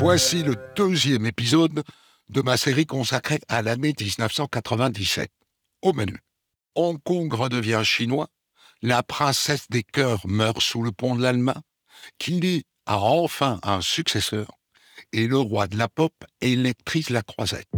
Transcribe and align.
Voici 0.00 0.42
le 0.42 0.56
deuxième 0.76 1.26
épisode 1.26 1.82
de 2.30 2.40
ma 2.40 2.56
série 2.56 2.86
consacrée 2.86 3.38
à 3.48 3.60
l'année 3.60 3.92
1997. 4.00 5.30
Au 5.82 5.92
menu, 5.92 6.16
Hong 6.74 6.98
Kong 7.02 7.30
redevient 7.30 7.82
chinois, 7.84 8.28
la 8.80 9.02
princesse 9.02 9.66
des 9.68 9.82
cœurs 9.82 10.26
meurt 10.26 10.62
sous 10.62 10.82
le 10.82 10.90
pont 10.90 11.16
de 11.16 11.22
l'Allemagne, 11.22 11.60
Kili 12.16 12.64
a 12.86 12.98
enfin 12.98 13.60
un 13.62 13.82
successeur, 13.82 14.50
et 15.12 15.26
le 15.26 15.36
roi 15.36 15.66
de 15.66 15.76
la 15.76 15.88
pop 15.88 16.14
électrise 16.40 17.10
la 17.10 17.20
croisette. 17.20 17.68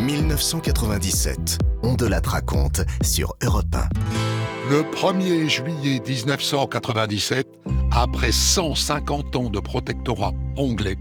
1997, 0.00 1.58
on 1.82 1.94
de 1.94 2.06
la 2.06 2.20
raconte 2.24 2.82
sur 3.02 3.32
Europe 3.42 3.64
1. 3.72 3.78
Le 4.70 4.82
1er 4.82 5.48
juillet 5.48 6.00
1997, 6.06 7.46
après 7.92 8.32
150 8.32 9.36
ans 9.36 9.50
de 9.50 9.60
protectorat 9.60 10.32
anglais, 10.56 10.96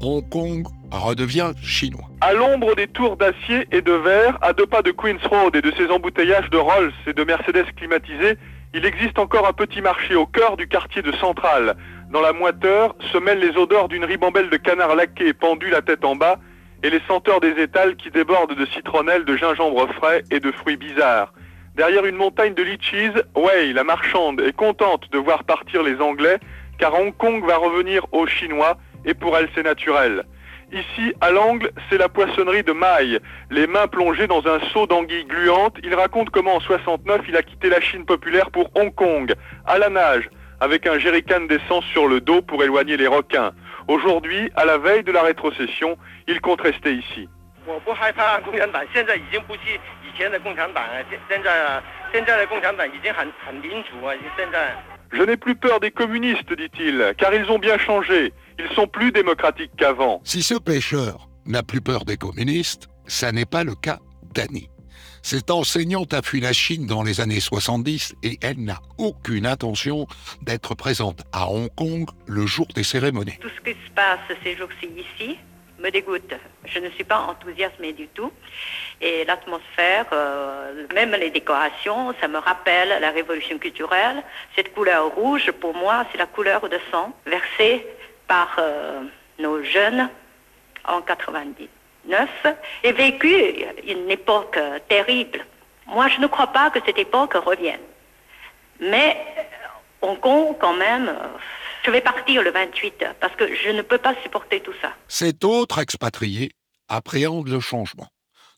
Hong 0.00 0.26
Kong 0.28 0.66
redevient 0.92 1.52
chinois. 1.62 2.08
À 2.20 2.32
l'ombre 2.32 2.76
des 2.76 2.86
tours 2.86 3.16
d'acier 3.16 3.66
et 3.72 3.82
de 3.82 3.92
verre, 3.92 4.38
à 4.40 4.52
deux 4.52 4.66
pas 4.66 4.82
de 4.82 4.92
Queen's 4.92 5.24
Road 5.26 5.56
et 5.56 5.62
de 5.62 5.72
ses 5.72 5.88
embouteillages 5.88 6.48
de 6.50 6.58
Rolls 6.58 6.92
et 7.08 7.12
de 7.12 7.24
Mercedes 7.24 7.66
climatisés, 7.76 8.38
il 8.72 8.86
existe 8.86 9.18
encore 9.18 9.48
un 9.48 9.52
petit 9.52 9.80
marché 9.80 10.14
au 10.14 10.26
cœur 10.26 10.56
du 10.56 10.68
quartier 10.68 11.02
de 11.02 11.10
Centrale. 11.12 11.76
Dans 12.12 12.20
la 12.20 12.32
moiteur 12.32 12.94
se 13.12 13.18
mêlent 13.18 13.40
les 13.40 13.56
odeurs 13.56 13.88
d'une 13.88 14.04
ribambelle 14.04 14.48
de 14.48 14.56
canard 14.56 14.94
laqué 14.94 15.32
pendu 15.32 15.70
la 15.70 15.82
tête 15.82 16.04
en 16.04 16.14
bas 16.14 16.38
et 16.82 16.90
les 16.90 17.00
senteurs 17.08 17.40
des 17.40 17.60
étals 17.60 17.96
qui 17.96 18.10
débordent 18.10 18.54
de 18.54 18.66
citronnelle, 18.66 19.24
de 19.24 19.36
gingembre 19.36 19.88
frais 19.94 20.22
et 20.30 20.40
de 20.40 20.50
fruits 20.52 20.76
bizarres. 20.76 21.32
Derrière 21.74 22.06
une 22.06 22.16
montagne 22.16 22.54
de 22.54 22.62
litchis, 22.62 23.12
Wei, 23.36 23.72
la 23.72 23.84
marchande, 23.84 24.40
est 24.40 24.56
contente 24.56 25.10
de 25.12 25.18
voir 25.18 25.44
partir 25.44 25.82
les 25.82 26.00
Anglais, 26.00 26.38
car 26.78 26.94
Hong 26.94 27.16
Kong 27.16 27.44
va 27.46 27.56
revenir 27.56 28.04
aux 28.12 28.26
Chinois, 28.26 28.78
et 29.04 29.14
pour 29.14 29.36
elle 29.36 29.48
c'est 29.54 29.62
naturel. 29.62 30.24
Ici, 30.70 31.14
à 31.20 31.30
l'angle, 31.30 31.70
c'est 31.88 31.96
la 31.96 32.10
poissonnerie 32.10 32.62
de 32.62 32.72
Maille. 32.72 33.20
Les 33.50 33.66
mains 33.66 33.86
plongées 33.86 34.26
dans 34.26 34.46
un 34.46 34.60
seau 34.72 34.86
d'anguilles 34.86 35.24
gluantes, 35.24 35.76
il 35.82 35.94
raconte 35.94 36.28
comment 36.30 36.56
en 36.56 36.60
69 36.60 37.22
il 37.28 37.36
a 37.36 37.42
quitté 37.42 37.70
la 37.70 37.80
Chine 37.80 38.04
populaire 38.04 38.50
pour 38.50 38.70
Hong 38.74 38.94
Kong, 38.94 39.32
à 39.66 39.78
la 39.78 39.88
nage, 39.88 40.28
avec 40.60 40.86
un 40.86 40.98
jerrycan 40.98 41.42
d'essence 41.42 41.84
sur 41.86 42.06
le 42.06 42.20
dos 42.20 42.42
pour 42.42 42.62
éloigner 42.62 42.96
les 42.96 43.06
requins. 43.06 43.52
Aujourd'hui, 43.88 44.50
à 44.54 44.66
la 44.66 44.76
veille 44.76 45.02
de 45.02 45.12
la 45.12 45.22
rétrocession, 45.22 45.96
il 46.26 46.42
compte 46.42 46.60
rester 46.60 46.92
ici. 46.92 47.26
Je 55.10 55.22
n'ai 55.22 55.36
plus 55.38 55.56
peur 55.56 55.80
des 55.80 55.90
communistes, 55.90 56.52
dit-il, 56.52 57.14
car 57.16 57.32
ils 57.32 57.50
ont 57.50 57.58
bien 57.58 57.78
changé. 57.78 58.34
Ils 58.58 58.68
sont 58.74 58.86
plus 58.86 59.10
démocratiques 59.10 59.72
qu'avant. 59.78 60.20
Si 60.22 60.42
ce 60.42 60.54
pêcheur 60.54 61.28
n'a 61.46 61.62
plus 61.62 61.80
peur 61.80 62.04
des 62.04 62.18
communistes, 62.18 62.88
ça 63.06 63.32
n'est 63.32 63.46
pas 63.46 63.64
le 63.64 63.74
cas 63.74 63.98
d'Annie. 64.34 64.68
Cette 65.22 65.50
enseignante 65.50 66.14
a 66.14 66.22
fui 66.22 66.40
la 66.40 66.52
Chine 66.52 66.86
dans 66.86 67.02
les 67.02 67.20
années 67.20 67.40
70 67.40 68.14
et 68.22 68.38
elle 68.42 68.62
n'a 68.62 68.80
aucune 68.98 69.46
intention 69.46 70.06
d'être 70.42 70.74
présente 70.74 71.22
à 71.32 71.48
Hong 71.48 71.68
Kong 71.74 72.08
le 72.26 72.46
jour 72.46 72.66
des 72.74 72.84
cérémonies. 72.84 73.38
Tout 73.40 73.50
ce 73.50 73.70
qui 73.70 73.76
se 73.86 73.90
passe 73.94 74.20
ces 74.42 74.56
jours-ci 74.56 74.88
ici 74.96 75.38
me 75.78 75.90
dégoûte. 75.90 76.34
Je 76.64 76.78
ne 76.78 76.90
suis 76.90 77.04
pas 77.04 77.18
enthousiasmée 77.18 77.92
du 77.92 78.08
tout. 78.08 78.32
Et 79.00 79.24
l'atmosphère, 79.24 80.06
euh, 80.12 80.86
même 80.94 81.12
les 81.12 81.30
décorations, 81.30 82.14
ça 82.20 82.28
me 82.28 82.38
rappelle 82.38 83.00
la 83.00 83.10
révolution 83.10 83.58
culturelle. 83.58 84.22
Cette 84.56 84.74
couleur 84.74 85.14
rouge, 85.14 85.50
pour 85.52 85.74
moi, 85.74 86.04
c'est 86.10 86.18
la 86.18 86.26
couleur 86.26 86.68
de 86.68 86.78
sang 86.90 87.14
versée 87.26 87.86
par 88.26 88.56
euh, 88.58 89.02
nos 89.38 89.62
jeunes 89.62 90.08
en 90.84 91.00
99 92.08 92.56
et 92.84 92.92
vécu 92.92 93.64
une 93.86 94.10
époque 94.10 94.56
euh, 94.56 94.78
terrible. 94.88 95.44
Moi, 95.86 96.08
je 96.08 96.20
ne 96.20 96.26
crois 96.26 96.48
pas 96.48 96.70
que 96.70 96.80
cette 96.84 96.98
époque 96.98 97.34
revienne. 97.34 97.80
Mais 98.80 99.16
Hong 100.02 100.18
Kong, 100.20 100.56
quand 100.60 100.74
même, 100.74 101.14
je 101.84 101.90
vais 101.90 102.00
partir 102.00 102.42
le 102.42 102.50
28 102.50 103.04
parce 103.20 103.34
que 103.36 103.54
je 103.54 103.70
ne 103.70 103.82
peux 103.82 103.98
pas 103.98 104.14
supporter 104.22 104.60
tout 104.60 104.74
ça. 104.80 104.92
Cet 105.08 105.44
autre 105.44 105.78
expatrié 105.78 106.50
appréhende 106.88 107.48
le 107.48 107.60
changement. 107.60 108.08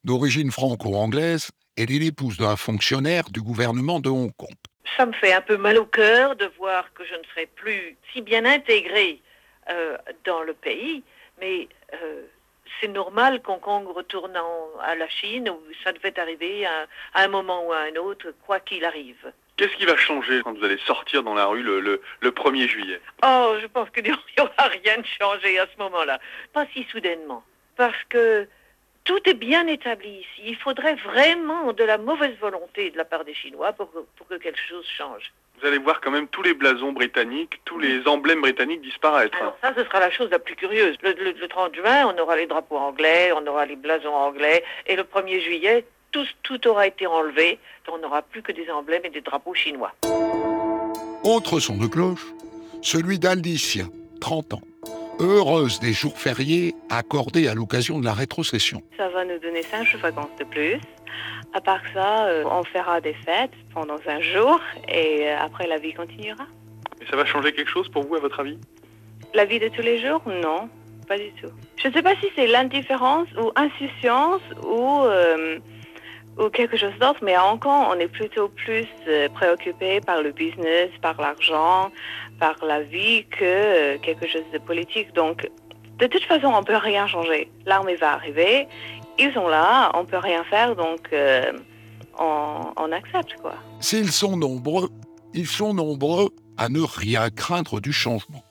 D'origine 0.05 0.51
franco-anglaise, 0.51 1.51
elle 1.77 1.91
est 1.93 1.99
l'épouse 1.99 2.37
d'un 2.37 2.57
fonctionnaire 2.57 3.31
du 3.31 3.41
gouvernement 3.41 4.01
de 4.01 4.09
Hong 4.09 4.33
Kong. 4.37 4.55
Ça 4.97 5.07
me 5.07 5.13
fait 5.13 5.33
un 5.33 5.41
peu 5.41 5.57
mal 5.57 5.79
au 5.79 5.87
cœur 5.87 6.37
de 6.37 6.51
voir 6.59 6.93
que 6.95 7.05
je 7.05 7.15
ne 7.15 7.23
serai 7.33 7.47
plus 7.47 7.97
si 8.13 8.23
bien 8.23 8.45
intégrée 8.45 9.21
euh, 9.71 9.97
dans 10.25 10.43
le 10.43 10.53
pays, 10.53 11.03
mais 11.41 11.69
euh, 11.95 12.23
c'est 12.81 12.89
normal 12.89 13.43
qu'Hong 13.43 13.61
Kong 13.61 13.87
retourne 13.89 14.39
à 14.83 14.95
la 14.95 15.09
Chine, 15.09 15.49
où 15.49 15.61
ça 15.85 15.93
devait 15.93 16.19
arriver 16.19 16.67
à, 16.67 16.87
un 17.15 17.29
moment 17.29 17.67
ou 17.67 17.73
à 17.73 17.81
un 17.81 17.97
autre, 17.97 18.33
quoi 18.47 18.61
qu'il 18.61 18.85
arrive. 18.85 19.33
Qu'est-ce 19.57 19.77
qui 19.77 19.85
va 19.85 19.97
changer 19.97 20.41
quand 20.43 20.57
vous 20.57 20.65
allez 20.65 20.79
sortir 20.87 21.23
dans 21.23 21.35
la 21.35 21.47
rue 21.47 21.63
le, 21.63 21.81
le, 21.81 22.31
1er 22.31 22.69
juillet? 22.69 23.01
Oh, 23.23 23.57
je 23.61 23.67
pense 23.67 23.91
qu'il 23.91 24.05
n'y 24.05 24.13
aura 24.13 24.69
rien 24.69 24.99
de 24.99 25.07
changé 25.21 25.59
à 25.59 25.67
ce 25.67 25.79
moment-là. 25.79 26.19
Pas 26.53 26.67
si 26.73 26.85
soudainement. 26.85 27.45
Parce 27.77 28.03
que 28.09 28.49
tout 29.05 29.21
est 29.29 29.35
bien 29.35 29.67
établi 29.67 30.21
ici. 30.21 30.43
Il 30.47 30.57
faudrait 30.57 30.95
vraiment 30.95 31.73
de 31.73 31.85
la 31.85 31.99
mauvaise 31.99 32.37
volonté 32.41 32.91
de 32.91 32.97
la 32.97 33.05
part 33.05 33.25
des 33.25 33.35
Chinois 33.35 33.73
pour, 33.73 33.91
pour 34.17 34.27
que 34.29 34.37
quelque 34.37 34.61
chose 34.61 34.87
change. 34.97 35.33
Vous 35.61 35.67
allez 35.67 35.79
voir 35.79 36.01
quand 36.01 36.11
même 36.11 36.27
tous 36.29 36.43
les 36.43 36.55
blasons 36.55 36.93
britanniques, 36.93 37.61
tous 37.67 37.79
les 37.79 38.07
emblèmes 38.07 38.41
britanniques 38.41 38.81
disparaître. 38.81 39.37
Alors 39.39 39.59
ça, 39.63 39.75
ce 39.77 39.85
sera 39.85 40.01
la 40.01 40.11
chose 40.11 40.31
la 40.31 40.39
plus 40.39 40.57
curieuse. 40.57 40.97
Le, 41.03 41.49
30 41.49 41.75
juin, 41.75 42.07
on 42.07 42.19
aura 42.19 42.37
les 42.37 42.47
drapeaux 42.47 42.79
anglais, 42.79 43.31
on 43.33 43.47
aura 43.47 43.67
les 43.67 43.77
blasons 43.77 44.15
anglais, 44.15 44.65
et 44.87 44.97
le 44.97 45.03
1er 45.03 45.43
juillet, 45.43 45.85
tout, 46.13 46.25
tout 46.43 46.67
aura 46.67 46.87
été 46.87 47.07
enlevé, 47.07 47.59
on 47.93 47.99
n'aura 47.99 48.23
plus 48.23 48.43
que 48.43 48.53
des 48.53 48.71
emblèmes 48.71 49.05
et 49.05 49.11
des 49.11 49.21
drapeaux 49.21 49.55
chinois. 49.55 49.93
Autre 51.25 51.61
son 51.61 51.77
de 51.77 51.87
cloche, 51.87 52.25
celui 52.81 53.19
d'Alicia, 53.19 53.85
30 54.21 54.55
ans 54.55 54.61
heureuse 55.21 55.79
des 55.81 55.93
jours 55.93 56.19
fériés 56.19 56.75
accordés 56.89 57.47
à 57.49 57.55
l'occasion 57.55 57.99
de 57.99 58.05
la 58.05 58.13
rétrocession. 58.13 58.83
Ça 58.97 59.09
va 59.11 59.25
nous 59.25 59.39
donner 59.39 59.63
cinq 59.63 59.85
jours 59.85 59.99
de 59.99 60.03
vacances 60.03 60.37
de 60.39 60.45
plus. 60.45 60.81
À 61.53 61.61
part 61.61 61.83
ça, 61.93 62.27
euh, 62.27 62.45
on 62.47 62.65
fera 62.65 63.01
des 63.01 63.15
fêtes 63.15 63.51
pendant 63.75 63.99
un 64.07 64.21
jour 64.21 64.61
et 64.89 65.29
euh, 65.29 65.37
après 65.41 65.67
la 65.67 65.79
vie 65.79 65.93
continuera. 65.93 66.47
Et 67.01 67.07
ça 67.11 67.17
va 67.17 67.25
changer 67.25 67.53
quelque 67.53 67.71
chose 67.71 67.89
pour 67.89 68.07
vous, 68.07 68.15
à 68.15 68.21
votre 68.21 68.41
avis? 68.41 68.59
La 69.35 69.45
vie 69.45 69.59
de 69.59 69.69
tous 69.69 69.83
les 69.83 70.01
jours? 70.01 70.23
Non, 70.27 70.69
pas 71.09 71.19
du 71.19 71.31
tout. 71.41 71.51
Je 71.83 71.89
ne 71.89 71.93
sais 71.93 72.03
pas 72.03 72.15
si 72.17 72.27
c'est 72.37 72.47
l'indifférence 72.47 73.29
ou 73.41 73.51
insouciance 73.57 74.43
ou, 74.65 75.03
euh, 75.03 75.59
ou 76.39 76.49
quelque 76.49 76.77
chose 76.77 76.93
d'autre, 77.01 77.21
mais 77.23 77.35
à 77.35 77.47
Hong 77.47 77.59
Kong, 77.59 77.87
on 77.91 77.99
est 77.99 78.09
plutôt 78.09 78.49
plus 78.49 78.87
préoccupé 79.35 80.01
par 80.01 80.23
le 80.23 80.33
business, 80.33 80.91
par 81.03 81.21
l'argent, 81.21 81.91
par 82.39 82.57
la 82.65 82.83
vie 82.83 83.27
que 83.27 83.97
quelque 83.99 84.27
chose 84.27 84.45
de 84.53 84.59
politique. 84.59 85.13
Donc, 85.15 85.49
de 85.99 86.07
toute 86.07 86.25
façon, 86.25 86.47
on 86.47 86.61
ne 86.61 86.65
peut 86.65 86.77
rien 86.77 87.07
changer. 87.07 87.51
L'armée 87.67 87.97
va 87.97 88.13
arriver, 88.13 88.67
ils 89.19 89.33
sont 89.35 89.49
là, 89.49 89.93
on 89.95 90.05
peut 90.07 90.17
rien 90.17 90.43
faire, 90.45 90.75
donc 90.75 91.09
euh, 91.13 91.53
on, 92.19 92.91
accepte 92.91 93.37
quoi. 93.41 93.55
S'ils 93.81 94.11
sont 94.11 94.37
nombreux, 94.37 94.89
ils 95.35 95.47
sont 95.47 95.75
nombreux 95.75 96.31
à 96.57 96.69
ne 96.69 96.81
rien 96.81 97.29
craindre 97.31 97.81
du 97.81 97.93
changement. 97.93 98.43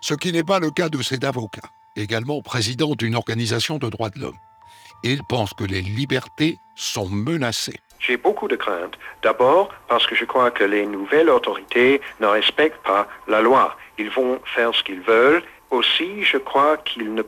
Ce 0.00 0.14
qui 0.14 0.32
n'est 0.32 0.44
pas 0.44 0.60
le 0.60 0.70
cas 0.70 0.88
de 0.88 1.02
cet 1.02 1.24
avocat, 1.24 1.68
également 1.94 2.40
président 2.40 2.94
d'une 2.94 3.16
organisation 3.16 3.78
de 3.78 3.88
droits 3.88 4.10
de 4.10 4.20
l'homme. 4.20 4.38
Il 5.02 5.22
pense 5.24 5.54
que 5.54 5.64
les 5.64 5.80
libertés 5.80 6.58
sont 6.74 7.08
menacées. 7.08 7.80
J'ai 8.00 8.16
beaucoup 8.16 8.48
de 8.48 8.56
craintes. 8.56 8.98
D'abord 9.22 9.70
parce 9.88 10.06
que 10.06 10.14
je 10.14 10.24
crois 10.24 10.50
que 10.50 10.64
les 10.64 10.86
nouvelles 10.86 11.30
autorités 11.30 12.00
ne 12.20 12.26
respectent 12.26 12.82
pas 12.84 13.08
la 13.26 13.40
loi. 13.40 13.76
Ils 13.98 14.10
vont 14.10 14.40
faire 14.54 14.74
ce 14.74 14.82
qu'ils 14.82 15.00
veulent. 15.00 15.42
Aussi, 15.70 16.22
je 16.22 16.38
crois 16.38 16.76
qu'ils 16.78 17.14
ne 17.14 17.22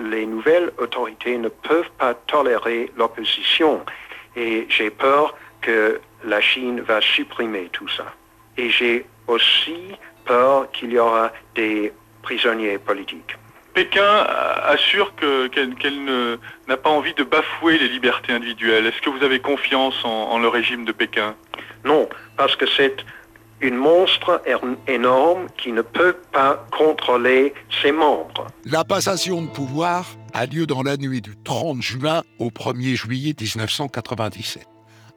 les 0.00 0.26
nouvelles 0.26 0.72
autorités 0.78 1.38
ne 1.38 1.48
peuvent 1.48 1.90
pas 1.98 2.14
tolérer 2.14 2.90
l'opposition. 2.96 3.84
Et 4.34 4.66
j'ai 4.68 4.90
peur 4.90 5.34
que 5.60 6.00
la 6.24 6.40
Chine 6.40 6.80
va 6.80 7.00
supprimer 7.00 7.68
tout 7.72 7.88
ça. 7.88 8.06
Et 8.56 8.70
j'ai 8.70 9.06
aussi 9.26 9.92
peur 10.24 10.70
qu'il 10.72 10.92
y 10.92 10.98
aura 10.98 11.32
des 11.54 11.92
prisonniers 12.22 12.78
politiques. 12.78 13.36
Pékin 13.76 14.26
assure 14.66 15.14
qu'elle 15.16 16.38
n'a 16.66 16.76
pas 16.78 16.88
envie 16.88 17.12
de 17.12 17.24
bafouer 17.24 17.78
les 17.78 17.88
libertés 17.90 18.32
individuelles. 18.32 18.86
Est-ce 18.86 19.02
que 19.02 19.10
vous 19.10 19.22
avez 19.22 19.38
confiance 19.38 20.02
en 20.02 20.38
le 20.38 20.48
régime 20.48 20.86
de 20.86 20.92
Pékin? 20.92 21.34
Non, 21.84 22.08
parce 22.38 22.56
que 22.56 22.64
c'est 22.74 22.96
une 23.60 23.74
monstre 23.74 24.40
énorme 24.88 25.48
qui 25.58 25.72
ne 25.72 25.82
peut 25.82 26.16
pas 26.32 26.66
contrôler 26.72 27.52
ses 27.82 27.92
membres. 27.92 28.46
La 28.64 28.82
passation 28.82 29.42
de 29.42 29.48
pouvoir 29.48 30.06
a 30.32 30.46
lieu 30.46 30.66
dans 30.66 30.82
la 30.82 30.96
nuit 30.96 31.20
du 31.20 31.36
30 31.44 31.82
juin 31.82 32.22
au 32.38 32.48
1er 32.48 32.96
juillet 32.96 33.34
1997, 33.38 34.66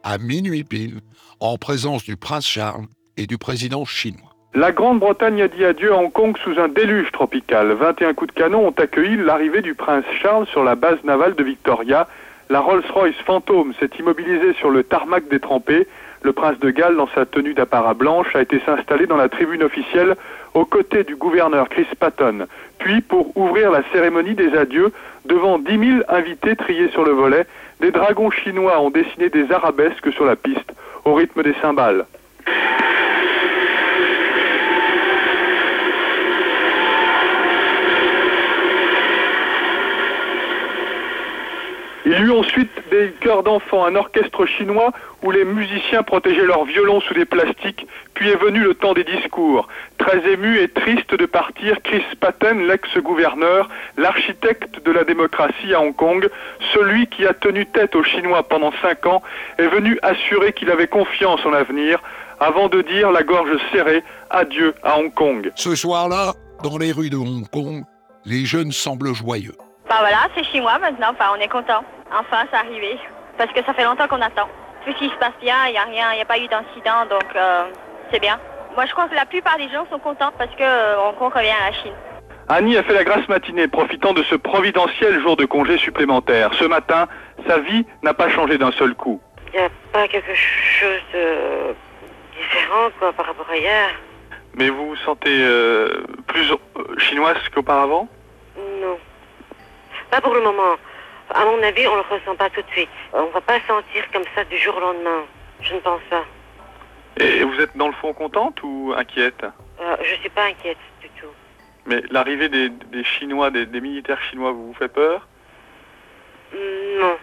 à 0.04 0.18
minuit 0.18 0.66
pile, 0.66 1.00
en 1.40 1.58
présence 1.58 2.04
du 2.04 2.18
prince 2.18 2.46
Charles 2.46 2.88
et 3.16 3.26
du 3.26 3.38
président 3.38 3.86
chinois. 3.86 4.29
La 4.56 4.72
Grande-Bretagne 4.72 5.44
a 5.44 5.48
dit 5.48 5.64
adieu 5.64 5.94
à 5.94 5.98
Hong 5.98 6.12
Kong 6.12 6.36
sous 6.44 6.60
un 6.60 6.70
déluge 6.70 7.12
tropical. 7.12 7.72
21 7.72 8.16
coups 8.16 8.34
de 8.34 8.40
canon 8.40 8.68
ont 8.68 8.72
accueilli 8.72 9.16
l'arrivée 9.16 9.62
du 9.62 9.76
prince 9.76 10.04
Charles 10.20 10.48
sur 10.48 10.64
la 10.64 10.74
base 10.74 10.98
navale 11.04 11.36
de 11.36 11.44
Victoria. 11.44 12.08
La 12.50 12.60
Rolls-Royce 12.60 13.14
Phantom 13.28 13.72
s'est 13.80 13.92
immobilisée 14.00 14.54
sur 14.54 14.72
le 14.72 14.84
tarmac 14.84 15.28
détrempé. 15.30 15.88
Le 16.24 16.34
prince 16.34 16.58
de 16.60 16.72
Galles, 16.72 16.96
dans 16.96 17.08
sa 17.14 17.28
tenue 17.28 17.54
d'apparat 17.54 17.94
blanche, 17.94 18.36
a 18.36 18.42
été 18.42 18.60
s'installer 18.66 19.06
dans 19.06 19.18
la 19.18 19.30
tribune 19.30 19.62
officielle 19.62 20.16
aux 20.56 20.66
côtés 20.66 21.04
du 21.04 21.16
gouverneur 21.16 21.70
Chris 21.70 21.88
Patton. 22.00 22.48
Puis, 22.80 23.02
pour 23.02 23.38
ouvrir 23.38 23.70
la 23.70 23.84
cérémonie 23.94 24.34
des 24.34 24.58
adieux, 24.58 24.92
devant 25.26 25.60
10 25.60 25.78
000 25.78 26.00
invités 26.10 26.56
triés 26.56 26.90
sur 26.90 27.04
le 27.06 27.12
volet, 27.12 27.46
des 27.82 27.92
dragons 27.92 28.32
chinois 28.32 28.82
ont 28.82 28.90
dessiné 28.90 29.30
des 29.30 29.52
arabesques 29.52 30.12
sur 30.12 30.26
la 30.26 30.36
piste, 30.36 30.74
au 31.06 31.14
rythme 31.14 31.44
des 31.44 31.54
cymbales. 31.62 32.08
Il 42.06 42.14
y 42.14 42.22
eut 42.22 42.32
ensuite 42.32 42.72
des 42.92 43.12
chœurs 43.20 43.44
d'enfants, 43.44 43.86
un 43.86 43.96
orchestre 43.96 44.46
chinois 44.46 44.92
où 45.22 45.32
les 45.32 45.44
musiciens 45.44 46.02
protégeaient 46.02 46.46
leurs 46.46 46.64
violons 46.64 47.02
sous 47.02 47.14
des 47.14 47.26
plastiques, 47.26 47.86
puis 48.14 48.30
est 48.30 48.42
venu 48.42 48.60
le 48.60 48.74
temps 48.74 48.94
des 48.94 49.04
discours. 49.04 49.68
Très 49.98 50.26
ému 50.32 50.60
et 50.60 50.70
triste 50.70 51.14
de 51.14 51.26
partir, 51.26 51.82
Chris 51.84 52.04
Patten, 52.20 52.68
l'ex-gouverneur, 52.68 53.70
l'architecte 53.98 54.84
de 54.86 54.92
la 54.92 55.04
démocratie 55.04 55.74
à 55.74 55.82
Hong 55.82 55.96
Kong, 55.96 56.30
celui 56.74 57.08
qui 57.08 57.26
a 57.26 57.34
tenu 57.34 57.66
tête 57.66 57.96
aux 57.96 58.04
Chinois 58.04 58.44
pendant 58.44 58.72
cinq 58.82 59.06
ans, 59.06 59.22
est 59.58 59.68
venu 59.68 60.00
assurer 60.02 60.54
qu'il 60.54 60.72
avait 60.72 60.88
confiance 60.88 61.46
en 61.46 61.50
l'avenir, 61.50 62.02
avant 62.40 62.70
de 62.70 62.82
dire 62.82 63.12
la 63.12 63.24
gorge 63.24 63.58
serrée 63.74 64.04
adieu 64.30 64.74
à 64.84 64.98
Hong 64.98 65.14
Kong. 65.14 65.52
Ce 65.56 65.76
soir-là, 65.76 66.34
dans 66.64 66.78
les 66.78 66.94
rues 66.94 67.10
de 67.10 67.18
Hong 67.18 67.48
Kong, 67.50 67.84
les 68.26 68.46
jeunes 68.46 68.72
semblent 68.72 69.14
joyeux. 69.14 69.56
Bah 69.90 69.96
voilà, 70.02 70.28
c'est 70.36 70.44
chez 70.44 70.62
moi 70.62 70.78
maintenant, 70.78 71.10
enfin 71.12 71.32
on 71.36 71.42
est 71.42 71.48
content. 71.48 71.84
Enfin 72.12 72.46
c'est 72.52 72.58
arrivé. 72.58 73.00
Parce 73.40 73.52
que 73.52 73.64
ça 73.64 73.74
fait 73.74 73.84
longtemps 73.84 74.08
qu'on 74.08 74.22
attend. 74.22 74.48
Tout 74.86 74.94
ce 74.94 74.98
qui 75.00 75.10
se 75.10 75.16
passe 75.16 75.34
bien, 75.42 75.56
il 75.68 75.72
n'y 75.72 75.78
a 75.78 75.84
rien, 75.84 76.12
il 76.14 76.18
n'y 76.18 76.22
a 76.22 76.26
pas 76.26 76.38
eu 76.38 76.48
d'incident, 76.48 77.06
donc 77.10 77.36
euh, 77.36 77.64
c'est 78.12 78.20
bien. 78.20 78.40
Moi 78.76 78.86
je 78.86 78.92
crois 78.92 79.08
que 79.08 79.16
la 79.16 79.26
plupart 79.26 79.58
des 79.58 79.68
gens 79.70 79.88
sont 79.90 79.98
contents 79.98 80.32
parce 80.38 80.52
que 80.52 80.62
euh, 80.62 81.12
Kong 81.18 81.34
revient 81.34 81.50
à 81.50 81.72
la 81.72 81.76
Chine. 81.76 81.94
Annie 82.50 82.78
a 82.78 82.84
fait 82.84 82.94
la 82.94 83.04
grasse 83.04 83.28
matinée, 83.28 83.68
profitant 83.68 84.14
de 84.14 84.24
ce 84.24 84.36
providentiel 84.36 85.20
jour 85.22 85.36
de 85.36 85.46
congé 85.46 85.78
supplémentaire. 85.78 86.54
Ce 86.54 86.66
matin, 86.66 87.08
sa 87.48 87.60
vie 87.60 87.86
n'a 88.04 88.14
pas 88.14 88.30
changé 88.30 88.58
d'un 88.58 88.72
seul 88.72 88.94
coup. 88.94 89.20
Il 89.54 89.60
n'y 89.60 89.66
a 89.66 89.70
pas 89.92 90.08
quelque 90.08 90.36
chose 90.36 91.02
de 91.14 91.76
différent 92.38 92.90
quoi, 93.00 93.12
par 93.14 93.26
rapport 93.26 93.50
à 93.52 93.58
hier. 93.58 93.90
Mais 94.54 94.70
vous 94.70 94.90
vous 94.90 94.96
sentez 94.98 95.42
euh, 95.42 96.04
plus 96.28 96.52
chinoise 96.98 97.38
qu'auparavant? 97.54 98.08
Non. 98.82 98.98
Pas 100.12 100.22
pour 100.22 100.34
le 100.34 100.42
moment. 100.42 100.76
À 101.30 101.46
mon 101.46 101.62
avis, 101.62 101.88
on 101.88 101.92
ne 101.96 102.02
le 102.02 102.16
ressent 102.18 102.36
pas 102.36 102.50
tout 102.50 102.62
de 102.62 102.72
suite. 102.72 102.90
On 103.14 103.28
ne 103.28 103.32
va 103.32 103.42
pas 103.42 103.60
sentir 103.68 104.04
comme 104.12 104.24
ça 104.36 104.44
du 104.46 104.58
jour 104.58 104.76
au 104.78 104.80
lendemain. 104.80 105.24
Je 105.62 105.76
ne 105.76 105.80
pense 105.80 106.02
pas. 106.10 106.26
Et 107.18 107.44
vous 107.44 107.60
êtes 107.60 107.76
dans 107.76 107.88
le 107.88 107.94
fond 107.94 108.14
contente 108.14 108.62
ou 108.64 108.94
inquiète? 108.96 109.44
Euh, 109.80 109.96
je 110.02 110.16
suis 110.16 110.30
pas 110.30 110.46
inquiète 110.46 110.78
du 111.02 111.10
tout. 111.20 111.28
Mais 111.86 112.02
l'arrivée 112.10 112.50
des, 112.50 112.70
des 112.70 113.04
Chinois, 113.04 113.52
des, 113.52 113.66
des 113.66 113.82
militaires 113.82 114.22
chinois, 114.30 114.52
vous 114.52 114.68
vous 114.68 114.74
fait 114.74 114.88
peur? 114.88 115.28
Non. 116.54 117.18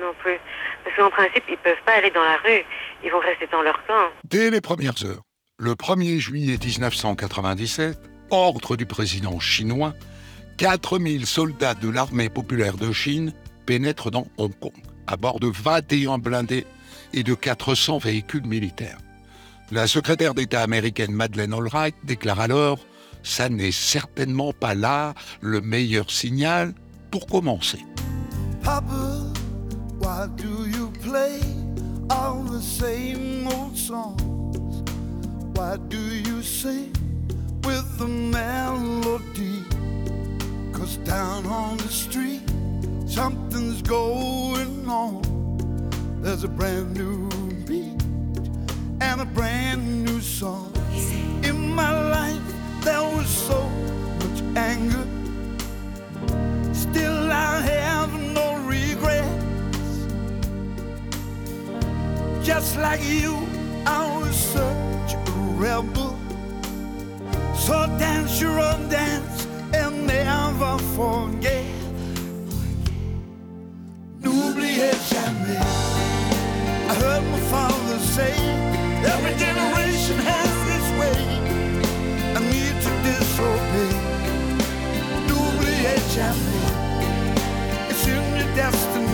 Non 0.00 0.14
plus. 0.18 0.38
Parce 0.84 0.96
qu'en 0.96 1.10
principe, 1.10 1.44
ils 1.48 1.58
peuvent 1.58 1.82
pas 1.84 1.92
aller 1.92 2.10
dans 2.10 2.22
la 2.22 2.36
rue. 2.36 2.64
Ils 3.02 3.10
vont 3.10 3.18
rester 3.18 3.46
dans 3.50 3.62
leur 3.62 3.84
camp. 3.86 4.08
Dès 4.24 4.50
les 4.50 4.60
premières 4.60 5.04
heures, 5.04 5.22
le 5.58 5.72
1er 5.72 6.18
juillet 6.18 6.56
1997, 6.62 7.98
ordre 8.30 8.76
du 8.76 8.86
président 8.86 9.38
chinois, 9.40 9.92
4000 10.60 11.24
soldats 11.24 11.72
de 11.72 11.88
l'armée 11.88 12.28
populaire 12.28 12.76
de 12.76 12.92
Chine 12.92 13.32
pénètrent 13.64 14.10
dans 14.10 14.26
Hong 14.36 14.52
Kong, 14.60 14.74
à 15.06 15.16
bord 15.16 15.40
de 15.40 15.46
21 15.46 16.18
blindés 16.18 16.66
et 17.14 17.22
de 17.22 17.32
400 17.32 17.96
véhicules 17.96 18.46
militaires. 18.46 18.98
La 19.70 19.86
secrétaire 19.86 20.34
d'État 20.34 20.60
américaine 20.60 21.12
Madeleine 21.12 21.54
Albright 21.54 21.94
déclare 22.04 22.40
alors 22.40 22.78
Ça 23.22 23.48
n'est 23.48 23.72
certainement 23.72 24.52
pas 24.52 24.74
là 24.74 25.14
le 25.40 25.62
meilleur 25.62 26.10
signal 26.10 26.74
pour 27.10 27.24
commencer. 27.24 27.80
Cause 40.80 40.96
down 41.04 41.44
on 41.44 41.76
the 41.76 41.88
street, 41.88 42.40
something's 43.06 43.82
going 43.82 44.88
on. 44.88 45.20
There's 46.22 46.42
a 46.42 46.48
brand 46.48 46.96
new 46.96 47.28
beat 47.66 48.02
and 49.02 49.20
a 49.20 49.26
brand 49.26 50.06
new 50.06 50.22
song. 50.22 50.72
In 51.44 51.74
my 51.74 51.92
life, 52.08 52.54
there 52.80 53.02
was 53.02 53.28
so 53.28 53.60
much 54.20 54.40
anger. 54.56 55.06
Still, 56.72 57.30
I 57.30 57.60
have 57.60 58.10
no 58.32 58.56
regrets. 58.64 59.26
Just 62.42 62.78
like 62.78 63.04
you, 63.04 63.36
I 63.84 64.18
was 64.18 64.34
such 64.34 65.12
a 65.12 65.30
rebel. 65.60 66.18
So 67.54 67.74
dance 67.98 68.40
your 68.40 68.58
own 68.58 68.88
dance 68.88 69.49
never 70.14 70.78
forget. 70.96 71.64
Er 74.22 74.28
N'oubliez 74.28 74.98
jamais. 75.10 75.58
I 76.90 76.94
heard 77.02 77.24
my 77.34 77.40
father 77.54 77.98
say, 78.14 78.34
every 79.12 79.34
generation 79.46 80.18
has 80.30 80.52
its 80.76 80.88
way. 81.00 81.18
I 82.36 82.40
need 82.54 82.74
to 82.84 82.90
disobey. 83.06 83.92
N'oubliez 85.26 86.02
jamais. 86.16 86.66
It's 87.90 88.06
in 88.06 88.36
your 88.38 88.54
destiny. 88.54 89.09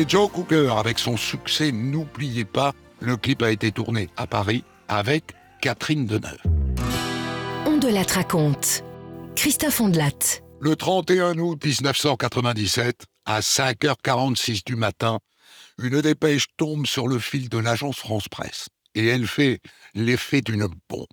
C'était 0.00 0.12
Joe 0.12 0.30
Cooker 0.30 0.72
avec 0.78 0.98
son 0.98 1.18
succès 1.18 1.72
N'oubliez 1.72 2.46
pas. 2.46 2.72
Le 3.00 3.18
clip 3.18 3.42
a 3.42 3.50
été 3.50 3.70
tourné 3.70 4.08
à 4.16 4.26
Paris 4.26 4.64
avec 4.88 5.34
Catherine 5.60 6.06
Deneuve. 6.06 6.40
On 7.66 7.76
de 7.76 7.88
la 7.88 8.02
raconte. 8.02 8.82
Christophe 9.36 9.78
Ondelat. 9.78 10.40
Le 10.58 10.74
31 10.74 11.36
août 11.38 11.62
1997, 11.62 13.04
à 13.26 13.40
5h46 13.40 14.64
du 14.64 14.74
matin, 14.74 15.18
une 15.78 16.00
dépêche 16.00 16.46
tombe 16.56 16.86
sur 16.86 17.06
le 17.06 17.18
fil 17.18 17.50
de 17.50 17.58
l'agence 17.58 17.98
France 17.98 18.28
Presse 18.30 18.68
et 18.94 19.06
elle 19.06 19.26
fait 19.26 19.60
l'effet 19.94 20.40
d'une 20.40 20.66
bombe. 20.88 21.06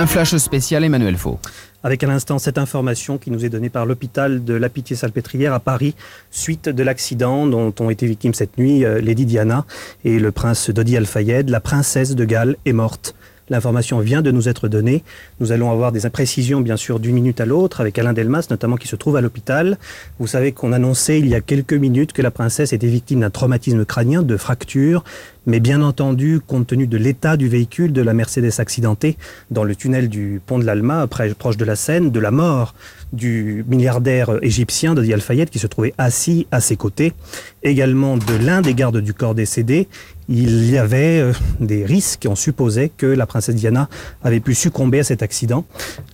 Un 0.00 0.06
flash 0.06 0.34
spécial 0.36 0.82
Emmanuel 0.82 1.18
Faux. 1.18 1.38
Avec 1.82 2.02
à 2.02 2.06
l'instant 2.06 2.38
cette 2.38 2.56
information 2.56 3.18
qui 3.18 3.30
nous 3.30 3.44
est 3.44 3.50
donnée 3.50 3.68
par 3.68 3.84
l'hôpital 3.84 4.42
de 4.42 4.54
la 4.54 4.70
Pitié-Salpêtrière 4.70 5.52
à 5.52 5.60
Paris, 5.60 5.94
suite 6.30 6.70
de 6.70 6.82
l'accident 6.82 7.46
dont 7.46 7.74
ont 7.80 7.90
été 7.90 8.06
victimes 8.06 8.32
cette 8.32 8.56
nuit 8.56 8.82
euh, 8.82 9.02
Lady 9.02 9.26
Diana 9.26 9.66
et 10.06 10.18
le 10.18 10.32
prince 10.32 10.70
Dodi 10.70 10.96
Al-Fayed. 10.96 11.50
La 11.50 11.60
princesse 11.60 12.14
de 12.14 12.24
Galles 12.24 12.56
est 12.64 12.72
morte. 12.72 13.14
L'information 13.50 13.98
vient 13.98 14.22
de 14.22 14.30
nous 14.30 14.48
être 14.48 14.68
donnée. 14.68 15.02
Nous 15.40 15.50
allons 15.52 15.70
avoir 15.70 15.90
des 15.90 16.06
imprécisions, 16.06 16.60
bien 16.60 16.76
sûr, 16.76 17.00
d'une 17.00 17.14
minute 17.14 17.40
à 17.40 17.46
l'autre, 17.46 17.80
avec 17.80 17.98
Alain 17.98 18.12
Delmas, 18.12 18.46
notamment, 18.48 18.76
qui 18.76 18.88
se 18.88 18.96
trouve 18.96 19.16
à 19.16 19.20
l'hôpital. 19.20 19.76
Vous 20.20 20.28
savez 20.28 20.52
qu'on 20.52 20.72
annonçait 20.72 21.18
il 21.18 21.26
y 21.26 21.34
a 21.34 21.40
quelques 21.40 21.74
minutes 21.74 22.12
que 22.12 22.22
la 22.22 22.30
princesse 22.30 22.72
était 22.72 22.86
victime 22.86 23.20
d'un 23.20 23.30
traumatisme 23.30 23.84
crânien, 23.84 24.22
de 24.22 24.36
fractures. 24.36 25.02
Mais 25.46 25.58
bien 25.58 25.82
entendu, 25.82 26.40
compte 26.46 26.68
tenu 26.68 26.86
de 26.86 26.96
l'état 26.96 27.36
du 27.36 27.48
véhicule 27.48 27.92
de 27.92 28.02
la 28.02 28.12
Mercedes 28.12 28.52
accidentée 28.58 29.16
dans 29.50 29.64
le 29.64 29.74
tunnel 29.74 30.08
du 30.08 30.40
pont 30.46 30.58
de 30.58 30.64
l'Alma, 30.64 31.08
proche 31.08 31.56
de 31.56 31.64
la 31.64 31.76
Seine, 31.76 32.10
de 32.10 32.20
la 32.20 32.30
mort 32.30 32.74
du 33.12 33.64
milliardaire 33.68 34.38
égyptien 34.42 34.94
Dodi 34.94 35.12
Al-Fayed 35.12 35.50
qui 35.50 35.58
se 35.58 35.66
trouvait 35.66 35.94
assis 35.98 36.46
à 36.52 36.60
ses 36.60 36.76
côtés, 36.76 37.12
également 37.62 38.16
de 38.16 38.36
l'un 38.36 38.60
des 38.60 38.74
gardes 38.74 38.98
du 38.98 39.14
corps 39.14 39.34
décédé, 39.34 39.88
il 40.30 40.70
y 40.70 40.78
avait 40.78 41.20
euh, 41.20 41.32
des 41.58 41.84
risques. 41.84 42.26
On 42.30 42.36
supposait 42.36 42.88
que 42.88 43.06
la 43.06 43.26
princesse 43.26 43.56
Diana 43.56 43.88
avait 44.22 44.40
pu 44.40 44.54
succomber 44.54 45.00
à 45.00 45.04
cet 45.04 45.22
accident. 45.22 45.64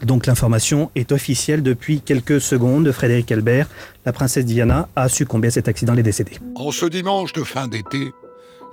Donc 0.03 0.27
l'information 0.27 0.91
est 0.95 1.13
officielle 1.13 1.63
depuis 1.63 2.01
quelques 2.01 2.41
secondes. 2.41 2.91
Frédéric 2.91 3.31
Albert, 3.31 3.69
la 4.07 4.13
princesse 4.13 4.47
Diana 4.47 4.89
a 4.97 5.11
succombé 5.11 5.49
à 5.49 5.51
cet 5.51 5.69
accident, 5.69 5.95
elle 5.95 6.09
est. 6.09 6.41
En 6.55 6.73
ce 6.73 6.87
dimanche 6.87 7.35
de 7.35 7.45
fin 7.45 7.69
d'été, 7.69 8.11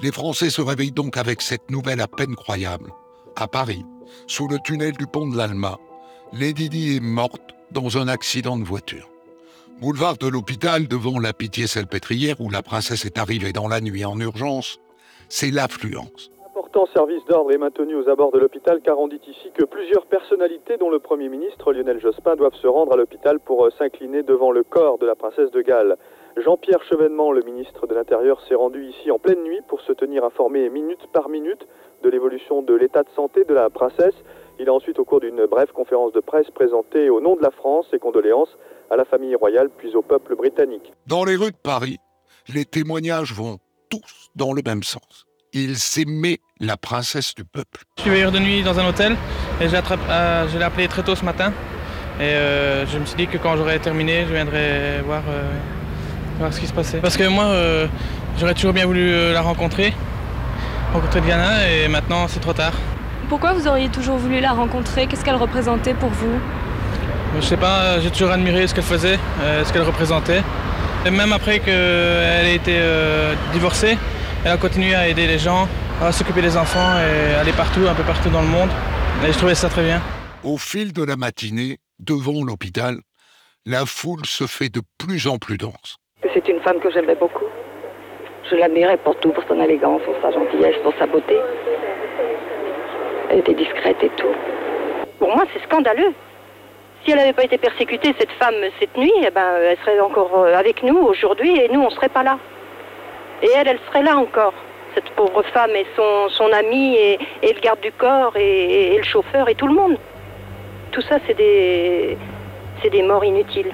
les 0.01 0.11
Français 0.13 0.49
se 0.49 0.61
réveillent 0.61 0.91
donc 0.91 1.17
avec 1.17 1.41
cette 1.41 1.69
nouvelle 1.69 1.99
à 1.99 2.07
peine 2.07 2.35
croyable. 2.35 2.89
À 3.35 3.47
Paris, 3.47 3.83
sous 4.27 4.47
le 4.47 4.59
tunnel 4.63 4.93
du 4.93 5.07
pont 5.07 5.27
de 5.27 5.35
l'Alma, 5.35 5.77
Lady 6.31 6.69
Di 6.69 6.95
est 6.95 6.99
morte 7.01 7.53
dans 7.71 7.97
un 7.97 8.07
accident 8.07 8.57
de 8.57 8.63
voiture. 8.63 9.09
Boulevard 9.81 10.17
de 10.17 10.27
l'hôpital 10.27 10.87
devant 10.87 11.19
la 11.19 11.33
Pitié-Salpêtrière 11.33 12.39
où 12.39 12.49
la 12.49 12.61
princesse 12.61 13.05
est 13.05 13.17
arrivée 13.17 13.51
dans 13.51 13.67
la 13.67 13.81
nuit 13.81 14.05
en 14.05 14.17
urgence, 14.19 14.79
c'est 15.33 15.49
l'affluence. 15.49 16.29
Important 16.51 16.85
service 16.93 17.25
d'ordre 17.25 17.51
est 17.51 17.57
maintenu 17.57 17.95
aux 17.95 18.07
abords 18.07 18.31
de 18.31 18.37
l'hôpital 18.37 18.81
car 18.81 18.99
on 18.99 19.07
dit 19.07 19.19
ici 19.27 19.49
que 19.55 19.65
plusieurs 19.65 20.05
personnalités, 20.05 20.77
dont 20.77 20.91
le 20.91 20.99
Premier 20.99 21.27
ministre 21.27 21.73
Lionel 21.73 21.99
Jospin, 21.99 22.35
doivent 22.35 22.53
se 22.61 22.67
rendre 22.67 22.93
à 22.93 22.97
l'hôpital 22.97 23.39
pour 23.39 23.65
euh, 23.65 23.71
s'incliner 23.79 24.21
devant 24.21 24.51
le 24.51 24.63
corps 24.63 24.99
de 24.99 25.07
la 25.07 25.15
princesse 25.15 25.49
de 25.49 25.61
Galles. 25.63 25.97
Jean-Pierre 26.37 26.83
Chevènement, 26.83 27.31
le 27.31 27.41
ministre 27.41 27.87
de 27.87 27.95
l'Intérieur, 27.95 28.39
s'est 28.47 28.53
rendu 28.53 28.85
ici 28.85 29.09
en 29.09 29.17
pleine 29.17 29.41
nuit 29.41 29.61
pour 29.67 29.81
se 29.81 29.91
tenir 29.91 30.23
informé 30.23 30.69
minute 30.69 31.07
par 31.11 31.29
minute 31.29 31.65
de 32.03 32.09
l'évolution 32.09 32.61
de 32.61 32.75
l'état 32.75 33.01
de 33.01 33.09
santé 33.15 33.43
de 33.43 33.55
la 33.55 33.71
princesse. 33.71 34.15
Il 34.59 34.69
a 34.69 34.73
ensuite, 34.73 34.99
au 34.99 35.03
cours 35.03 35.19
d'une 35.19 35.47
brève 35.47 35.71
conférence 35.71 36.13
de 36.13 36.19
presse, 36.19 36.51
présenté 36.51 37.09
au 37.09 37.21
nom 37.21 37.35
de 37.35 37.41
la 37.41 37.49
France 37.49 37.87
ses 37.89 37.97
condoléances 37.97 38.55
à 38.91 38.97
la 38.97 39.05
famille 39.05 39.33
royale 39.33 39.71
puis 39.75 39.95
au 39.95 40.03
peuple 40.03 40.35
britannique. 40.35 40.93
Dans 41.07 41.23
les 41.25 41.37
rues 41.37 41.51
de 41.51 41.57
Paris, 41.57 41.97
les 42.53 42.65
témoignages 42.65 43.33
vont 43.33 43.57
tous 43.89 44.22
dans 44.35 44.53
le 44.53 44.61
même 44.65 44.83
sens. 44.83 45.25
Il 45.53 45.77
s'aimait 45.77 46.39
la 46.59 46.77
princesse 46.77 47.35
du 47.35 47.43
peuple. 47.43 47.81
Je 47.97 48.03
suis 48.03 48.11
veilleur 48.11 48.31
de 48.31 48.39
nuit 48.39 48.63
dans 48.63 48.79
un 48.79 48.87
hôtel 48.87 49.15
et 49.61 49.69
je 49.69 49.75
euh, 49.75 50.45
l'ai 50.57 50.63
appelé 50.63 50.87
très 50.87 51.03
tôt 51.03 51.15
ce 51.15 51.23
matin. 51.23 51.53
Et 52.19 52.23
euh, 52.23 52.85
je 52.87 52.97
me 52.97 53.05
suis 53.05 53.15
dit 53.15 53.27
que 53.27 53.37
quand 53.37 53.55
j'aurais 53.57 53.79
terminé, 53.79 54.25
je 54.27 54.33
viendrais 54.33 55.01
voir, 55.05 55.21
euh, 55.29 55.51
voir, 56.39 56.53
ce 56.53 56.59
qui 56.59 56.67
se 56.67 56.73
passait. 56.73 56.99
Parce 56.99 57.17
que 57.17 57.27
moi, 57.27 57.53
j'aurais 58.39 58.53
toujours 58.55 58.73
bien 58.73 58.85
voulu 58.85 59.31
la 59.31 59.41
rencontrer, 59.41 59.93
rencontrer 60.93 61.21
Diana, 61.21 61.69
et 61.69 61.87
maintenant 61.87 62.27
c'est 62.27 62.39
trop 62.39 62.53
tard. 62.53 62.73
Pourquoi 63.29 63.53
vous 63.53 63.67
auriez 63.67 63.89
toujours 63.89 64.17
voulu 64.17 64.39
la 64.39 64.51
rencontrer? 64.51 65.07
Qu'est-ce 65.07 65.25
qu'elle 65.25 65.35
représentait 65.35 65.93
pour 65.93 66.09
vous? 66.09 66.39
Je 67.39 67.45
sais 67.45 67.57
pas, 67.57 67.99
j'ai 67.99 68.11
toujours 68.11 68.31
admiré 68.31 68.67
ce 68.67 68.75
qu'elle 68.75 68.83
faisait, 68.83 69.17
ce 69.65 69.73
qu'elle 69.73 69.83
représentait. 69.83 70.43
Et 71.05 71.11
même 71.11 71.33
après 71.33 71.59
qu'elle 71.59 72.45
ait 72.45 72.55
été 72.55 72.77
euh, 72.77 73.33
divorcée, 73.51 73.97
elle 74.45 74.51
a 74.51 74.57
continué 74.57 74.93
à 74.93 75.07
aider 75.07 75.25
les 75.25 75.37
gens, 75.37 75.67
à 76.01 76.11
s'occuper 76.11 76.41
des 76.41 76.57
enfants 76.57 76.97
et 76.99 77.35
aller 77.35 77.53
partout, 77.53 77.81
un 77.87 77.93
peu 77.93 78.03
partout 78.03 78.29
dans 78.29 78.41
le 78.41 78.47
monde. 78.47 78.69
Et 79.25 79.31
je 79.31 79.37
trouvais 79.37 79.55
ça 79.55 79.69
très 79.69 79.83
bien. 79.83 80.01
Au 80.43 80.57
fil 80.57 80.91
de 80.91 81.03
la 81.03 81.15
matinée, 81.15 81.77
devant 81.99 82.43
l'hôpital, 82.43 82.97
la 83.65 83.85
foule 83.85 84.25
se 84.25 84.45
fait 84.45 84.69
de 84.69 84.81
plus 84.97 85.27
en 85.27 85.37
plus 85.37 85.57
dense. 85.57 85.97
C'est 86.33 86.47
une 86.49 86.59
femme 86.61 86.79
que 86.81 86.91
j'aimais 86.91 87.15
beaucoup. 87.15 87.45
Je 88.51 88.55
l'admirais 88.55 88.97
pour 88.97 89.17
tout, 89.19 89.31
pour 89.31 89.43
son 89.47 89.61
élégance, 89.61 90.01
pour 90.03 90.15
sa 90.21 90.31
gentillesse, 90.31 90.75
pour 90.83 90.93
sa 90.99 91.07
beauté. 91.07 91.37
Elle 93.29 93.39
était 93.39 93.53
discrète 93.53 94.03
et 94.03 94.11
tout. 94.17 94.35
Pour 95.19 95.29
moi, 95.29 95.45
c'est 95.53 95.63
scandaleux. 95.63 96.13
Si 97.05 97.11
elle 97.11 97.17
n'avait 97.17 97.33
pas 97.33 97.45
été 97.45 97.57
persécutée, 97.57 98.13
cette 98.19 98.31
femme, 98.31 98.55
cette 98.79 98.95
nuit, 98.97 99.13
eh 99.25 99.29
ben, 99.31 99.55
elle 99.61 99.77
serait 99.79 99.99
encore 99.99 100.37
euh, 100.37 100.55
avec 100.55 100.83
nous 100.83 100.97
aujourd'hui 100.97 101.57
et 101.57 101.69
nous, 101.69 101.81
on 101.81 101.89
ne 101.89 101.95
serait 101.95 102.09
pas 102.09 102.23
là. 102.23 102.37
Et 103.43 103.49
elle, 103.55 103.67
elle 103.67 103.79
serait 103.87 104.03
là 104.03 104.17
encore. 104.17 104.53
Cette 104.95 105.09
pauvre 105.15 105.43
femme 105.53 105.71
et 105.71 105.85
son, 105.95 106.51
ami 106.53 106.95
et, 106.95 107.19
le 107.43 107.59
garde 107.61 107.81
du 107.81 107.91
corps 107.91 108.35
et, 108.37 108.95
le 108.97 109.03
chauffeur 109.03 109.49
et 109.49 109.55
tout 109.55 109.67
le 109.67 109.73
monde. 109.73 109.97
Tout 110.91 111.01
ça, 111.01 111.17
c'est 111.27 111.35
des, 111.35 112.17
c'est 112.81 112.89
des 112.89 113.01
morts 113.01 113.25
inutiles. 113.25 113.73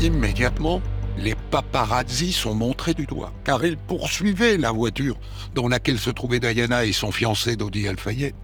Immédiatement, 0.00 0.82
les 1.16 1.34
paparazzis 1.50 2.32
sont 2.32 2.54
montrés 2.54 2.94
du 2.94 3.06
doigt, 3.06 3.32
car 3.44 3.64
ils 3.64 3.78
poursuivaient 3.78 4.56
la 4.56 4.72
voiture 4.72 5.16
dans 5.54 5.68
laquelle 5.68 5.98
se 5.98 6.10
trouvaient 6.10 6.40
Diana 6.40 6.84
et 6.84 6.92
son 6.92 7.12
fiancé 7.12 7.56
Dodi 7.56 7.88
Al-Fayed 7.88 8.34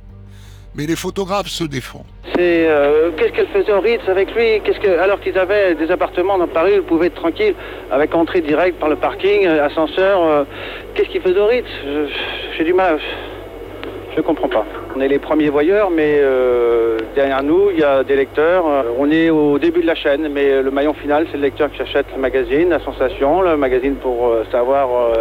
mais 0.76 0.86
les 0.86 0.96
photographes 0.96 1.48
se 1.48 1.64
défendent. 1.64 2.04
C'est 2.34 2.68
euh, 2.68 3.10
qu'est-ce 3.16 3.32
qu'elle 3.32 3.48
faisait 3.48 3.72
au 3.72 3.80
Ritz 3.80 4.02
avec 4.08 4.34
lui? 4.34 4.60
Qu'est-ce 4.62 4.78
que 4.78 4.98
alors 4.98 5.20
qu'ils 5.20 5.38
avaient 5.38 5.74
des 5.74 5.90
appartements 5.90 6.36
dans 6.36 6.46
Paris, 6.46 6.72
ils 6.76 6.82
pouvaient 6.82 7.06
être 7.06 7.14
tranquilles 7.14 7.54
avec 7.90 8.14
entrée 8.14 8.42
directe 8.42 8.78
par 8.78 8.90
le 8.90 8.96
parking, 8.96 9.46
euh, 9.46 9.64
ascenseur. 9.64 10.22
Euh, 10.22 10.44
qu'est-ce 10.94 11.08
qu'ils 11.08 11.22
faisaient 11.22 11.40
au 11.40 11.46
Ritz? 11.46 11.66
J'ai 12.58 12.64
du 12.64 12.74
mal. 12.74 12.98
Je 14.16 14.22
ne 14.22 14.26
comprends 14.26 14.48
pas. 14.48 14.64
On 14.96 15.00
est 15.00 15.08
les 15.08 15.18
premiers 15.18 15.50
voyeurs, 15.50 15.90
mais 15.90 16.22
derrière 17.14 17.42
nous, 17.42 17.70
il 17.70 17.80
y 17.80 17.84
a 17.84 18.02
des 18.02 18.16
lecteurs. 18.16 18.64
on 18.98 19.10
est 19.10 19.28
au 19.28 19.58
début 19.58 19.82
de 19.82 19.86
la 19.86 19.94
chaîne, 19.94 20.28
mais 20.32 20.62
le 20.62 20.70
maillon 20.70 20.94
final, 20.94 21.26
c'est 21.30 21.36
le 21.36 21.42
lecteur 21.42 21.70
qui 21.70 21.82
achète 21.82 22.06
le 22.14 22.20
magazine, 22.20 22.70
la 22.70 22.80
sensation, 22.80 23.42
le 23.42 23.58
magazine 23.58 23.96
pour 23.96 24.34
savoir 24.50 25.12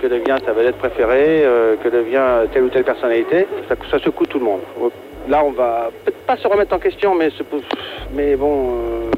que 0.00 0.06
devient 0.06 0.38
sa 0.46 0.54
vedette 0.54 0.76
préférée, 0.76 1.44
que 1.84 1.88
devient 1.90 2.48
telle 2.50 2.62
ou 2.62 2.70
telle 2.70 2.84
personnalité. 2.84 3.46
Ça, 3.68 3.98
secoue 3.98 4.24
tout 4.24 4.38
le 4.38 4.46
monde. 4.46 4.60
Là, 5.28 5.44
on 5.44 5.52
va 5.52 5.90
peut-être 6.04 6.26
pas 6.26 6.38
se 6.38 6.48
remettre 6.48 6.74
en 6.74 6.78
question, 6.78 7.14
mais, 7.14 7.28
mais 8.14 8.34
bon, 8.34 8.78
euh, 8.78 9.10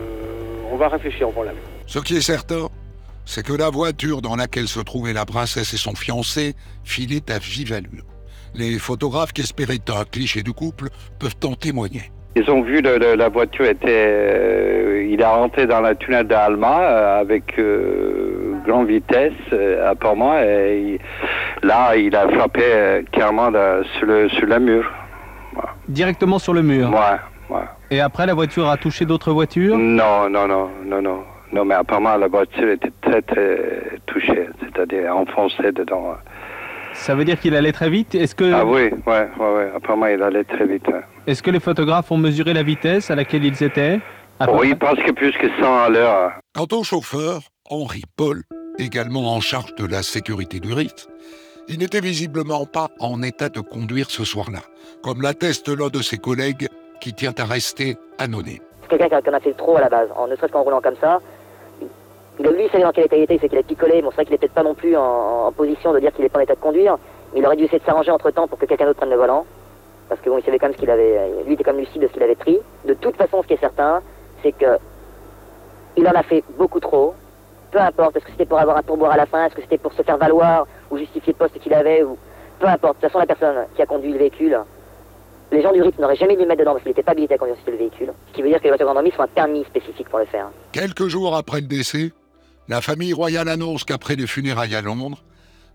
on 0.72 0.76
va 0.76 0.88
réfléchir 0.88 1.28
au 1.28 1.30
problème. 1.30 1.54
Ce 1.86 2.00
qui 2.00 2.16
est 2.16 2.20
certain, 2.20 2.66
c'est 3.24 3.46
que 3.46 3.52
la 3.52 3.70
voiture 3.70 4.20
dans 4.20 4.34
laquelle 4.34 4.66
se 4.66 4.80
trouvaient 4.80 5.12
la 5.12 5.24
princesse 5.24 5.72
et 5.72 5.76
son 5.76 5.94
fiancé 5.94 6.54
filait 6.82 7.22
à 7.30 7.38
vive 7.38 7.72
allure. 7.72 8.04
Les 8.54 8.78
photographes 8.78 9.32
qui 9.32 9.42
espéraient 9.42 9.78
un 9.88 10.04
cliché 10.04 10.42
du 10.42 10.52
couple 10.52 10.88
peuvent 11.18 11.36
en 11.44 11.54
témoigner. 11.54 12.10
Ils 12.36 12.48
ont 12.50 12.62
vu 12.62 12.80
le, 12.80 13.16
la 13.16 13.28
voiture 13.28 13.64
était, 13.64 13.88
euh, 13.88 15.08
il 15.10 15.20
a 15.22 15.30
rentré 15.30 15.66
dans 15.66 15.80
la 15.80 15.96
tunnel 15.96 16.26
d'Alma 16.26 16.80
euh, 16.80 17.20
avec 17.20 17.60
grande 18.64 18.86
vitesse 18.86 19.32
apparemment 19.84 20.38
et 20.38 21.00
là 21.62 21.96
il 21.96 22.14
a 22.14 22.28
frappé 22.28 23.04
clairement 23.10 23.50
sur, 23.98 24.06
le, 24.06 24.28
sur 24.28 24.46
la 24.46 24.60
mur. 24.60 24.88
Directement 25.88 26.38
sur 26.38 26.54
le 26.54 26.62
mur 26.62 26.90
Ouais, 26.90 27.56
ouais. 27.56 27.64
Et 27.90 28.00
après, 28.00 28.24
la 28.26 28.34
voiture 28.34 28.68
a 28.68 28.76
touché 28.76 29.04
d'autres 29.04 29.32
voitures? 29.32 29.76
Non, 29.76 30.30
non, 30.30 30.46
non, 30.46 30.70
non, 30.84 31.02
non. 31.02 31.24
Non, 31.52 31.64
mais 31.64 31.74
apparemment, 31.74 32.16
la 32.16 32.28
voiture 32.28 32.68
était 32.68 32.92
très, 33.00 33.20
très 33.22 33.98
touchée, 34.06 34.48
c'est-à-dire 34.60 35.16
enfoncée 35.16 35.72
dedans. 35.72 36.14
Ça 37.00 37.14
veut 37.14 37.24
dire 37.24 37.40
qu'il 37.40 37.56
allait 37.56 37.72
très 37.72 37.88
vite 37.88 38.14
Est-ce 38.14 38.34
que... 38.34 38.52
Ah 38.52 38.64
oui, 38.64 38.90
ouais, 39.06 39.28
ouais, 39.38 39.52
ouais, 39.54 39.70
apparemment, 39.74 40.06
il 40.06 40.22
allait 40.22 40.44
très 40.44 40.66
vite. 40.66 40.84
Est-ce 41.26 41.42
que 41.42 41.50
les 41.50 41.58
photographes 41.58 42.12
ont 42.12 42.18
mesuré 42.18 42.52
la 42.52 42.62
vitesse 42.62 43.10
à 43.10 43.14
laquelle 43.14 43.42
ils 43.42 43.62
étaient 43.62 44.00
Oui, 44.52 44.74
parce 44.74 45.02
que 45.02 45.10
plus 45.10 45.32
que 45.32 45.48
100 45.60 45.78
à 45.78 45.88
l'heure. 45.88 46.32
Quant 46.54 46.66
au 46.78 46.84
chauffeur, 46.84 47.40
Henri 47.70 48.02
Paul, 48.18 48.42
également 48.78 49.34
en 49.34 49.40
charge 49.40 49.74
de 49.76 49.86
la 49.86 50.02
sécurité 50.02 50.60
du 50.60 50.74
rite, 50.74 51.08
il 51.68 51.78
n'était 51.78 52.00
visiblement 52.00 52.66
pas 52.66 52.88
en 53.00 53.22
état 53.22 53.48
de 53.48 53.60
conduire 53.60 54.10
ce 54.10 54.24
soir-là, 54.24 54.60
comme 55.02 55.22
l'atteste 55.22 55.70
l'un 55.70 55.88
de 55.88 56.02
ses 56.02 56.18
collègues 56.18 56.68
qui 57.00 57.14
tient 57.14 57.34
à 57.38 57.44
rester 57.44 57.96
anonyme. 58.18 58.60
C'est 58.90 58.98
quelqu'un 58.98 59.22
qui 59.22 59.30
en 59.30 59.34
a 59.34 59.40
fait 59.40 59.54
trop 59.54 59.78
à 59.78 59.80
la 59.80 59.88
base, 59.88 60.10
en, 60.16 60.26
ne 60.28 60.36
serait-ce 60.36 60.52
qu'en 60.52 60.64
roulant 60.64 60.82
comme 60.82 60.96
ça. 61.00 61.18
Il, 62.42 62.50
lui, 62.50 62.64
il 62.64 62.70
savait 62.70 62.84
dans 62.84 62.92
quel 62.92 63.04
état 63.04 63.16
il 63.16 63.22
était, 63.24 63.38
c'est 63.38 63.48
qu'il 63.48 63.58
a 63.58 63.62
picolé. 63.62 64.00
Bon, 64.00 64.08
c'est 64.10 64.16
vrai 64.16 64.24
qu'il 64.24 64.32
n'est 64.32 64.38
peut-être 64.38 64.54
pas 64.54 64.62
non 64.62 64.74
plus 64.74 64.96
en, 64.96 65.52
position 65.52 65.92
de 65.92 66.00
dire 66.00 66.12
qu'il 66.12 66.22
n'est 66.22 66.30
pas 66.30 66.38
en 66.38 66.42
état 66.42 66.54
de 66.54 66.60
conduire, 66.60 66.96
mais 67.32 67.40
il 67.40 67.46
aurait 67.46 67.56
dû 67.56 67.64
essayer 67.64 67.78
de 67.78 67.84
s'arranger 67.84 68.10
entre 68.10 68.30
temps 68.30 68.48
pour 68.48 68.58
que 68.58 68.64
quelqu'un 68.64 68.86
d'autre 68.86 68.96
prenne 68.96 69.10
le 69.10 69.16
volant. 69.16 69.44
Parce 70.08 70.20
que 70.22 70.30
bon, 70.30 70.38
il 70.38 70.44
savait 70.44 70.58
quand 70.58 70.66
même 70.66 70.74
ce 70.74 70.80
qu'il 70.80 70.90
avait. 70.90 71.20
Lui 71.46 71.52
était 71.52 71.64
comme 71.64 71.76
lucide 71.76 72.00
de 72.00 72.08
ce 72.08 72.12
qu'il 72.12 72.22
avait 72.22 72.34
pris. 72.34 72.58
De 72.86 72.94
toute 72.94 73.16
façon, 73.16 73.42
ce 73.42 73.46
qui 73.46 73.54
est 73.54 73.60
certain, 73.60 74.00
c'est 74.42 74.52
que 74.52 74.78
il 75.96 76.08
en 76.08 76.12
a 76.12 76.22
fait 76.22 76.42
beaucoup 76.56 76.80
trop. 76.80 77.14
Peu 77.70 77.78
importe, 77.78 78.16
est-ce 78.16 78.24
que 78.24 78.30
c'était 78.32 78.46
pour 78.46 78.58
avoir 78.58 78.78
un 78.78 78.82
pourboire 78.82 79.12
à 79.12 79.16
la 79.16 79.26
fin, 79.26 79.44
est-ce 79.44 79.54
que 79.54 79.62
c'était 79.62 79.78
pour 79.78 79.92
se 79.92 80.02
faire 80.02 80.16
valoir, 80.16 80.66
ou 80.90 80.96
justifier 80.96 81.32
le 81.34 81.38
poste 81.38 81.58
qu'il 81.60 81.74
avait, 81.74 82.02
ou 82.02 82.16
peu 82.58 82.66
importe. 82.66 82.96
De 82.96 83.00
toute 83.00 83.10
façon, 83.10 83.18
la 83.18 83.26
personne 83.26 83.66
qui 83.76 83.82
a 83.82 83.86
conduit 83.86 84.12
le 84.12 84.18
véhicule, 84.18 84.58
les 85.52 85.62
gens 85.62 85.72
du 85.72 85.82
RIP 85.82 85.98
n'auraient 85.98 86.16
jamais 86.16 86.36
dû 86.36 86.42
le 86.42 86.48
mettre 86.48 86.60
dedans 86.60 86.72
parce 86.72 86.82
qu'il 86.82 86.90
n'était 86.90 87.02
pas 87.02 87.12
habilité 87.12 87.34
à 87.34 87.38
conduire 87.38 87.56
le 87.66 87.76
véhicule. 87.76 88.12
Ce 88.28 88.32
qui 88.32 88.42
veut 88.42 88.48
dire 88.48 88.58
que 88.58 88.64
les 88.64 88.70
voitures 88.70 89.14
sont 89.16 89.22
un 89.22 89.26
permis 89.28 89.64
spécifique 89.64 90.08
pour 90.08 90.18
le 90.18 90.26
faire. 90.26 90.48
Quelques 90.72 91.08
jours 91.08 91.36
après 91.36 91.60
le 91.60 91.66
décès, 91.66 92.12
la 92.70 92.80
famille 92.80 93.12
royale 93.12 93.48
annonce 93.48 93.82
qu'après 93.82 94.14
les 94.14 94.28
funérailles 94.28 94.76
à 94.76 94.80
Londres, 94.80 95.24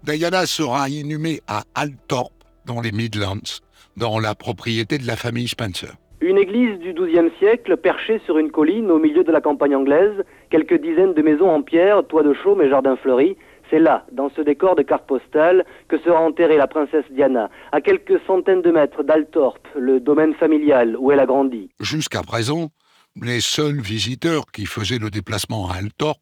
Diana 0.03 0.45
sera 0.45 0.87
inhumée 0.87 1.41
à 1.45 1.63
Althorpe, 1.75 2.31
dans 2.65 2.79
les 2.79 2.93
Midlands, 2.93 3.59
dans 3.97 4.17
la 4.17 4.33
propriété 4.33 4.97
de 4.97 5.05
la 5.05 5.17
famille 5.17 5.49
Spencer. 5.49 5.93
Une 6.21 6.37
église 6.37 6.79
du 6.79 6.93
XIIe 6.93 7.29
siècle 7.37 7.75
perchée 7.75 8.21
sur 8.25 8.37
une 8.37 8.49
colline 8.49 8.89
au 8.89 8.97
milieu 8.97 9.25
de 9.25 9.31
la 9.33 9.41
campagne 9.41 9.75
anglaise, 9.75 10.23
quelques 10.49 10.81
dizaines 10.81 11.13
de 11.13 11.21
maisons 11.21 11.49
en 11.49 11.61
pierre, 11.61 12.07
toits 12.07 12.23
de 12.23 12.33
chaume 12.33 12.61
et 12.61 12.69
jardins 12.69 12.95
fleuris. 12.95 13.35
C'est 13.69 13.79
là, 13.79 14.05
dans 14.13 14.29
ce 14.29 14.39
décor 14.39 14.77
de 14.77 14.81
carte 14.81 15.05
postale, 15.05 15.65
que 15.89 15.97
sera 15.99 16.21
enterrée 16.21 16.55
la 16.55 16.67
princesse 16.67 17.03
Diana, 17.11 17.49
à 17.73 17.81
quelques 17.81 18.21
centaines 18.25 18.61
de 18.61 18.71
mètres 18.71 19.03
d'Altorp, 19.03 19.59
le 19.77 19.99
domaine 19.99 20.33
familial 20.35 20.95
où 20.97 21.11
elle 21.11 21.19
a 21.19 21.25
grandi. 21.25 21.69
Jusqu'à 21.81 22.21
présent, 22.21 22.69
les 23.21 23.41
seuls 23.41 23.81
visiteurs 23.81 24.45
qui 24.53 24.65
faisaient 24.65 24.99
le 24.99 25.09
déplacement 25.09 25.69
à 25.69 25.75
Altorp 25.79 26.21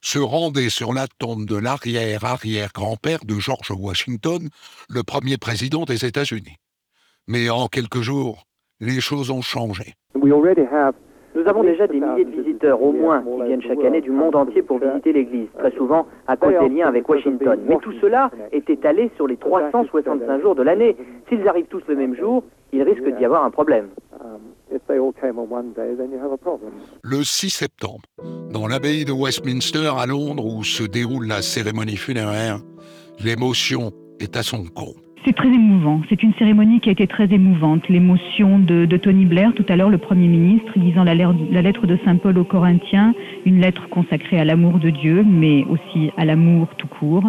se 0.00 0.18
rendaient 0.18 0.70
sur 0.70 0.92
la 0.92 1.06
tombe 1.18 1.44
de 1.46 1.56
l'arrière-arrière-grand-père 1.56 3.20
de 3.26 3.34
George 3.34 3.70
Washington, 3.70 4.48
le 4.88 5.02
premier 5.02 5.36
président 5.36 5.84
des 5.84 6.04
États-Unis. 6.04 6.56
Mais 7.26 7.50
en 7.50 7.66
quelques 7.66 8.00
jours, 8.00 8.44
les 8.80 9.00
choses 9.00 9.30
ont 9.30 9.42
changé. 9.42 9.94
Nous 11.34 11.46
avons 11.46 11.62
déjà 11.62 11.86
des 11.86 12.00
milliers 12.00 12.24
de 12.24 12.30
visiteurs, 12.30 12.82
au 12.82 12.90
moins, 12.90 13.22
qui 13.22 13.42
viennent 13.46 13.62
chaque 13.62 13.84
année 13.84 14.00
du 14.00 14.10
monde 14.10 14.34
entier 14.34 14.62
pour 14.62 14.78
visiter 14.78 15.12
l'église, 15.12 15.48
très 15.58 15.70
souvent 15.72 16.06
à 16.26 16.36
cause 16.36 16.54
des 16.58 16.68
liens 16.68 16.88
avec 16.88 17.08
Washington. 17.08 17.60
Mais 17.68 17.76
tout 17.76 17.92
cela 18.00 18.30
est 18.50 18.68
étalé 18.68 19.10
sur 19.16 19.26
les 19.26 19.36
365 19.36 20.40
jours 20.40 20.54
de 20.54 20.62
l'année. 20.62 20.96
S'ils 21.28 21.46
arrivent 21.46 21.66
tous 21.66 21.82
le 21.86 21.96
même 21.96 22.16
jour, 22.16 22.42
il 22.72 22.82
risque 22.82 23.06
d'y 23.16 23.24
avoir 23.24 23.44
un 23.44 23.50
problème. 23.50 23.88
Le 27.02 27.24
6 27.24 27.50
septembre, 27.50 28.02
dans 28.52 28.66
l'abbaye 28.66 29.04
de 29.04 29.12
Westminster 29.12 29.90
à 29.98 30.06
Londres 30.06 30.46
où 30.46 30.64
se 30.64 30.82
déroule 30.82 31.26
la 31.26 31.42
cérémonie 31.42 31.96
funéraire, 31.96 32.58
l'émotion 33.22 33.92
est 34.20 34.36
à 34.36 34.42
son 34.42 34.64
comble. 34.64 35.00
C'est 35.26 35.34
très 35.34 35.48
émouvant. 35.48 36.00
C'est 36.08 36.22
une 36.22 36.32
cérémonie 36.34 36.80
qui 36.80 36.88
a 36.88 36.92
été 36.92 37.06
très 37.06 37.26
émouvante. 37.32 37.86
L'émotion 37.88 38.58
de, 38.58 38.86
Tony 38.96 39.26
Blair, 39.26 39.52
tout 39.54 39.66
à 39.68 39.76
l'heure, 39.76 39.90
le 39.90 39.98
Premier 39.98 40.28
ministre, 40.28 40.72
lisant 40.76 41.04
la, 41.04 41.14
lettre 41.14 41.86
de 41.86 41.98
Saint 42.04 42.16
Paul 42.16 42.38
aux 42.38 42.44
Corinthiens, 42.44 43.14
une 43.44 43.60
lettre 43.60 43.88
consacrée 43.90 44.38
à 44.38 44.44
l'amour 44.44 44.78
de 44.78 44.90
Dieu, 44.90 45.24
mais 45.26 45.64
aussi 45.64 46.10
à 46.16 46.24
l'amour 46.24 46.68
tout 46.78 46.86
court. 46.86 47.24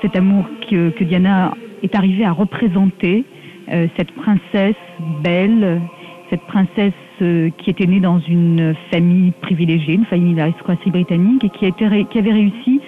Cet 0.00 0.16
amour 0.16 0.46
que, 0.70 1.04
Diana 1.04 1.54
est 1.82 1.94
arrivée 1.94 2.24
à 2.24 2.32
représenter, 2.32 3.24
euh, 3.70 3.88
cette 3.96 4.12
princesse 4.12 4.76
belle, 5.22 5.82
cette 6.30 6.42
princesse 6.42 6.92
euh, 7.22 7.50
qui 7.58 7.70
était 7.70 7.86
née 7.86 8.00
dans 8.00 8.18
une 8.20 8.74
famille 8.90 9.32
privilégiée, 9.40 9.94
une 9.94 10.06
famille 10.06 10.34
d'aristocratie 10.34 10.90
britannique, 10.90 11.44
et 11.44 11.50
qui, 11.50 11.72
qui 11.72 12.18
avait 12.18 12.32
réussi 12.32 12.80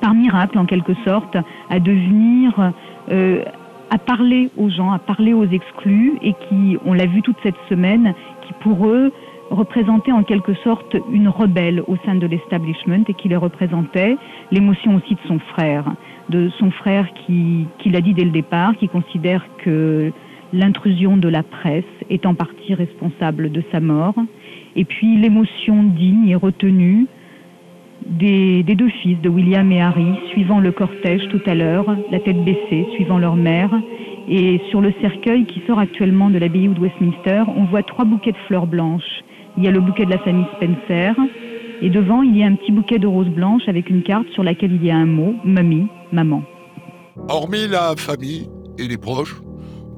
par 0.00 0.14
miracle 0.14 0.58
en 0.58 0.66
quelque 0.66 0.94
sorte, 1.04 1.36
à 1.70 1.80
devenir, 1.80 2.72
euh, 3.10 3.42
à 3.90 3.98
parler 3.98 4.50
aux 4.56 4.68
gens, 4.68 4.92
à 4.92 4.98
parler 4.98 5.32
aux 5.32 5.46
exclus 5.46 6.14
et 6.22 6.34
qui, 6.48 6.76
on 6.84 6.92
l'a 6.92 7.06
vu 7.06 7.22
toute 7.22 7.36
cette 7.42 7.56
semaine, 7.68 8.14
qui 8.46 8.52
pour 8.60 8.86
eux 8.86 9.12
représentait 9.50 10.12
en 10.12 10.22
quelque 10.22 10.54
sorte 10.54 10.96
une 11.12 11.28
rebelle 11.28 11.82
au 11.86 11.96
sein 12.04 12.16
de 12.16 12.26
l'establishment 12.26 13.04
et 13.08 13.14
qui 13.14 13.28
les 13.28 13.36
représentait, 13.36 14.16
l'émotion 14.50 14.96
aussi 14.96 15.14
de 15.14 15.20
son 15.26 15.38
frère, 15.38 15.84
de 16.28 16.50
son 16.58 16.70
frère 16.70 17.06
qui, 17.26 17.66
qui 17.78 17.90
l'a 17.90 18.00
dit 18.00 18.14
dès 18.14 18.24
le 18.24 18.30
départ, 18.30 18.76
qui 18.76 18.88
considère 18.88 19.44
que 19.58 20.12
l'intrusion 20.54 21.16
de 21.16 21.28
la 21.28 21.42
presse 21.42 21.84
est 22.10 22.24
en 22.26 22.34
partie 22.34 22.74
responsable 22.74 23.50
de 23.50 23.62
sa 23.72 23.80
mort, 23.80 24.14
et 24.76 24.84
puis 24.84 25.16
l'émotion 25.18 25.82
digne 25.82 26.28
et 26.28 26.34
retenue 26.34 27.06
des, 28.06 28.62
deux 28.62 28.88
fils 28.88 29.20
de 29.20 29.28
William 29.28 29.70
et 29.72 29.80
Harry, 29.80 30.14
suivant 30.30 30.60
le 30.60 30.72
cortège 30.72 31.28
tout 31.30 31.40
à 31.46 31.54
l'heure, 31.54 31.86
la 32.10 32.20
tête 32.20 32.42
baissée, 32.44 32.86
suivant 32.94 33.18
leur 33.18 33.36
mère. 33.36 33.70
Et 34.28 34.60
sur 34.70 34.80
le 34.80 34.92
cercueil 35.00 35.44
qui 35.46 35.62
sort 35.66 35.78
actuellement 35.78 36.30
de 36.30 36.38
l'abbaye 36.38 36.68
de 36.68 36.80
Westminster, 36.80 37.44
on 37.56 37.64
voit 37.64 37.82
trois 37.82 38.04
bouquets 38.04 38.32
de 38.32 38.38
fleurs 38.46 38.66
blanches. 38.66 39.22
Il 39.56 39.64
y 39.64 39.68
a 39.68 39.70
le 39.70 39.80
bouquet 39.80 40.06
de 40.06 40.10
la 40.10 40.18
famille 40.18 40.46
Spencer, 40.56 41.14
et 41.82 41.90
devant, 41.90 42.22
il 42.22 42.36
y 42.36 42.42
a 42.42 42.46
un 42.46 42.54
petit 42.54 42.72
bouquet 42.72 42.98
de 42.98 43.06
roses 43.06 43.28
blanches 43.28 43.68
avec 43.68 43.90
une 43.90 44.02
carte 44.02 44.28
sur 44.30 44.42
laquelle 44.42 44.72
il 44.72 44.84
y 44.84 44.90
a 44.90 44.96
un 44.96 45.06
mot, 45.06 45.34
mamie, 45.44 45.86
maman. 46.12 46.42
Hormis 47.28 47.68
la 47.68 47.94
famille 47.96 48.48
et 48.78 48.88
les 48.88 48.96
proches, 48.96 49.36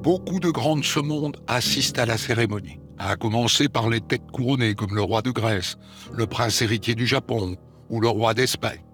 beaucoup 0.07 0.39
de 0.39 0.49
grandes 0.49 0.85
ce 0.85 1.01
monde 1.01 1.35
assistent 1.47 1.99
à 1.99 2.05
la 2.05 2.17
cérémonie. 2.17 2.79
À 2.97 3.17
commencer 3.17 3.67
par 3.67 3.89
les 3.89 3.99
têtes 3.99 4.31
couronnées 4.31 4.73
comme 4.73 4.95
le 4.95 5.01
roi 5.01 5.21
de 5.21 5.31
Grèce, 5.31 5.75
le 6.13 6.25
prince 6.25 6.61
héritier 6.61 6.95
du 6.95 7.05
Japon, 7.05 7.57
ou 7.89 7.99
le 7.99 8.07
roi 8.07 8.33
d'Espagne. 8.33 8.85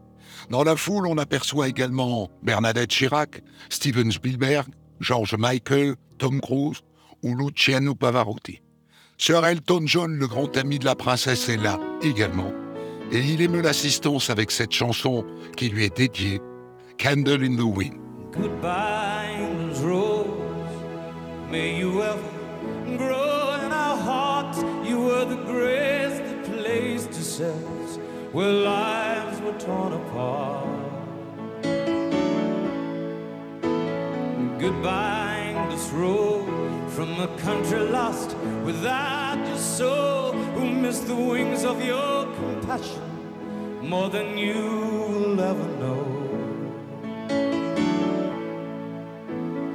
Dans 0.49 0.63
la 0.63 0.75
foule, 0.75 1.05
on 1.05 1.19
aperçoit 1.19 1.67
également 1.67 2.31
Bernadette 2.41 2.89
Chirac, 2.89 3.43
Steven 3.69 4.11
Spielberg, 4.11 4.65
George 5.01 5.35
Michael, 5.37 5.93
Tom 6.17 6.41
Cruise 6.41 6.79
ou 7.21 7.35
Luciano 7.35 7.93
Pavarotti. 7.93 8.63
Sir 9.19 9.45
Elton 9.45 9.83
John, 9.85 10.17
le 10.17 10.25
grand 10.25 10.57
ami 10.57 10.79
de 10.79 10.85
la 10.85 10.95
princesse, 10.95 11.47
est 11.47 11.57
là 11.57 11.79
également. 12.01 12.51
Et 13.11 13.19
il 13.19 13.39
émeut 13.39 13.61
l'assistance 13.61 14.31
avec 14.31 14.49
cette 14.49 14.71
chanson 14.71 15.23
qui 15.57 15.69
lui 15.69 15.85
est 15.85 15.95
dédiée, 15.95 16.41
Candle 16.97 17.43
in 17.43 17.55
the 17.55 17.77
Wind. 17.77 17.99
Goodbye. 18.35 19.13
May 21.53 21.77
you 21.77 22.01
ever 22.01 22.97
grow 22.97 23.53
in 23.63 23.71
our 23.71 23.95
hearts. 23.95 24.57
You 24.89 25.01
were 25.01 25.23
the 25.23 25.41
greatest 25.53 26.23
place 26.49 27.05
to 27.05 27.21
where 28.31 28.49
lives 28.49 29.39
were 29.39 29.59
torn 29.59 29.93
apart. 29.93 30.65
Goodbye, 34.59 35.67
this 35.69 35.89
road 35.91 36.89
from 36.89 37.11
a 37.19 37.27
country 37.37 37.81
lost 37.81 38.35
without 38.65 39.37
your 39.45 39.57
soul, 39.59 40.31
who 40.55 40.65
missed 40.71 41.05
the 41.05 41.15
wings 41.15 41.63
of 41.65 41.85
your 41.85 42.33
compassion 42.33 43.03
more 43.83 44.09
than 44.09 44.39
you 44.39 44.55
will 45.07 45.39
ever 45.39 45.67
know. 45.81 46.23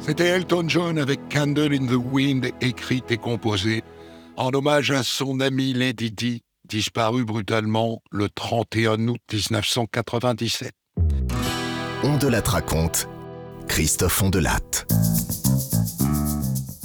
C'était 0.00 0.26
Elton 0.26 0.68
John 0.68 0.98
avec 0.98 1.20
Candle 1.28 1.72
in 1.74 1.86
the 1.86 1.98
Wind, 2.12 2.50
écrite 2.60 3.10
et 3.10 3.16
composée 3.16 3.82
en 4.38 4.52
hommage 4.54 4.92
à 4.92 5.02
son 5.02 5.40
ami 5.40 5.72
Lady 5.72 6.12
Di, 6.12 6.42
disparu 6.68 7.24
brutalement 7.24 8.00
le 8.12 8.28
31 8.28 9.08
août 9.08 9.20
1997. 9.32 10.72
On 12.04 12.16
de 12.16 12.28
la 12.28 12.40
raconte, 12.40 13.08
Christophe 13.66 14.22
Ondelatte. 14.22 14.86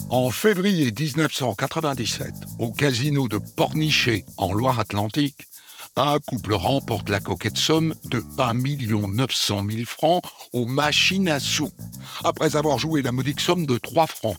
En 0.09 0.31
février 0.31 0.91
1997, 0.91 2.33
au 2.59 2.71
casino 2.71 3.27
de 3.27 3.39
Pornichet, 3.55 4.25
en 4.37 4.53
Loire-Atlantique, 4.53 5.47
un 5.95 6.19
couple 6.19 6.53
remporte 6.53 7.09
la 7.09 7.19
coquette 7.19 7.57
somme 7.57 7.93
de 8.05 8.23
1 8.37 8.53
900 9.07 9.63
000 9.69 9.85
francs 9.85 10.23
aux 10.51 10.65
machines 10.65 11.29
à 11.29 11.39
sous, 11.39 11.69
après 12.23 12.55
avoir 12.55 12.79
joué 12.79 13.01
la 13.01 13.11
modique 13.11 13.39
somme 13.39 13.65
de 13.65 13.77
3 13.77 14.07
francs. 14.07 14.37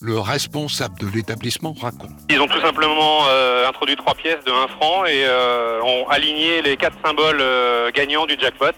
Le 0.00 0.18
responsable 0.18 0.98
de 0.98 1.06
l'établissement 1.06 1.74
raconte. 1.80 2.10
Ils 2.28 2.40
ont 2.40 2.48
tout 2.48 2.60
simplement 2.60 3.20
euh, 3.28 3.68
introduit 3.68 3.94
trois 3.94 4.14
pièces 4.16 4.42
de 4.44 4.50
1 4.50 4.68
franc 4.68 5.04
et 5.04 5.24
euh, 5.24 5.80
ont 5.82 6.08
aligné 6.08 6.60
les 6.60 6.76
quatre 6.76 6.96
symboles 7.04 7.40
euh, 7.40 7.90
gagnants 7.92 8.26
du 8.26 8.36
jackpot. 8.38 8.72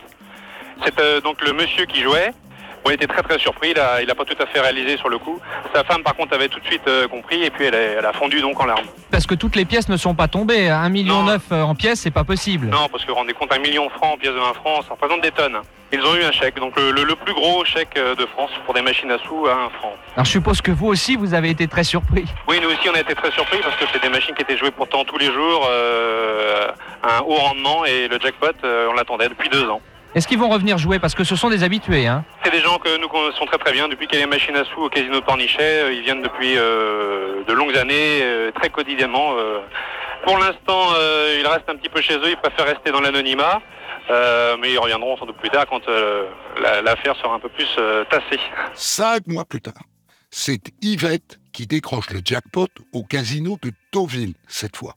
C'est 0.84 1.22
donc 1.22 1.40
le 1.40 1.54
monsieur 1.54 1.86
qui 1.86 2.02
jouait, 2.02 2.34
On 2.86 2.90
était 2.90 3.06
très 3.06 3.22
très 3.22 3.38
surpris, 3.38 3.70
il 3.70 3.78
a, 3.78 4.02
il 4.02 4.10
a 4.10 4.14
pas 4.14 4.24
tout 4.26 4.36
à 4.42 4.46
fait 4.46 4.60
réalisé 4.60 4.98
sur 4.98 5.08
le 5.08 5.18
coup. 5.18 5.40
Sa 5.74 5.84
femme 5.84 6.02
par 6.02 6.14
contre 6.14 6.34
avait 6.34 6.48
tout 6.48 6.60
de 6.60 6.66
suite 6.66 6.82
euh, 6.86 7.08
compris 7.08 7.42
et 7.42 7.50
puis 7.50 7.64
elle 7.64 7.74
a, 7.74 7.78
elle 7.78 8.04
a 8.06 8.12
fondu 8.12 8.40
donc 8.42 8.60
en 8.60 8.66
larmes. 8.66 8.84
Parce 9.10 9.26
que 9.26 9.34
toutes 9.34 9.56
les 9.56 9.64
pièces 9.64 9.88
ne 9.88 9.96
sont 9.96 10.14
pas 10.14 10.28
tombées. 10.28 10.68
1,9 10.68 10.90
million 10.90 11.24
en 11.50 11.74
pièces, 11.74 12.00
c'est 12.00 12.10
pas 12.10 12.24
possible. 12.24 12.66
Non, 12.66 12.88
parce 12.90 13.04
que 13.04 13.08
vous 13.10 13.14
rendez 13.16 13.32
compte, 13.32 13.52
un 13.54 13.58
million 13.58 13.86
de 13.86 13.90
francs 13.92 14.14
en 14.14 14.16
pièces 14.18 14.34
de 14.34 14.38
1 14.38 14.54
franc, 14.54 14.82
ça 14.82 14.88
représente 14.90 15.22
des 15.22 15.30
tonnes. 15.30 15.58
Ils 15.92 16.00
ont 16.04 16.14
eu 16.16 16.24
un 16.24 16.32
chèque, 16.32 16.56
donc 16.58 16.76
le, 16.76 16.90
le- 16.90 17.04
le 17.04 17.14
plus 17.14 17.32
gros 17.34 17.64
chèque 17.64 17.96
euh, 17.96 18.14
de 18.16 18.26
France 18.26 18.50
pour 18.66 18.74
des 18.74 18.82
machines 18.82 19.10
à 19.12 19.18
sous 19.18 19.46
à 19.46 19.52
1 19.52 19.70
franc. 19.78 19.92
Alors 20.16 20.24
je 20.26 20.30
suppose 20.32 20.60
que 20.60 20.70
vous 20.72 20.86
aussi, 20.88 21.14
vous 21.16 21.32
avez 21.34 21.50
été 21.50 21.66
très 21.68 21.84
surpris. 21.84 22.24
Oui, 22.48 22.58
nous 22.62 22.68
aussi 22.68 22.88
on 22.90 22.94
a 22.94 23.00
été 23.00 23.14
très 23.14 23.30
surpris 23.30 23.58
parce 23.62 23.76
que 23.76 23.84
c'est 23.92 24.02
des 24.02 24.08
machines 24.08 24.34
qui 24.34 24.42
étaient 24.42 24.56
jouées 24.58 24.72
pourtant 24.72 25.04
tous 25.04 25.18
les 25.18 25.32
jours, 25.32 25.68
euh, 25.70 26.68
à 27.02 27.18
un 27.18 27.20
haut 27.20 27.36
rendement 27.36 27.84
et 27.84 28.08
le 28.08 28.18
jackpot, 28.20 28.48
euh, 28.64 28.88
on 28.90 28.94
l'attendait 28.94 29.28
depuis 29.28 29.48
deux 29.48 29.68
ans. 29.70 29.80
Est-ce 30.14 30.28
qu'ils 30.28 30.38
vont 30.38 30.48
revenir 30.48 30.78
jouer? 30.78 30.98
Parce 31.00 31.14
que 31.14 31.24
ce 31.24 31.34
sont 31.34 31.50
des 31.50 31.64
habitués. 31.64 32.06
Hein. 32.06 32.24
C'est 32.44 32.50
des 32.52 32.60
gens 32.60 32.78
que 32.78 33.00
nous 33.00 33.08
connaissons 33.08 33.46
très 33.46 33.58
très 33.58 33.72
bien 33.72 33.88
depuis 33.88 34.06
qu'il 34.06 34.18
y 34.18 34.22
a 34.22 34.24
les 34.24 34.30
machines 34.30 34.54
à 34.56 34.64
sous 34.64 34.80
au 34.82 34.88
casino 34.88 35.16
de 35.20 35.24
Pornichet. 35.24 35.82
euh, 35.82 35.92
Ils 35.92 36.02
viennent 36.02 36.22
depuis 36.22 36.56
euh, 36.56 37.42
de 37.44 37.52
longues 37.52 37.76
années, 37.76 38.20
euh, 38.22 38.52
très 38.52 38.70
quotidiennement. 38.70 39.32
euh. 39.36 39.58
Pour 40.24 40.38
l'instant, 40.38 40.88
euh, 40.96 41.36
ils 41.40 41.46
restent 41.46 41.68
un 41.68 41.76
petit 41.76 41.88
peu 41.88 42.00
chez 42.00 42.14
eux, 42.16 42.30
ils 42.30 42.36
préfèrent 42.36 42.66
rester 42.66 42.92
dans 42.92 43.00
l'anonymat. 43.00 43.60
euh, 44.10 44.56
mais 44.60 44.70
ils 44.72 44.78
reviendront 44.78 45.16
sans 45.16 45.24
doute 45.26 45.38
plus 45.38 45.48
tard 45.50 45.64
quand 45.66 45.80
euh, 45.88 46.26
la- 46.62 46.82
l'affaire 46.82 47.16
sera 47.16 47.34
un 47.34 47.40
peu 47.40 47.48
plus 47.48 47.68
euh, 47.78 48.04
tassée. 48.04 48.38
Cinq 48.74 49.26
mois 49.26 49.44
plus 49.46 49.62
tard, 49.62 49.82
c'est 50.30 50.60
Yvette 50.82 51.38
qui 51.54 51.66
décroche 51.66 52.10
le 52.10 52.20
jackpot 52.24 52.68
au 52.92 53.02
casino 53.02 53.58
de 53.62 53.72
Deauville 53.92 54.34
cette 54.46 54.76
fois. 54.76 54.94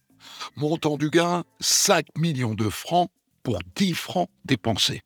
Montant 0.57 0.97
du 0.97 1.09
gain, 1.09 1.43
5 1.61 2.05
millions 2.17 2.53
de 2.53 2.69
francs 2.69 3.09
pour 3.43 3.59
10 3.77 3.93
francs 3.93 4.27
dépensés. 4.43 5.01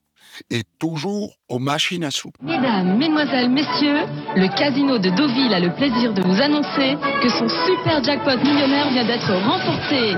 Et 0.49 0.63
toujours 0.79 1.35
aux 1.49 1.59
machines 1.59 2.03
à 2.03 2.11
sous. 2.11 2.31
Mesdames, 2.41 2.97
Mesdemoiselles, 2.97 3.49
Messieurs, 3.49 4.05
le 4.35 4.47
casino 4.57 4.97
de 4.97 5.09
Deauville 5.09 5.53
a 5.53 5.59
le 5.59 5.73
plaisir 5.73 6.13
de 6.13 6.21
vous 6.21 6.41
annoncer 6.41 6.97
que 7.21 7.29
son 7.29 7.47
super 7.65 8.03
jackpot 8.03 8.37
millionnaire 8.37 8.89
vient 8.91 9.05
d'être 9.05 9.31
remporté. 9.33 10.15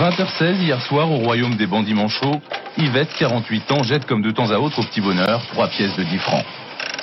20h16 0.00 0.62
hier 0.62 0.80
soir 0.82 1.10
au 1.10 1.16
royaume 1.16 1.56
des 1.56 1.66
bandits 1.66 1.94
manchots, 1.94 2.40
Yvette, 2.78 3.08
48 3.18 3.72
ans, 3.72 3.82
jette 3.82 4.06
comme 4.06 4.22
de 4.22 4.30
temps 4.30 4.50
à 4.50 4.58
autre 4.58 4.78
au 4.80 4.82
petit 4.82 5.00
bonheur 5.00 5.46
trois 5.52 5.68
pièces 5.68 5.96
de 5.96 6.02
10 6.02 6.18
francs. 6.18 6.44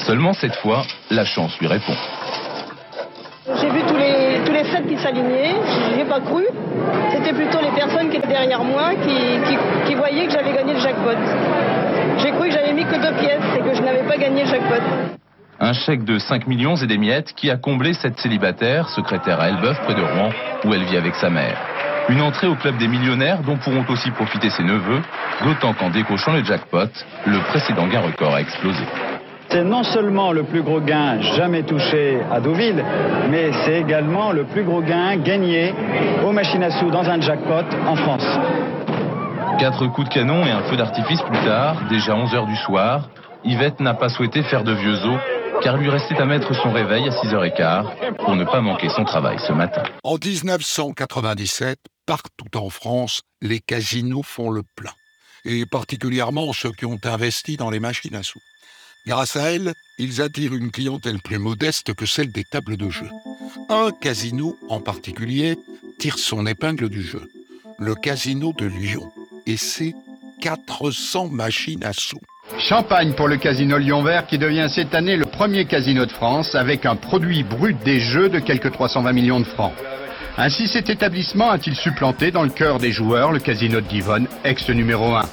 Seulement 0.05 0.33
cette 0.33 0.55
fois, 0.55 0.83
la 1.09 1.25
chance 1.25 1.57
lui 1.59 1.67
répond. 1.67 1.95
J'ai 3.59 3.69
vu 3.69 3.81
tous 3.87 3.97
les, 3.97 4.39
tous 4.45 4.51
les 4.53 4.63
faits 4.63 4.87
qui 4.87 4.97
s'alignaient, 4.97 5.55
j'y 5.93 6.01
ai 6.01 6.05
pas 6.05 6.21
cru. 6.21 6.45
C'était 7.11 7.33
plutôt 7.33 7.59
les 7.61 7.71
personnes 7.71 8.09
qui 8.09 8.17
étaient 8.17 8.27
derrière 8.27 8.63
moi 8.63 8.91
qui, 8.95 9.15
qui, 9.47 9.57
qui 9.87 9.95
voyaient 9.95 10.27
que 10.27 10.31
j'avais 10.31 10.53
gagné 10.53 10.73
le 10.73 10.79
jackpot. 10.79 11.17
J'ai 12.17 12.31
cru 12.31 12.49
que 12.49 12.51
j'avais 12.51 12.73
mis 12.73 12.85
que 12.85 12.95
deux 12.95 13.15
pièces 13.19 13.41
et 13.57 13.59
que 13.59 13.73
je 13.73 13.81
n'avais 13.81 14.03
pas 14.03 14.17
gagné 14.17 14.43
le 14.43 14.47
jackpot. 14.47 14.83
Un 15.59 15.73
chèque 15.73 16.03
de 16.03 16.19
5 16.19 16.47
millions 16.47 16.75
et 16.75 16.87
des 16.87 16.97
miettes 16.97 17.33
qui 17.33 17.49
a 17.49 17.57
comblé 17.57 17.93
cette 17.93 18.19
célibataire, 18.19 18.89
secrétaire 18.89 19.39
à 19.39 19.49
Elbeuf 19.49 19.79
près 19.81 19.95
de 19.95 20.01
Rouen, 20.01 20.29
où 20.65 20.73
elle 20.73 20.83
vit 20.83 20.97
avec 20.97 21.15
sa 21.15 21.29
mère. 21.29 21.57
Une 22.09 22.21
entrée 22.21 22.47
au 22.47 22.55
club 22.55 22.77
des 22.77 22.87
millionnaires 22.87 23.39
dont 23.43 23.55
pourront 23.55 23.85
aussi 23.87 24.11
profiter 24.11 24.49
ses 24.49 24.63
neveux, 24.63 25.01
d'autant 25.45 25.73
qu'en 25.73 25.89
décochant 25.89 26.33
le 26.33 26.43
jackpot, 26.43 26.89
le 27.25 27.39
précédent 27.49 27.87
gain 27.87 28.01
record 28.01 28.35
a 28.35 28.41
explosé. 28.41 28.83
C'est 29.49 29.63
non 29.63 29.83
seulement 29.83 30.31
le 30.31 30.43
plus 30.43 30.63
gros 30.63 30.81
gain 30.81 31.21
jamais 31.21 31.63
touché 31.63 32.17
à 32.31 32.39
Deauville, 32.39 32.83
mais 33.29 33.51
c'est 33.63 33.79
également 33.79 34.31
le 34.31 34.45
plus 34.45 34.63
gros 34.63 34.81
gain 34.81 35.15
gagné 35.17 35.73
aux 36.25 36.31
machines 36.31 36.63
à 36.63 36.71
sous 36.71 36.89
dans 36.89 37.07
un 37.07 37.21
jackpot 37.21 37.63
en 37.87 37.95
France. 37.95 38.27
Quatre 39.59 39.87
coups 39.87 40.09
de 40.09 40.13
canon 40.13 40.45
et 40.45 40.51
un 40.51 40.63
feu 40.63 40.75
d'artifice 40.75 41.21
plus 41.21 41.45
tard, 41.45 41.87
déjà 41.89 42.15
11 42.15 42.33
heures 42.33 42.47
du 42.47 42.55
soir, 42.55 43.09
Yvette 43.45 43.79
n'a 43.79 43.93
pas 43.93 44.09
souhaité 44.09 44.43
faire 44.43 44.63
de 44.63 44.73
vieux 44.73 45.05
os, 45.05 45.19
car 45.61 45.77
lui 45.77 45.89
restait 45.89 46.19
à 46.19 46.25
mettre 46.25 46.53
son 46.55 46.71
réveil 46.71 47.07
à 47.07 47.11
6h15 47.11 48.15
pour 48.17 48.35
ne 48.35 48.45
pas 48.45 48.61
manquer 48.61 48.89
son 48.89 49.05
travail 49.05 49.37
ce 49.47 49.53
matin. 49.53 49.83
En 50.03 50.15
1997, 50.15 51.79
partout 52.05 52.57
en 52.57 52.69
France, 52.69 53.21
les 53.41 53.59
casinos 53.59 54.23
font 54.23 54.49
le 54.49 54.63
plein. 54.75 54.91
Et 55.45 55.65
particulièrement 55.65 56.51
ceux 56.53 56.71
qui 56.71 56.85
ont 56.85 56.99
investi 57.03 57.57
dans 57.57 57.69
les 57.69 57.79
machines 57.79 58.15
à 58.15 58.23
sous. 58.23 58.41
Grâce 59.05 59.35
à 59.35 59.51
elles, 59.51 59.73
ils 59.99 60.21
attirent 60.21 60.53
une 60.53 60.71
clientèle 60.71 61.19
plus 61.21 61.37
modeste 61.37 61.93
que 61.93 62.05
celle 62.05 62.31
des 62.31 62.45
tables 62.45 62.77
de 62.77 62.89
jeu. 62.89 63.09
Un 63.69 63.91
casino 63.91 64.57
en 64.69 64.79
particulier 64.79 65.57
tire 65.99 66.17
son 66.17 66.45
épingle 66.45 66.89
du 66.89 67.03
jeu. 67.03 67.29
Le 67.77 67.95
casino 67.95 68.53
de 68.53 68.65
Lyon. 68.65 69.11
Et 69.45 69.57
c'est 69.57 69.93
400 70.41 71.29
machines 71.29 71.83
à 71.83 71.93
sous. 71.93 72.19
Champagne 72.59 73.13
pour 73.13 73.27
le 73.27 73.37
casino 73.37 73.77
Lyon 73.77 74.03
Vert 74.03 74.27
qui 74.27 74.37
devient 74.37 74.67
cette 74.69 74.93
année 74.93 75.17
le 75.17 75.25
premier 75.25 75.65
casino 75.65 76.05
de 76.05 76.11
France 76.11 76.55
avec 76.55 76.85
un 76.85 76.95
produit 76.95 77.43
brut 77.43 77.77
des 77.83 77.99
jeux 77.99 78.29
de 78.29 78.39
quelques 78.39 78.71
320 78.71 79.11
millions 79.13 79.39
de 79.39 79.45
francs. 79.45 79.73
Ainsi 80.37 80.67
cet 80.67 80.89
établissement 80.89 81.51
a-t-il 81.51 81.75
supplanté 81.75 82.31
dans 82.31 82.43
le 82.43 82.49
cœur 82.49 82.79
des 82.79 82.91
joueurs 82.91 83.31
le 83.31 83.39
casino 83.39 83.81
de 83.81 83.87
Divonne, 83.87 84.27
ex 84.43 84.69
numéro 84.69 85.15
1. 85.15 85.23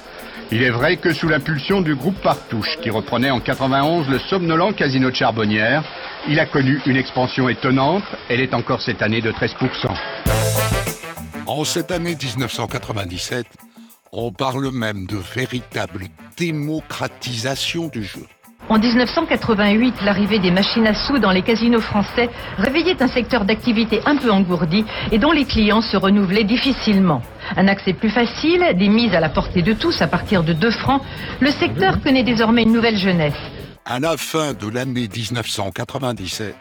Il 0.53 0.63
est 0.63 0.71
vrai 0.71 0.97
que 0.97 1.13
sous 1.13 1.29
l'impulsion 1.29 1.81
du 1.81 1.95
groupe 1.95 2.21
Partouche 2.21 2.77
qui 2.83 2.91
reprenait 2.91 3.31
en 3.31 3.41
91 3.41 4.09
le 4.09 4.19
somnolent 4.19 4.73
casino 4.73 5.11
de 5.11 5.15
Charbonnières, 5.15 5.85
il 6.29 6.41
a 6.41 6.47
connu 6.47 6.81
une 6.87 6.97
expansion 6.97 7.49
étonnante, 7.49 8.03
elle 8.29 8.41
est 8.41 8.55
encore 8.55 8.83
cette 8.83 9.01
année 9.01 9.21
de 9.21 9.31
13%. 9.31 9.55
En 11.47 11.65
cette 11.65 11.91
année 11.91 12.17
1997, 12.17 13.47
on 14.13 14.33
parle 14.33 14.71
même 14.73 15.07
de 15.07 15.17
véritable 15.17 16.07
démocratisation 16.37 17.89
du 17.89 18.03
jeu. 18.03 18.27
En 18.69 18.79
1988, 18.79 19.95
l'arrivée 20.05 20.39
des 20.39 20.51
machines 20.51 20.87
à 20.87 20.95
sous 20.95 21.19
dans 21.19 21.33
les 21.33 21.43
casinos 21.43 21.81
français 21.81 22.29
réveillait 22.57 23.03
un 23.03 23.09
secteur 23.09 23.45
d'activité 23.45 24.01
un 24.07 24.17
peu 24.17 24.31
engourdi 24.31 24.85
et 25.11 25.19
dont 25.19 25.33
les 25.33 25.45
clients 25.45 25.81
se 25.81 25.97
renouvelaient 25.97 26.45
difficilement. 26.45 27.23
Un 27.57 27.67
accès 27.67 27.95
plus 27.95 28.11
facile, 28.11 28.65
des 28.79 28.89
mises 28.89 29.15
à 29.15 29.21
la 29.21 29.29
portée 29.29 29.63
de 29.63 29.73
tous 29.73 30.01
à 30.03 30.07
partir 30.07 30.45
de 30.45 30.53
2 30.53 30.71
francs, 30.71 31.03
le 31.41 31.51
secteur 31.51 32.01
connaît 32.01 32.23
désormais 32.23 32.63
une 32.63 32.73
nouvelle 32.73 32.97
jeunesse. 32.97 33.35
À 33.85 33.99
la 33.99 34.17
fin 34.17 34.53
de 34.53 34.69
l'année 34.69 35.09
1997, 35.09 36.55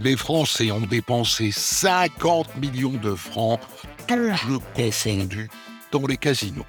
les 0.00 0.16
Français 0.16 0.70
ont 0.70 0.80
dépensé 0.80 1.50
50 1.52 2.56
millions 2.56 2.98
de 3.02 3.14
francs, 3.14 3.60
tous 4.08 4.34
jeux 4.48 4.58
confondus, 4.74 5.50
dans 5.90 6.06
les 6.06 6.16
casinos. 6.16 6.64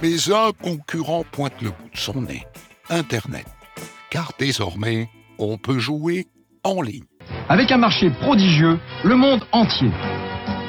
Mais 0.00 0.30
un 0.30 0.52
concurrent 0.52 1.24
pointe 1.30 1.60
le 1.60 1.70
bout 1.70 1.90
de 1.92 1.98
son 1.98 2.22
nez, 2.22 2.44
Internet. 2.88 3.46
Car 4.10 4.32
désormais, 4.38 5.08
on 5.38 5.58
peut 5.58 5.78
jouer 5.78 6.26
en 6.64 6.80
ligne. 6.82 7.04
Avec 7.48 7.72
un 7.72 7.78
marché 7.78 8.10
prodigieux, 8.10 8.78
le 9.04 9.16
monde 9.16 9.44
entier. 9.52 9.90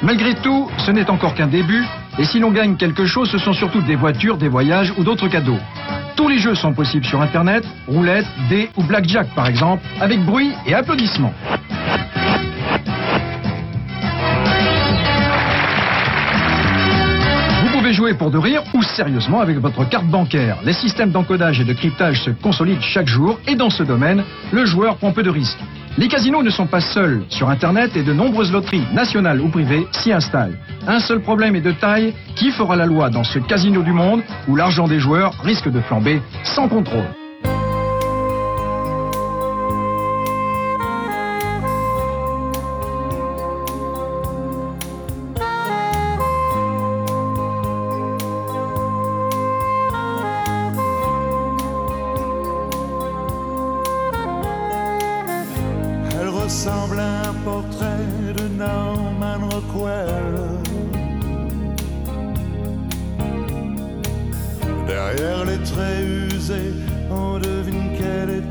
Malgré 0.02 0.34
tout, 0.42 0.68
ce 0.84 0.90
n'est 0.90 1.08
encore 1.08 1.34
qu'un 1.34 1.46
début, 1.46 1.84
et 2.18 2.24
si 2.24 2.38
l'on 2.38 2.52
gagne 2.52 2.76
quelque 2.76 3.06
chose, 3.06 3.30
ce 3.30 3.38
sont 3.38 3.52
surtout 3.52 3.80
des 3.82 3.96
voitures, 3.96 4.36
des 4.36 4.48
voyages 4.48 4.92
ou 4.98 5.04
d'autres 5.04 5.28
cadeaux. 5.28 5.58
Tous 6.16 6.28
les 6.28 6.38
jeux 6.38 6.54
sont 6.54 6.72
possibles 6.72 7.04
sur 7.04 7.20
Internet, 7.20 7.64
roulette, 7.88 8.26
dés 8.48 8.70
ou 8.76 8.84
blackjack 8.84 9.34
par 9.34 9.48
exemple, 9.48 9.82
avec 10.00 10.20
bruit 10.24 10.52
et 10.66 10.74
applaudissements. 10.74 11.34
Pour 18.14 18.30
de 18.30 18.38
rire 18.38 18.62
ou 18.74 18.82
sérieusement 18.82 19.40
avec 19.40 19.58
votre 19.58 19.88
carte 19.88 20.06
bancaire. 20.06 20.58
Les 20.64 20.72
systèmes 20.72 21.10
d'encodage 21.10 21.60
et 21.60 21.64
de 21.64 21.72
cryptage 21.72 22.22
se 22.22 22.30
consolident 22.30 22.80
chaque 22.80 23.06
jour 23.06 23.38
et 23.46 23.54
dans 23.54 23.70
ce 23.70 23.82
domaine, 23.82 24.24
le 24.52 24.64
joueur 24.64 24.96
prend 24.96 25.12
peu 25.12 25.22
de 25.22 25.30
risques. 25.30 25.60
Les 25.96 26.08
casinos 26.08 26.42
ne 26.42 26.50
sont 26.50 26.66
pas 26.66 26.80
seuls 26.80 27.24
sur 27.28 27.48
Internet 27.48 27.96
et 27.96 28.02
de 28.02 28.12
nombreuses 28.12 28.52
loteries, 28.52 28.86
nationales 28.92 29.40
ou 29.40 29.48
privées, 29.48 29.86
s'y 29.92 30.12
installent. 30.12 30.58
Un 30.88 30.98
seul 30.98 31.20
problème 31.20 31.54
est 31.54 31.60
de 31.60 31.72
taille, 31.72 32.14
qui 32.34 32.50
fera 32.50 32.74
la 32.74 32.86
loi 32.86 33.10
dans 33.10 33.24
ce 33.24 33.38
casino 33.38 33.82
du 33.82 33.92
monde 33.92 34.22
où 34.48 34.56
l'argent 34.56 34.88
des 34.88 34.98
joueurs 34.98 35.32
risque 35.42 35.70
de 35.70 35.80
flamber 35.80 36.20
sans 36.42 36.68
contrôle? 36.68 37.23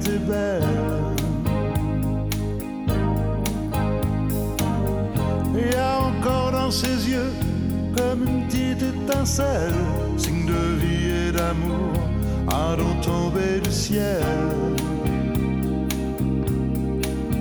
Était 0.04 0.20
belle. 0.20 0.64
Il 5.56 5.72
y 5.72 5.76
a 5.76 6.00
encore 6.00 6.52
dans 6.52 6.72
ses 6.72 7.10
yeux 7.10 7.32
comme 7.96 8.24
une 8.28 8.48
petite 8.48 8.82
étincelle, 8.82 9.74
signe 10.18 10.46
de 10.46 10.76
vie 10.82 11.28
et 11.28 11.32
d'amour, 11.32 11.94
un 12.48 12.76
don 12.76 12.96
tombé 13.02 13.60
du 13.64 13.72
ciel. 13.72 14.24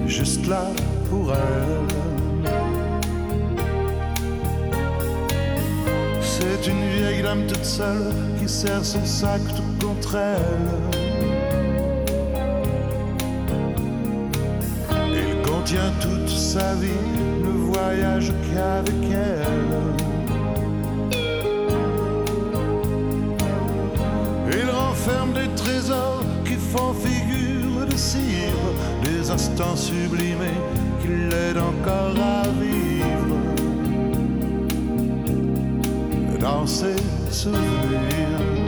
juste 0.07 0.47
là 0.47 0.67
pour 1.09 1.33
elle. 1.33 1.89
C'est 6.21 6.71
une 6.71 6.87
vieille 6.91 7.23
dame 7.23 7.47
toute 7.47 7.65
seule 7.65 8.13
qui 8.39 8.49
serre 8.49 8.85
son 8.85 9.05
sac 9.07 9.41
tout 9.57 9.87
contre 9.87 10.17
elle. 10.17 11.02
Toute 15.73 16.29
sa 16.29 16.75
vie, 16.75 16.91
le 17.43 17.51
voyage 17.51 18.31
qu'avec 18.53 19.11
elle. 19.11 19.73
Il 24.53 24.69
renferme 24.69 25.33
des 25.33 25.49
trésors 25.55 26.25
qui 26.45 26.57
font 26.57 26.93
figure 26.93 27.87
de 27.87 27.97
cire, 27.97 28.53
des 29.03 29.31
instants 29.31 29.75
sublimés 29.75 30.61
qui 31.01 31.09
l'aident 31.09 31.63
encore 31.63 32.17
à 32.23 32.43
vivre 32.61 33.39
dans 36.39 36.67
ses 36.67 36.97
souvenirs. 37.31 38.62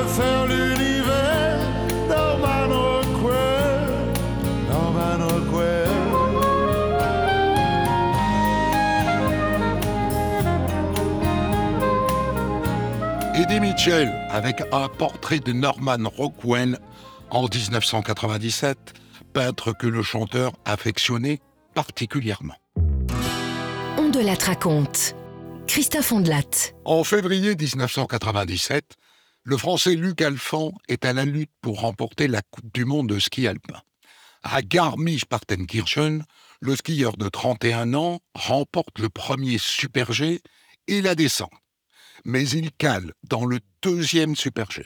Préfère 0.00 0.46
l'univers 0.46 1.60
Norman 2.08 2.68
Rockwell, 2.74 3.90
Norman 4.70 5.28
Rockwell. 5.28 5.88
Eddie 13.34 13.60
Mitchell 13.60 14.10
avec 14.30 14.62
un 14.72 14.88
portrait 14.88 15.40
de 15.40 15.52
Norman 15.52 16.08
Rockwell 16.16 16.78
en 17.28 17.42
1997, 17.42 18.94
peintre 19.34 19.74
que 19.74 19.86
le 19.86 20.02
chanteur 20.02 20.52
affectionnait 20.64 21.40
particulièrement. 21.74 22.56
On 23.98 24.08
de 24.08 24.20
la 24.20 24.32
raconte. 24.32 25.14
Christophe 25.66 26.10
Ondelat. 26.10 26.72
En 26.86 27.04
février 27.04 27.54
1997, 27.54 28.96
le 29.42 29.56
Français 29.56 29.94
Luc 29.94 30.20
Alphand 30.20 30.72
est 30.88 31.04
à 31.04 31.12
la 31.12 31.24
lutte 31.24 31.50
pour 31.60 31.80
remporter 31.80 32.28
la 32.28 32.42
Coupe 32.42 32.72
du 32.72 32.84
Monde 32.84 33.08
de 33.08 33.18
ski 33.18 33.46
alpin. 33.46 33.80
À 34.42 34.62
Garmisch-Partenkirchen, 34.62 36.24
le 36.60 36.76
skieur 36.76 37.16
de 37.16 37.28
31 37.28 37.94
ans 37.94 38.20
remporte 38.34 38.98
le 38.98 39.08
premier 39.08 39.58
Super 39.58 40.12
G 40.12 40.40
et 40.88 41.00
la 41.00 41.14
descente. 41.14 41.52
Mais 42.24 42.48
il 42.48 42.70
cale 42.72 43.12
dans 43.24 43.46
le 43.46 43.60
deuxième 43.82 44.36
Super 44.36 44.70
G. 44.70 44.84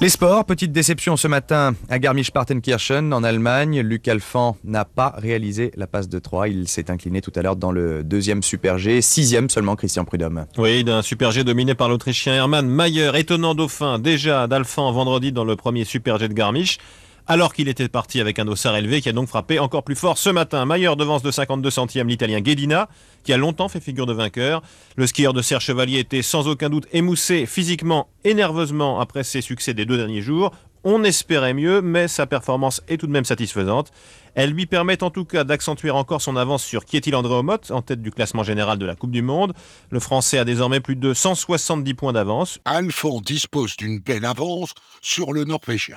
Les 0.00 0.08
sports, 0.10 0.44
petite 0.44 0.72
déception 0.72 1.16
ce 1.16 1.28
matin 1.28 1.74
à 1.88 1.98
Garmisch-Partenkirchen 1.98 3.12
en 3.12 3.22
Allemagne. 3.22 3.80
Luc 3.80 4.06
Alphand 4.08 4.56
n'a 4.64 4.84
pas 4.84 5.14
réalisé 5.16 5.70
la 5.76 5.86
passe 5.86 6.08
de 6.08 6.18
3. 6.18 6.48
Il 6.48 6.68
s'est 6.68 6.90
incliné 6.90 7.22
tout 7.22 7.32
à 7.36 7.42
l'heure 7.42 7.56
dans 7.56 7.72
le 7.72 8.02
deuxième 8.02 8.42
Super 8.42 8.76
G, 8.76 9.00
sixième 9.00 9.48
seulement 9.48 9.76
Christian 9.76 10.04
Prudhomme. 10.04 10.46
Oui, 10.58 10.84
d'un 10.84 11.00
Super 11.00 11.30
G 11.30 11.42
dominé 11.44 11.74
par 11.74 11.88
l'Autrichien 11.88 12.34
Hermann 12.34 12.68
Mayer, 12.68 13.12
étonnant 13.14 13.54
dauphin 13.54 13.98
déjà 13.98 14.46
d'Alphand 14.46 14.92
vendredi 14.92 15.32
dans 15.32 15.44
le 15.44 15.56
premier 15.56 15.84
Super 15.84 16.18
G 16.18 16.28
de 16.28 16.34
Garmisch. 16.34 16.78
Alors 17.26 17.54
qu'il 17.54 17.68
était 17.68 17.88
parti 17.88 18.20
avec 18.20 18.38
un 18.38 18.44
dossard 18.44 18.76
élevé 18.76 19.00
qui 19.00 19.08
a 19.08 19.12
donc 19.12 19.28
frappé 19.28 19.58
encore 19.58 19.82
plus 19.82 19.94
fort 19.94 20.18
ce 20.18 20.28
matin. 20.28 20.66
Mayer 20.66 20.94
devance 20.94 21.22
de 21.22 21.30
52 21.30 21.70
centièmes 21.70 22.06
l'Italien 22.06 22.42
Ghedina, 22.42 22.86
qui 23.22 23.32
a 23.32 23.38
longtemps 23.38 23.68
fait 23.70 23.80
figure 23.80 24.04
de 24.04 24.12
vainqueur. 24.12 24.60
Le 24.96 25.06
skieur 25.06 25.32
de 25.32 25.40
Serre 25.40 25.62
Chevalier 25.62 26.00
était 26.00 26.20
sans 26.20 26.48
aucun 26.48 26.68
doute 26.68 26.86
émoussé 26.92 27.46
physiquement 27.46 28.08
et 28.24 28.34
nerveusement 28.34 29.00
après 29.00 29.24
ses 29.24 29.40
succès 29.40 29.72
des 29.72 29.86
deux 29.86 29.96
derniers 29.96 30.20
jours. 30.20 30.50
On 30.86 31.02
espérait 31.02 31.54
mieux, 31.54 31.80
mais 31.80 32.08
sa 32.08 32.26
performance 32.26 32.82
est 32.88 32.98
tout 32.98 33.06
de 33.06 33.12
même 33.12 33.24
satisfaisante. 33.24 33.90
Elle 34.34 34.50
lui 34.50 34.66
permet 34.66 35.02
en 35.02 35.08
tout 35.08 35.24
cas 35.24 35.44
d'accentuer 35.44 35.90
encore 35.90 36.20
son 36.20 36.36
avance 36.36 36.62
sur 36.62 36.84
Kjetil 36.84 37.14
André 37.14 37.40
en 37.70 37.80
tête 37.80 38.02
du 38.02 38.10
classement 38.10 38.42
général 38.42 38.76
de 38.76 38.84
la 38.84 38.96
Coupe 38.96 39.12
du 39.12 39.22
Monde. 39.22 39.54
Le 39.88 39.98
Français 39.98 40.36
a 40.36 40.44
désormais 40.44 40.80
plus 40.80 40.96
de 40.96 41.14
170 41.14 41.94
points 41.94 42.12
d'avance. 42.12 42.58
Alphand 42.66 43.22
dispose 43.22 43.78
d'une 43.78 44.00
belle 44.00 44.26
avance 44.26 44.74
sur 45.00 45.32
le 45.32 45.44
Norvégien. 45.44 45.96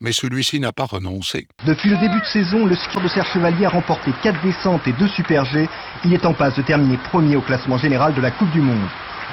Mais 0.00 0.12
celui-ci 0.12 0.60
n'a 0.60 0.70
pas 0.70 0.84
renoncé. 0.84 1.48
Depuis 1.66 1.90
le 1.90 1.96
début 1.96 2.20
de 2.20 2.24
saison, 2.26 2.66
le 2.66 2.76
skieur 2.76 3.02
de 3.02 3.08
Serre 3.08 3.26
Chevalier 3.26 3.66
a 3.66 3.70
remporté 3.70 4.12
4 4.22 4.40
descentes 4.42 4.86
et 4.86 4.92
2 4.92 5.08
Super 5.08 5.44
G. 5.44 5.68
Il 6.04 6.14
est 6.14 6.24
en 6.24 6.34
passe 6.34 6.54
de 6.54 6.62
terminer 6.62 6.96
premier 6.98 7.34
au 7.34 7.40
classement 7.40 7.78
général 7.78 8.14
de 8.14 8.20
la 8.20 8.30
Coupe 8.30 8.52
du 8.52 8.60
Monde. 8.60 8.88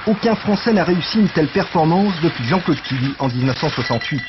Aucun 0.08 0.36
Français 0.36 0.74
n'a 0.74 0.84
réussi 0.84 1.20
une 1.20 1.30
telle 1.30 1.50
performance 1.50 2.14
depuis 2.24 2.46
Jean-Claude 2.46 2.82
Killy 2.82 3.14
en 3.20 3.28
1968. 3.28 4.24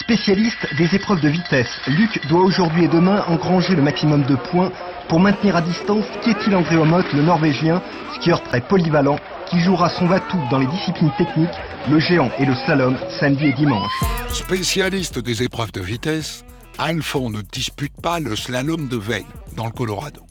Spécialiste 0.00 0.74
des 0.76 0.96
épreuves 0.96 1.20
de 1.20 1.28
vitesse, 1.28 1.70
Luc 1.86 2.26
doit 2.26 2.42
aujourd'hui 2.42 2.84
et 2.84 2.88
demain 2.88 3.22
engranger 3.28 3.76
le 3.76 3.82
maximum 3.82 4.24
de 4.24 4.34
points 4.34 4.72
pour 5.08 5.20
maintenir 5.20 5.54
à 5.54 5.60
distance 5.60 6.06
Kjetil 6.24 6.56
André 6.56 6.76
Omot, 6.76 7.04
le 7.14 7.22
Norvégien, 7.22 7.82
skieur 8.14 8.42
très 8.42 8.62
polyvalent, 8.62 9.18
qui 9.46 9.60
jouera 9.60 9.90
son 9.90 10.06
va-tout 10.06 10.40
dans 10.50 10.58
les 10.58 10.66
disciplines 10.66 11.12
techniques, 11.18 11.50
le 11.90 11.98
géant 11.98 12.30
et 12.38 12.44
le 12.44 12.54
slalom, 12.54 12.96
samedi 13.18 13.46
et 13.46 13.52
dimanche. 13.54 13.92
Spécialiste 14.28 15.18
des 15.18 15.42
épreuves 15.42 15.72
de 15.72 15.80
vitesse, 15.80 16.44
Alphand 16.78 17.30
ne 17.30 17.42
dispute 17.42 17.92
pas 18.00 18.20
le 18.20 18.36
slalom 18.36 18.88
de 18.88 18.96
Veil, 18.96 19.26
dans 19.56 19.66
le 19.66 19.72
Colorado. 19.72 20.22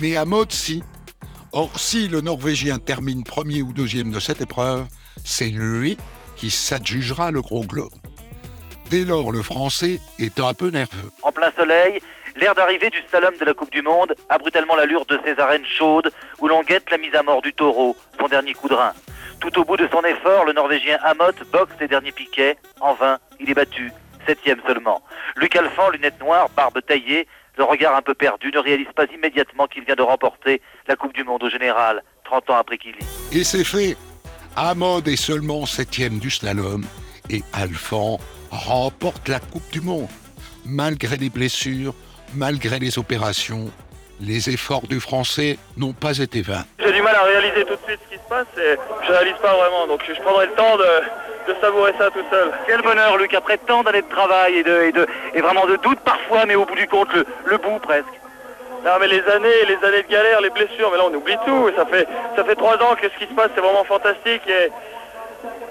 Mais 0.00 0.16
à 0.16 0.24
mode 0.24 0.52
si. 0.52 0.82
Or, 1.52 1.70
si 1.78 2.06
le 2.06 2.20
Norvégien 2.20 2.78
termine 2.78 3.24
premier 3.24 3.62
ou 3.62 3.72
deuxième 3.72 4.12
de 4.12 4.20
cette 4.20 4.40
épreuve, 4.40 4.86
c'est 5.24 5.48
lui 5.48 5.98
qui 6.36 6.50
s'adjugera 6.50 7.32
le 7.32 7.42
gros 7.42 7.64
globe. 7.64 7.92
Dès 8.90 9.04
lors, 9.04 9.32
le 9.32 9.42
Français 9.42 10.00
est 10.18 10.38
un 10.40 10.54
peu 10.54 10.70
nerveux. 10.70 11.10
En 11.22 11.32
plein 11.32 11.50
soleil, 11.56 12.00
l'air 12.36 12.54
d'arrivée 12.54 12.90
du 12.90 12.98
slalom 13.08 13.34
de 13.38 13.44
la 13.44 13.54
Coupe 13.54 13.72
du 13.72 13.82
Monde 13.82 14.14
a 14.28 14.38
brutalement 14.38 14.76
l'allure 14.76 15.04
de 15.06 15.18
ces 15.24 15.38
arènes 15.40 15.66
chaudes 15.66 16.12
où 16.38 16.48
l'on 16.48 16.62
guette 16.62 16.90
la 16.90 16.98
mise 16.98 17.14
à 17.14 17.22
mort 17.22 17.42
du 17.42 17.52
taureau, 17.52 17.96
son 18.18 18.28
dernier 18.28 18.54
coup 18.54 18.68
de 18.68 18.74
rein. 18.74 18.92
Tout 19.40 19.58
au 19.58 19.64
bout 19.64 19.76
de 19.76 19.88
son 19.90 20.02
effort, 20.02 20.44
le 20.44 20.52
Norvégien 20.52 20.98
Amott 21.02 21.34
boxe 21.50 21.72
ses 21.78 21.88
derniers 21.88 22.12
piquets. 22.12 22.56
En 22.80 22.94
vain, 22.94 23.18
il 23.40 23.48
est 23.48 23.54
battu, 23.54 23.90
septième 24.26 24.60
seulement. 24.66 25.02
Luc 25.36 25.56
Alphand, 25.56 25.88
lunettes 25.90 26.20
noires, 26.20 26.50
barbe 26.54 26.78
taillée, 26.86 27.26
le 27.56 27.64
regard 27.64 27.96
un 27.96 28.02
peu 28.02 28.14
perdu, 28.14 28.50
ne 28.52 28.58
réalise 28.58 28.92
pas 28.94 29.06
immédiatement 29.06 29.66
qu'il 29.66 29.84
vient 29.84 29.94
de 29.94 30.02
remporter 30.02 30.60
la 30.88 30.96
Coupe 30.96 31.14
du 31.14 31.24
Monde 31.24 31.42
au 31.42 31.48
général, 31.48 32.02
30 32.24 32.50
ans 32.50 32.56
après 32.56 32.76
qu'il 32.76 32.92
y. 32.92 33.38
Et 33.38 33.44
c'est 33.44 33.64
fait. 33.64 33.96
Amod 34.56 35.08
est 35.08 35.16
seulement 35.16 35.64
septième 35.64 36.18
du 36.18 36.30
slalom 36.30 36.84
et 37.30 37.42
Alphand 37.52 38.18
remporte 38.50 39.28
la 39.28 39.40
Coupe 39.40 39.70
du 39.72 39.80
Monde. 39.80 40.08
Malgré 40.66 41.16
les 41.16 41.30
blessures, 41.30 41.94
malgré 42.34 42.78
les 42.78 42.98
opérations, 42.98 43.70
les 44.20 44.50
efforts 44.50 44.86
du 44.86 45.00
Français 45.00 45.58
n'ont 45.76 45.92
pas 45.92 46.18
été 46.18 46.42
vains. 46.42 46.64
J'ai 46.78 46.92
du 46.92 47.02
mal 47.02 47.14
à 47.16 47.22
réaliser 47.22 47.64
tout 47.64 47.74
de 47.74 47.80
suite 47.86 48.00
ce 48.04 48.14
qui 48.14 48.22
se 48.22 48.28
passe 48.28 48.46
et 48.58 48.76
je 49.06 49.12
réalise 49.12 49.36
pas 49.42 49.54
vraiment, 49.56 49.86
donc 49.86 50.02
je 50.06 50.20
prendrai 50.20 50.46
le 50.46 50.52
temps 50.52 50.76
de, 50.76 51.52
de 51.52 51.60
savourer 51.60 51.92
ça 51.98 52.10
tout 52.10 52.24
seul. 52.30 52.50
Quel 52.66 52.82
bonheur, 52.82 53.16
Luc, 53.16 53.32
après 53.34 53.58
tant 53.58 53.82
d'années 53.82 54.02
de 54.02 54.08
travail 54.08 54.56
et, 54.56 54.62
de, 54.62 54.82
et, 54.82 54.92
de, 54.92 55.06
et 55.34 55.40
vraiment 55.40 55.66
de 55.66 55.76
doute 55.76 56.00
parfois, 56.00 56.44
mais 56.46 56.54
au 56.54 56.64
bout 56.66 56.74
du 56.76 56.86
compte, 56.86 57.12
le, 57.14 57.24
le 57.46 57.58
bout 57.58 57.78
presque. 57.80 58.06
Non 58.84 58.92
mais 58.98 59.08
les 59.08 59.22
années, 59.22 59.64
les 59.68 59.86
années 59.86 60.02
de 60.02 60.08
galère, 60.10 60.40
les 60.40 60.50
blessures, 60.50 60.90
mais 60.90 60.96
là 60.96 61.04
on 61.10 61.14
oublie 61.14 61.36
tout. 61.46 61.68
Et 61.68 61.74
ça 61.76 61.84
fait 61.86 62.06
ça 62.36 62.44
fait 62.44 62.54
trois 62.54 62.76
ans 62.76 62.94
que 62.94 63.08
ce 63.08 63.18
qui 63.18 63.30
se 63.30 63.34
passe 63.34 63.50
c'est 63.54 63.60
vraiment 63.60 63.84
fantastique 63.84 64.42
et 64.46 64.70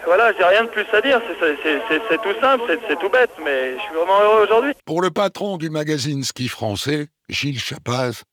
voilà, 0.06 0.32
j'ai 0.38 0.44
rien 0.44 0.64
de 0.64 0.70
plus 0.70 0.86
à 0.94 1.02
dire. 1.02 1.22
C'est 1.40 2.22
tout 2.22 2.40
simple, 2.42 2.64
c'est 2.88 3.00
tout 3.00 3.10
bête, 3.10 3.32
mais 3.44 3.76
je 3.78 3.82
suis 3.82 3.94
vraiment 3.94 4.20
heureux 4.22 4.44
aujourd'hui. 4.46 4.74
Pour 4.86 5.02
le 5.02 5.12
patron 5.12 5.58
du 5.58 5.70
magazine 5.70 6.24
ski 6.24 6.48
français, 6.48 7.08
Gilles 7.30 7.60
Chapaz, 7.60 8.24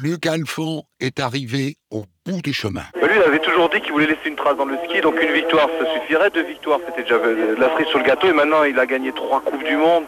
Luc 0.00 0.24
Alphand 0.24 0.84
est 1.00 1.20
arrivé 1.20 1.76
au 1.90 2.04
bout 2.24 2.40
du 2.40 2.54
chemin. 2.54 2.84
Lui, 2.94 3.10
il 3.14 3.22
avait 3.22 3.40
toujours 3.40 3.68
dit 3.68 3.78
qu'il 3.82 3.92
voulait 3.92 4.06
laisser 4.06 4.28
une 4.28 4.36
trace 4.36 4.56
dans 4.56 4.64
le 4.64 4.78
ski, 4.86 5.02
donc 5.02 5.20
une 5.22 5.32
victoire, 5.34 5.68
ça 5.78 6.00
suffirait. 6.00 6.30
Deux 6.30 6.44
victoires, 6.44 6.80
c'était 6.86 7.02
déjà 7.02 7.18
la 7.58 7.68
cerise 7.74 7.88
sur 7.88 7.98
le 7.98 8.04
gâteau. 8.04 8.26
Et 8.26 8.32
maintenant, 8.32 8.64
il 8.64 8.78
a 8.78 8.86
gagné 8.86 9.12
trois 9.12 9.42
Coupes 9.42 9.62
du 9.62 9.76
Monde 9.76 10.04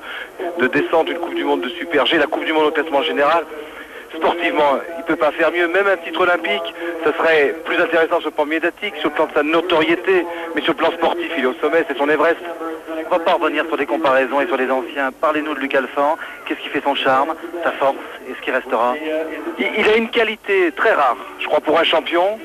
de 0.59 0.67
descente, 0.69 1.11
une 1.11 1.19
Coupe 1.19 1.35
du 1.35 1.45
Monde 1.45 1.61
de 1.61 1.69
Super 1.69 2.07
G, 2.07 2.17
la 2.17 2.27
Coupe 2.27 2.47
du 2.47 2.55
Monde 2.55 2.69
au 2.69 2.71
classement 2.71 3.03
général. 3.03 3.45
Sportivement, 4.17 4.79
il 4.99 5.05
peut 5.05 5.17
pas 5.17 5.33
faire 5.33 5.51
mieux. 5.53 5.69
Même 5.69 5.87
un 5.87 5.97
titre 5.97 6.21
olympique, 6.21 6.75
ça 7.05 7.13
serait 7.17 7.55
plus 7.65 7.81
intéressant 7.81 8.21
sur 8.21 8.29
le 8.29 8.35
plan 8.35 8.47
médiatique, 8.47 8.95
sur 8.97 9.11
le 9.11 9.15
plan 9.15 9.27
de 9.27 9.33
sa 9.33 9.43
notoriété, 9.43 10.27
mais 10.55 10.63
sur 10.63 10.73
le 10.73 10.79
plan 10.79 10.91
sportif, 10.93 11.31
il 11.37 11.45
est 11.45 11.47
au 11.47 11.55
sommet, 11.55 11.85
c'est 11.89 11.97
son 11.97 12.09
Everest. 12.09 12.41
On 13.07 13.11
va 13.11 13.19
pas 13.19 13.33
revenir 13.33 13.67
sur 13.67 13.77
des 13.77 13.87
comparaisons 13.87 14.41
et 14.41 14.47
sur 14.47 14.57
les 14.57 14.71
anciens. 14.71 15.13
Parlez-nous 15.13 15.55
de 15.55 15.61
Luc 15.61 15.75
Alphand. 15.75 16.17
Qu'est-ce 16.47 16.61
qui 16.61 16.69
fait 16.69 16.83
son 16.83 16.95
charme, 16.95 17.35
sa 17.63 17.73
force 17.73 17.97
et 18.29 18.35
ce 18.35 18.41
qui 18.41 18.51
restera 18.51 18.95
il, 19.59 19.71
il 19.79 19.89
a 19.89 19.97
une 19.97 20.09
qualité 20.09 20.73
très 20.73 20.93
rare, 20.93 21.17
je 21.39 21.47
crois, 21.47 21.61
pour 21.61 21.79
un 21.79 21.85
champion, 21.85 22.39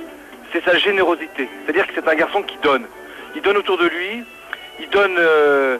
c'est 0.51 0.63
sa 0.63 0.77
générosité. 0.77 1.47
C'est-à-dire 1.63 1.87
que 1.87 1.93
c'est 1.95 2.07
un 2.07 2.15
garçon 2.15 2.41
qui 2.43 2.57
donne. 2.61 2.85
Il 3.35 3.41
donne 3.41 3.57
autour 3.57 3.77
de 3.77 3.87
lui, 3.87 4.23
il 4.79 4.89
donne 4.89 5.15
euh, 5.17 5.77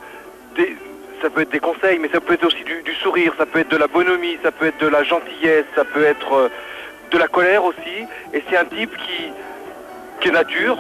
des, 0.56 0.76
ça 1.22 1.30
peut 1.30 1.42
être 1.42 1.52
des 1.52 1.60
conseils, 1.60 2.00
mais 2.00 2.10
ça 2.10 2.20
peut 2.20 2.34
être 2.34 2.46
aussi 2.46 2.64
du, 2.64 2.96
sourire, 2.96 3.34
ça 3.38 3.46
peut 3.46 3.60
être 3.60 3.72
de 3.72 3.78
la 3.78 3.88
bonhomie, 3.88 4.38
ça 4.44 4.52
peut 4.52 4.68
être 4.68 4.80
de 4.80 4.88
la 4.88 5.04
gentillesse, 5.04 5.66
ça 5.76 5.86
peut 5.86 6.04
être 6.04 6.34
euh, 6.34 6.50
de 7.12 7.18
la 7.18 7.28
colère 7.28 7.64
aussi. 7.64 8.06
Et 8.34 8.44
c'est 8.50 8.58
un 8.58 8.66
type 8.66 8.92
qui, 8.98 9.32
qui 10.22 10.28
est 10.28 10.32
nature. 10.32 10.78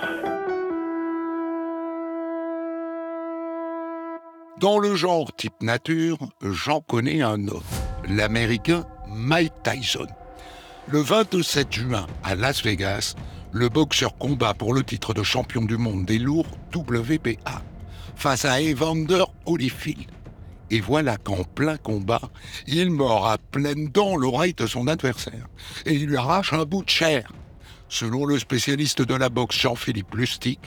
Dans 4.59 4.79
le 4.79 4.95
genre 4.95 5.33
type 5.35 5.61
nature, 5.61 6.17
j'en 6.41 6.81
connais 6.81 7.21
un 7.21 7.47
autre, 7.47 7.63
l'américain 8.09 8.83
Mike 9.07 9.53
Tyson. 9.63 10.07
Le 10.91 10.99
27 10.99 11.71
juin, 11.71 12.07
à 12.23 12.35
Las 12.35 12.63
Vegas, 12.63 13.15
le 13.51 13.69
boxeur 13.69 14.17
combat 14.17 14.53
pour 14.53 14.73
le 14.73 14.83
titre 14.83 15.13
de 15.13 15.23
champion 15.23 15.61
du 15.61 15.77
monde 15.77 16.05
des 16.05 16.19
lourds 16.19 16.47
WBA 16.75 17.61
face 18.15 18.43
à 18.43 18.59
Evander 18.61 19.23
Holyfield. 19.45 20.18
Et 20.71 20.79
voilà 20.79 21.17
qu'en 21.17 21.43
plein 21.43 21.77
combat, 21.77 22.21
il 22.67 22.91
mord 22.91 23.27
à 23.27 23.37
pleines 23.37 23.87
dents 23.87 24.15
l'oreille 24.15 24.53
de 24.53 24.67
son 24.67 24.87
adversaire 24.87 25.47
et 25.85 25.93
il 25.93 26.07
lui 26.07 26.17
arrache 26.17 26.53
un 26.53 26.65
bout 26.65 26.83
de 26.83 26.89
chair. 26.89 27.31
Selon 27.87 28.25
le 28.25 28.37
spécialiste 28.37 29.01
de 29.01 29.15
la 29.15 29.29
boxe 29.29 29.59
Jean-Philippe 29.59 30.13
Lustig, 30.13 30.59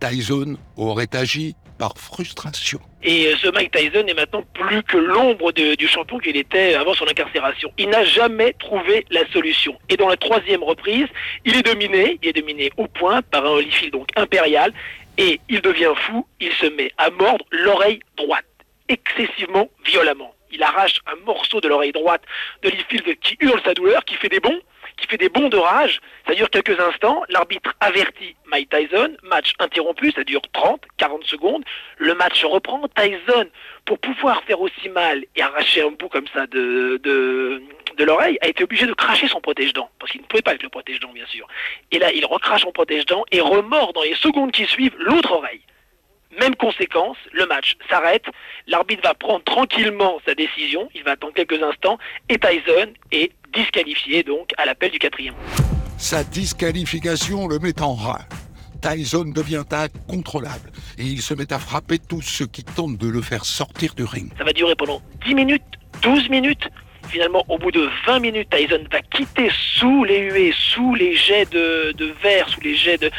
Tyson 0.00 0.56
aurait 0.76 1.14
agi 1.14 1.54
par 1.78 1.96
frustration. 1.96 2.80
Et 3.02 3.26
euh, 3.26 3.36
ce 3.36 3.48
Mike 3.48 3.72
Tyson 3.72 4.06
est 4.06 4.14
maintenant 4.14 4.42
plus 4.54 4.82
que 4.82 4.96
l'ombre 4.96 5.52
du 5.52 5.88
champion 5.88 6.18
qu'il 6.18 6.36
était 6.36 6.74
avant 6.74 6.94
son 6.94 7.06
incarcération. 7.06 7.70
Il 7.78 7.90
n'a 7.90 8.04
jamais 8.04 8.54
trouvé 8.54 9.04
la 9.10 9.26
solution. 9.32 9.76
Et 9.88 9.96
dans 9.96 10.08
la 10.08 10.16
troisième 10.16 10.62
reprise, 10.62 11.06
il 11.44 11.56
est 11.56 11.62
dominé, 11.62 12.18
il 12.22 12.30
est 12.30 12.32
dominé 12.32 12.70
au 12.76 12.86
point 12.86 13.22
par 13.22 13.44
un 13.44 13.50
Holyfield 13.50 13.92
donc 13.92 14.08
impérial, 14.16 14.72
et 15.18 15.40
il 15.48 15.60
devient 15.60 15.92
fou, 15.96 16.26
il 16.40 16.52
se 16.52 16.66
met 16.66 16.90
à 16.98 17.10
mordre 17.10 17.44
l'oreille 17.50 18.00
droite, 18.16 18.44
excessivement 18.88 19.70
violemment. 19.84 20.34
Il 20.50 20.62
arrache 20.62 21.00
un 21.06 21.16
morceau 21.24 21.60
de 21.60 21.68
l'oreille 21.68 21.92
droite 21.92 22.22
de 22.62 22.68
Holyfield 22.68 23.18
qui 23.20 23.36
hurle 23.40 23.60
sa 23.64 23.74
douleur, 23.74 24.04
qui 24.04 24.14
fait 24.14 24.28
des 24.28 24.40
bonds, 24.40 24.60
qui 24.96 25.06
fait 25.08 25.16
des 25.16 25.28
bonds 25.28 25.48
de 25.48 25.56
rage. 25.56 26.00
Ça 26.26 26.34
dure 26.34 26.48
quelques 26.50 26.78
instants. 26.78 27.24
L'arbitre 27.28 27.74
avertit 27.80 28.36
Mike 28.46 28.70
Tyson. 28.70 29.16
Match 29.22 29.54
interrompu. 29.58 30.12
Ça 30.12 30.22
dure 30.22 30.42
30, 30.52 30.82
40 30.96 31.24
secondes. 31.24 31.64
Le 31.98 32.14
match 32.14 32.44
reprend. 32.44 32.86
Tyson, 32.94 33.48
pour 33.84 33.98
pouvoir 33.98 34.42
faire 34.44 34.60
aussi 34.60 34.88
mal 34.90 35.24
et 35.34 35.42
arracher 35.42 35.82
un 35.82 35.90
bout 35.90 36.08
comme 36.08 36.28
ça 36.32 36.46
de, 36.46 37.00
de, 37.02 38.04
l'oreille, 38.04 38.38
a 38.40 38.48
été 38.48 38.62
obligé 38.62 38.86
de 38.86 38.92
cracher 38.92 39.26
son 39.26 39.40
protège-dents. 39.40 39.90
Parce 39.98 40.12
qu'il 40.12 40.20
ne 40.20 40.26
pouvait 40.26 40.42
pas 40.42 40.50
avec 40.50 40.62
le 40.62 40.68
protège-dents, 40.68 41.12
bien 41.12 41.26
sûr. 41.26 41.48
Et 41.90 41.98
là, 41.98 42.12
il 42.12 42.24
recrache 42.26 42.62
son 42.62 42.72
protège-dents 42.72 43.24
et 43.32 43.40
remord 43.40 43.92
dans 43.92 44.02
les 44.02 44.14
secondes 44.14 44.52
qui 44.52 44.66
suivent 44.66 44.94
l'autre 44.98 45.32
oreille. 45.32 45.62
Même 46.40 46.56
conséquence, 46.56 47.16
le 47.32 47.46
match 47.46 47.76
s'arrête, 47.88 48.24
l'arbitre 48.66 49.02
va 49.04 49.14
prendre 49.14 49.44
tranquillement 49.44 50.20
sa 50.26 50.34
décision, 50.34 50.88
il 50.94 51.04
va 51.04 51.12
attendre 51.12 51.34
quelques 51.34 51.62
instants, 51.62 51.98
et 52.28 52.38
Tyson 52.38 52.92
est 53.12 53.32
disqualifié 53.52 54.22
donc 54.22 54.50
à 54.56 54.64
l'appel 54.64 54.90
du 54.90 54.98
quatrième. 54.98 55.34
Sa 55.98 56.24
disqualification 56.24 57.46
le 57.46 57.58
met 57.58 57.80
en 57.80 57.94
rage. 57.94 58.24
Tyson 58.82 59.24
devient 59.34 59.64
incontrôlable 59.70 60.70
et 60.98 61.04
il 61.04 61.22
se 61.22 61.32
met 61.32 61.50
à 61.52 61.58
frapper 61.58 61.98
tous 61.98 62.20
ceux 62.20 62.46
qui 62.46 62.64
tentent 62.64 62.98
de 62.98 63.08
le 63.08 63.22
faire 63.22 63.44
sortir 63.44 63.94
du 63.94 64.04
ring. 64.04 64.30
Ça 64.36 64.44
va 64.44 64.52
durer 64.52 64.74
pendant 64.74 65.00
10 65.26 65.34
minutes, 65.34 65.62
12 66.02 66.28
minutes. 66.28 66.68
Finalement, 67.08 67.44
au 67.48 67.58
bout 67.58 67.70
de 67.70 67.88
20 68.06 68.20
minutes, 68.20 68.50
Tyson 68.50 68.84
va 68.90 69.00
quitter 69.00 69.50
sous 69.50 70.04
les 70.04 70.20
huées, 70.20 70.54
sous 70.56 70.94
les 70.94 71.14
jets 71.14 71.46
de, 71.46 71.92
de 71.92 72.12
verre, 72.22 72.48
sous 72.48 72.60
les 72.60 72.74
jets 72.74 72.98
de, 72.98 73.10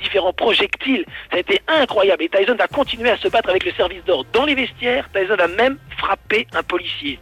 différents 0.00 0.32
projectiles. 0.32 1.04
Ça 1.30 1.36
a 1.36 1.40
été 1.40 1.60
incroyable. 1.68 2.22
Et 2.22 2.28
Tyson 2.28 2.56
va 2.56 2.66
continuer 2.66 3.10
à 3.10 3.16
se 3.16 3.28
battre 3.28 3.50
avec 3.50 3.64
le 3.64 3.72
service 3.72 4.04
d'ordre 4.04 4.28
dans 4.32 4.44
les 4.44 4.54
vestiaires. 4.54 5.08
Tyson 5.14 5.36
a 5.38 5.48
même 5.48 5.78
frappé 5.98 6.46
un 6.54 6.62
policier. 6.62 7.18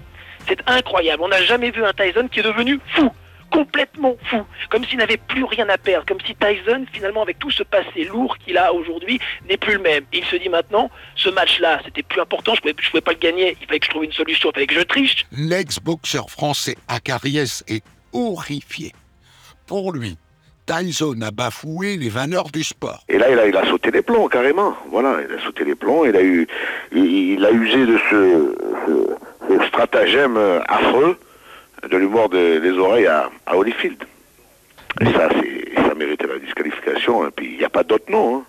C'est 0.48 0.58
incroyable. 0.66 1.22
On 1.22 1.28
n'a 1.28 1.42
jamais 1.42 1.70
vu 1.70 1.84
un 1.84 1.92
Tyson 1.92 2.28
qui 2.30 2.40
est 2.40 2.44
devenu 2.44 2.80
fou 2.94 3.10
complètement 3.52 4.16
fou, 4.24 4.42
comme 4.70 4.84
s'il 4.84 4.98
n'avait 4.98 5.16
plus 5.18 5.44
rien 5.44 5.68
à 5.68 5.78
perdre, 5.78 6.06
comme 6.06 6.20
si 6.26 6.34
Tyson, 6.34 6.84
finalement, 6.92 7.22
avec 7.22 7.38
tout 7.38 7.50
ce 7.50 7.62
passé 7.62 8.04
lourd 8.04 8.36
qu'il 8.38 8.56
a 8.58 8.72
aujourd'hui, 8.72 9.20
n'est 9.48 9.56
plus 9.58 9.74
le 9.74 9.80
même. 9.80 10.04
Et 10.12 10.18
il 10.18 10.24
se 10.24 10.36
dit 10.36 10.48
maintenant, 10.48 10.90
ce 11.14 11.28
match-là, 11.28 11.80
c'était 11.84 12.02
plus 12.02 12.20
important, 12.20 12.54
je 12.54 12.60
pouvais, 12.62 12.74
je 12.80 12.88
pouvais 12.90 13.00
pas 13.02 13.12
le 13.12 13.18
gagner, 13.18 13.56
il 13.60 13.66
fallait 13.66 13.78
que 13.78 13.86
je 13.86 13.90
trouve 13.90 14.04
une 14.04 14.12
solution, 14.12 14.50
il 14.50 14.54
fallait 14.54 14.66
que 14.66 14.74
je 14.74 14.80
triche. 14.80 15.26
L'ex-boxeur 15.32 16.30
français 16.30 16.76
Acariès 16.88 17.62
est 17.68 17.84
horrifié. 18.12 18.92
Pour 19.66 19.92
lui, 19.92 20.16
Tyson 20.66 21.20
a 21.22 21.30
bafoué 21.30 21.96
les 21.96 22.08
valeurs 22.08 22.50
du 22.50 22.62
sport. 22.64 23.04
Et 23.08 23.18
là, 23.18 23.30
il 23.30 23.38
a, 23.38 23.46
il 23.46 23.56
a 23.56 23.66
sauté 23.66 23.90
les 23.90 24.02
plombs, 24.02 24.28
carrément. 24.28 24.74
Voilà, 24.90 25.18
il 25.28 25.34
a 25.38 25.42
sauté 25.42 25.64
les 25.64 25.74
plombs, 25.74 26.04
il 26.04 26.16
a, 26.16 26.22
eu, 26.22 26.46
il, 26.92 27.04
il 27.34 27.44
a 27.44 27.50
usé 27.50 27.84
de 27.86 27.98
ce, 28.10 28.56
ce- 28.86 29.16
ce 29.60 29.66
stratagème 29.68 30.36
affreux 30.68 31.18
de 31.90 31.98
mordre 31.98 32.36
des 32.36 32.70
oreilles 32.78 33.06
à, 33.06 33.30
à 33.46 33.56
Holyfield. 33.56 34.02
Et 35.00 35.06
ça, 35.06 35.28
c'est, 35.30 35.74
ça 35.88 35.94
méritait 35.94 36.26
la 36.26 36.38
disqualification, 36.38 37.26
et 37.26 37.30
puis 37.30 37.46
il 37.52 37.58
n'y 37.58 37.64
a 37.64 37.70
pas 37.70 37.82
d'autre 37.82 38.10
nom. 38.10 38.36
hein. 38.36 38.42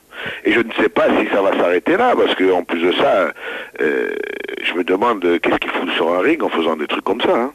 Et 0.46 0.52
je 0.52 0.60
ne 0.60 0.72
sais 0.74 0.90
pas 0.90 1.08
si 1.20 1.28
ça 1.34 1.42
va 1.42 1.58
s'arrêter 1.58 1.98
là, 1.98 2.14
parce 2.16 2.36
qu'en 2.36 2.64
plus 2.64 2.82
de 2.82 2.92
ça, 2.94 3.34
euh, 3.82 4.16
je 4.64 4.74
me 4.74 4.84
demande 4.84 5.22
qu'est-ce 5.42 5.58
qu'il 5.58 5.72
fout 5.72 5.90
sur 5.92 6.14
un 6.14 6.20
ring 6.20 6.44
en 6.44 6.50
faisant 6.50 6.76
des 6.76 6.86
trucs 6.88 7.04
comme 7.04 7.22
ça. 7.22 7.34
hein. 7.36 7.54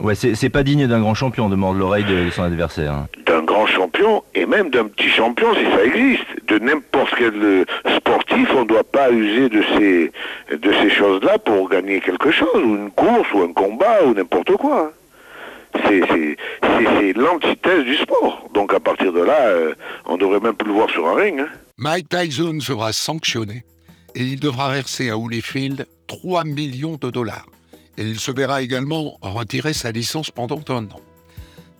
Ouais, 0.00 0.14
c'est 0.16 0.50
pas 0.50 0.62
digne 0.64 0.86
d'un 0.88 1.00
grand 1.00 1.14
champion 1.14 1.48
de 1.48 1.54
mordre 1.56 1.78
l'oreille 1.78 2.04
de, 2.04 2.24
de 2.26 2.30
son 2.30 2.42
adversaire. 2.42 2.92
hein. 2.92 3.06
d'un 3.26 3.42
grand 3.42 3.66
champion 3.66 4.22
et 4.34 4.44
même 4.44 4.70
d'un 4.70 4.86
petit 4.86 5.08
champion 5.08 5.54
si 5.54 5.64
ça 5.70 5.84
existe. 5.84 6.24
De 6.48 6.58
n'importe 6.58 7.14
quel 7.16 7.34
euh, 7.42 7.64
sportif, 7.96 8.48
on 8.54 8.62
ne 8.62 8.66
doit 8.68 8.84
pas 8.84 9.10
user 9.12 9.48
de 9.48 9.62
ces, 9.78 10.12
de 10.56 10.72
ces 10.82 10.90
choses-là 10.90 11.38
pour 11.38 11.68
gagner 11.70 12.00
quelque 12.00 12.30
chose, 12.32 12.48
ou 12.56 12.76
une 12.76 12.90
course, 12.90 13.26
ou 13.34 13.42
un 13.42 13.52
combat, 13.52 14.04
ou 14.04 14.14
n'importe 14.14 14.52
quoi. 14.56 14.92
C'est 15.88 17.12
l'antithèse 17.16 17.84
du 17.84 17.96
sport. 17.96 18.48
Donc 18.54 18.72
à 18.74 18.80
partir 18.80 19.12
de 19.12 19.20
là, 19.20 19.40
euh, 19.48 19.74
on 20.06 20.16
devrait 20.16 20.40
même 20.40 20.54
plus 20.54 20.68
le 20.68 20.74
voir 20.74 20.90
sur 20.90 21.06
un 21.08 21.14
ring. 21.14 21.40
hein. 21.40 21.48
Mike 21.78 22.08
Tyson 22.08 22.58
sera 22.60 22.92
sanctionné 22.92 23.64
et 24.14 24.22
il 24.22 24.38
devra 24.40 24.72
verser 24.72 25.10
à 25.10 25.18
Holyfield 25.18 25.86
3 26.06 26.44
millions 26.44 26.96
de 27.00 27.10
dollars. 27.10 27.46
Et 27.96 28.02
il 28.02 28.18
se 28.18 28.30
verra 28.30 28.62
également 28.62 29.18
retirer 29.20 29.72
sa 29.72 29.92
licence 29.92 30.30
pendant 30.30 30.60
un 30.68 30.84
an. 30.84 31.00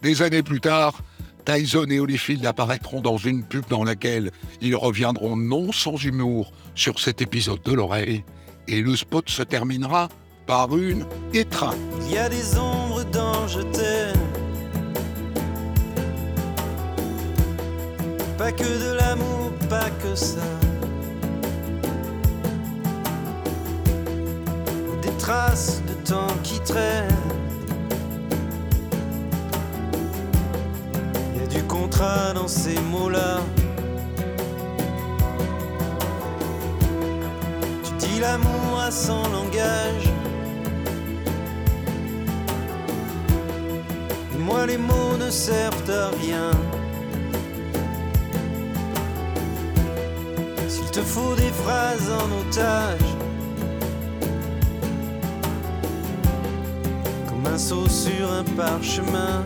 Des 0.03 0.23
années 0.23 0.43
plus 0.43 0.61
tard, 0.61 1.01
Tyson 1.45 1.87
et 1.91 2.01
Holyfield 2.01 2.45
apparaîtront 2.47 3.01
dans 3.01 3.17
une 3.17 3.45
pub 3.45 3.67
dans 3.69 3.85
laquelle 3.85 4.31
ils 4.61 4.77
reviendront 4.77 5.37
non 5.37 5.73
sans 5.73 5.97
humour 5.97 6.53
sur 6.75 7.01
cet 7.01 7.21
épisode 7.21 7.63
de 7.63 7.73
l'oreille 7.73 8.25
et 8.69 8.81
le 8.81 8.97
spot 8.97 9.29
se 9.29 9.43
terminera 9.43 10.09
par 10.47 10.77
une 10.77 11.05
étreinte. 11.33 11.77
Il 12.03 12.13
y 12.13 12.19
a 12.19 12.29
des 12.29 12.57
ombres 12.57 13.05
dans 13.13 13.47
je. 13.49 13.61
Pas 18.39 18.51
que 18.51 18.65
de 18.65 18.97
l'amour, 18.97 19.53
pas 19.71 19.91
que 20.03 20.15
ça. 20.15 20.43
Traces 25.25 25.81
de 25.89 25.95
temps 26.07 26.37
qui 26.43 26.61
traînent. 26.61 27.23
Il 31.33 31.41
y 31.41 31.45
a 31.45 31.47
du 31.47 31.63
contrat 31.63 32.35
dans 32.35 32.47
ces 32.47 32.79
mots-là. 32.93 33.41
Tu 37.85 37.93
dis 38.07 38.21
l'amour 38.21 38.73
à 38.87 38.91
langage. 39.37 40.07
Et 44.35 44.39
moi 44.39 44.67
les 44.67 44.77
mots 44.77 45.17
ne 45.19 45.31
servent 45.31 45.91
à 45.91 46.09
rien. 46.21 46.51
S'il 50.69 50.91
te 50.91 51.01
faut 51.01 51.35
des 51.35 51.53
phrases 51.63 52.11
en 52.11 52.29
otage, 52.41 53.15
saut 57.57 57.89
sur 57.89 58.33
un 58.33 58.45
parchemin. 58.57 59.45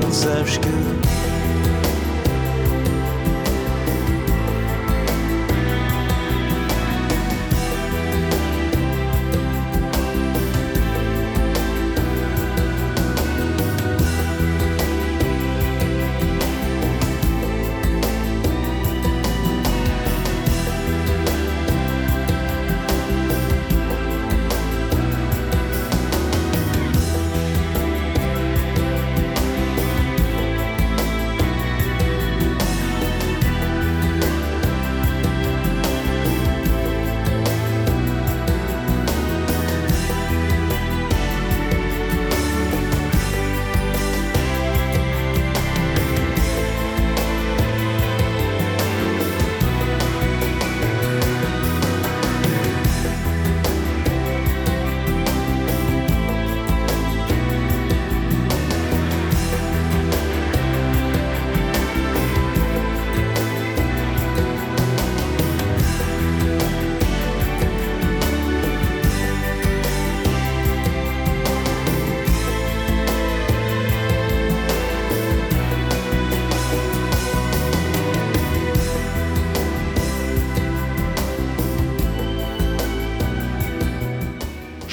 Alors 0.00 0.12
sache 0.12 0.60
que 0.60 1.11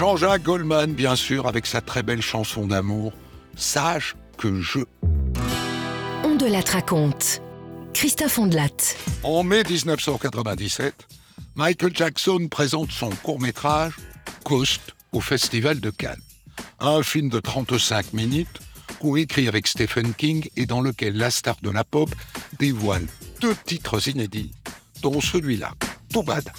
Jean-Jacques 0.10 0.41
Goldman, 0.41 0.93
bien 0.93 1.16
sûr, 1.16 1.45
avec 1.45 1.68
sa 1.68 1.82
très 1.82 2.01
belle 2.01 2.24
chanson 2.24 2.66
d'amour, 2.66 3.14
Sage 3.55 4.16
que 4.39 4.60
je. 4.60 4.80
On 6.24 6.36
de 6.36 6.47
la 6.47 6.62
raconte. 6.62 7.43
Christophe 7.93 8.39
Ondelat. 8.39 8.95
En 9.22 9.43
mai 9.43 9.62
1997, 9.70 10.95
Michael 11.53 11.95
Jackson 11.95 12.47
présente 12.49 12.91
son 12.91 13.12
court-métrage 13.12 13.97
Coast 14.43 14.82
au 15.12 15.22
Festival 15.22 15.80
de 15.80 15.91
Cannes. 15.91 16.24
Un 16.80 17.03
film 17.03 17.30
de 17.30 17.39
35 17.39 18.14
minutes, 18.14 18.62
coécrit 18.99 19.47
avec 19.47 19.68
Stephen 19.68 20.16
King 20.16 20.49
et 20.55 20.66
dans 20.66 20.82
lequel 20.82 21.18
la 21.18 21.30
star 21.30 21.57
de 21.62 21.70
la 21.70 21.84
pop 21.84 22.10
dévoile 22.57 23.05
deux 23.41 23.55
titres 23.64 24.07
inédits, 24.07 24.53
dont 25.03 25.22
celui-là, 25.22 25.74
Too 26.12 26.24
Bad. 26.24 26.49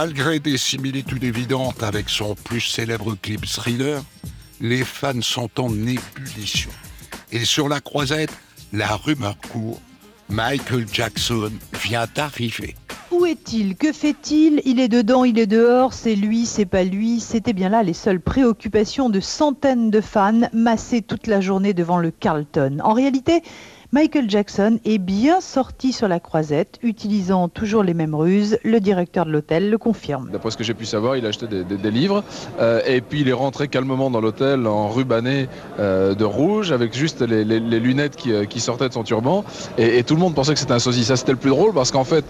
Malgré 0.00 0.38
des 0.38 0.58
similitudes 0.58 1.24
évidentes 1.24 1.82
avec 1.82 2.08
son 2.08 2.36
plus 2.36 2.60
célèbre 2.60 3.16
clip 3.20 3.44
Thriller, 3.44 4.00
les 4.60 4.84
fans 4.84 5.20
sont 5.22 5.50
en 5.58 5.72
ébullition. 5.72 6.70
Et 7.32 7.44
sur 7.44 7.68
la 7.68 7.80
croisette, 7.80 8.30
la 8.72 8.94
rumeur 8.94 9.36
court, 9.52 9.80
Michael 10.28 10.86
Jackson 10.92 11.50
vient 11.82 12.06
d'arriver. 12.14 12.76
Où 13.10 13.26
est-il? 13.26 13.74
Que 13.74 13.92
fait-il? 13.92 14.62
Il 14.64 14.78
est 14.78 14.86
dedans, 14.86 15.24
il 15.24 15.36
est 15.36 15.48
dehors, 15.48 15.92
c'est 15.92 16.14
lui, 16.14 16.46
c'est 16.46 16.64
pas 16.64 16.84
lui. 16.84 17.18
C'était 17.18 17.52
bien 17.52 17.68
là 17.68 17.82
les 17.82 17.92
seules 17.92 18.20
préoccupations 18.20 19.10
de 19.10 19.18
centaines 19.18 19.90
de 19.90 20.00
fans 20.00 20.48
massés 20.52 21.02
toute 21.02 21.26
la 21.26 21.40
journée 21.40 21.74
devant 21.74 21.98
le 21.98 22.12
Carlton. 22.12 22.78
En 22.84 22.92
réalité, 22.92 23.42
Michael 23.90 24.28
Jackson 24.28 24.80
est 24.84 24.98
bien 24.98 25.40
sorti 25.40 25.94
sur 25.94 26.08
la 26.08 26.20
croisette, 26.20 26.78
utilisant 26.82 27.48
toujours 27.48 27.82
les 27.82 27.94
mêmes 27.94 28.14
ruses. 28.14 28.58
Le 28.62 28.80
directeur 28.80 29.24
de 29.24 29.30
l'hôtel 29.30 29.70
le 29.70 29.78
confirme. 29.78 30.28
D'après 30.30 30.50
ce 30.50 30.58
que 30.58 30.64
j'ai 30.64 30.74
pu 30.74 30.84
savoir, 30.84 31.16
il 31.16 31.24
a 31.24 31.30
acheté 31.30 31.46
des, 31.46 31.90
livres 31.90 32.22
euh, 32.60 32.82
et 32.86 33.00
puis 33.00 33.22
il 33.22 33.28
est 33.30 33.32
rentré 33.32 33.66
calmement 33.68 34.10
dans 34.10 34.20
l'hôtel 34.20 34.66
en 34.66 34.88
rubané 34.88 35.48
euh, 35.78 36.14
de 36.14 36.24
rouge 36.26 36.70
avec 36.70 36.94
juste 36.94 37.22
les, 37.22 37.44
lunettes 37.60 38.18
euh, 38.26 38.44
qui, 38.44 38.60
sortaient 38.60 38.90
de 38.90 38.92
son 38.92 39.04
turban 39.04 39.42
et, 39.78 40.02
tout 40.02 40.12
le 40.12 40.20
monde 40.20 40.34
pensait 40.34 40.52
que 40.52 40.60
c'était 40.60 40.72
un 40.72 40.80
sosie. 40.80 41.04
Ça 41.06 41.16
c'était 41.16 41.32
le 41.32 41.38
plus 41.38 41.48
drôle 41.48 41.72
parce 41.72 41.90
qu'en 41.90 42.04
fait, 42.04 42.26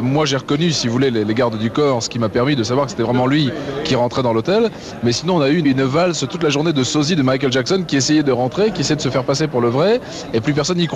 moi 0.00 0.24
j'ai 0.24 0.38
reconnu, 0.38 0.70
si 0.70 0.86
vous 0.86 0.94
voulez, 0.94 1.10
les, 1.10 1.34
gardes 1.34 1.58
du 1.58 1.70
corps, 1.70 2.02
ce 2.02 2.08
qui 2.08 2.18
m'a 2.18 2.30
permis 2.30 2.56
de 2.56 2.62
savoir 2.62 2.86
que 2.86 2.92
c'était 2.92 3.02
vraiment 3.02 3.26
lui 3.26 3.50
qui 3.84 3.94
rentrait 3.94 4.22
dans 4.22 4.32
l'hôtel. 4.32 4.70
Mais 5.02 5.12
sinon, 5.12 5.36
on 5.36 5.40
a 5.42 5.50
eu 5.50 5.58
une, 5.58 5.82
valse 5.82 6.26
toute 6.26 6.42
la 6.42 6.48
journée 6.48 6.72
de 6.72 6.82
sosie 6.82 7.14
de 7.14 7.22
Michael 7.22 7.52
Jackson 7.52 7.84
qui 7.86 7.96
essayait 7.96 8.22
de 8.22 8.32
rentrer, 8.32 8.70
qui 8.70 8.80
essayait 8.80 8.96
de 8.96 9.02
se 9.02 9.10
faire 9.10 9.24
passer 9.24 9.48
pour 9.48 9.60
le 9.60 9.68
vrai 9.68 10.00
et 10.32 10.40
plus 10.40 10.54
personne 10.54 10.78
n'y 10.78 10.88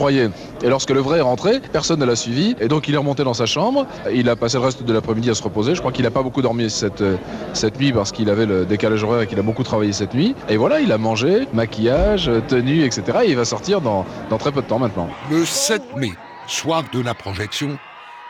Et 0.62 0.68
lorsque 0.68 0.90
le 0.90 1.00
vrai 1.00 1.18
est 1.18 1.22
rentré, 1.22 1.60
personne 1.72 2.00
ne 2.00 2.04
l'a 2.04 2.16
suivi. 2.16 2.54
Et 2.60 2.68
donc 2.68 2.88
il 2.88 2.94
est 2.94 2.98
remonté 2.98 3.24
dans 3.24 3.34
sa 3.34 3.46
chambre. 3.46 3.86
Il 4.12 4.28
a 4.28 4.36
passé 4.36 4.56
le 4.56 4.64
reste 4.64 4.82
de 4.82 4.92
l'après-midi 4.92 5.30
à 5.30 5.34
se 5.34 5.42
reposer. 5.42 5.74
Je 5.74 5.80
crois 5.80 5.92
qu'il 5.92 6.04
n'a 6.04 6.10
pas 6.10 6.22
beaucoup 6.22 6.42
dormi 6.42 6.70
cette, 6.70 7.00
euh, 7.00 7.16
cette 7.52 7.78
nuit 7.78 7.92
parce 7.92 8.12
qu'il 8.12 8.30
avait 8.30 8.46
le 8.46 8.64
décalage 8.64 9.02
horaire 9.02 9.22
et 9.22 9.26
qu'il 9.26 9.38
a 9.38 9.42
beaucoup 9.42 9.64
travaillé 9.64 9.92
cette 9.92 10.14
nuit. 10.14 10.34
Et 10.48 10.56
voilà, 10.56 10.80
il 10.80 10.92
a 10.92 10.98
mangé, 10.98 11.48
maquillage, 11.52 12.30
tenue, 12.48 12.84
etc. 12.84 13.18
Et 13.24 13.30
il 13.30 13.36
va 13.36 13.44
sortir 13.44 13.80
dans, 13.80 14.06
dans 14.30 14.38
très 14.38 14.52
peu 14.52 14.62
de 14.62 14.66
temps 14.66 14.78
maintenant. 14.78 15.08
Le 15.30 15.44
7 15.44 15.96
mai, 15.96 16.12
soir 16.46 16.84
de 16.92 17.00
la 17.00 17.14
projection, 17.14 17.78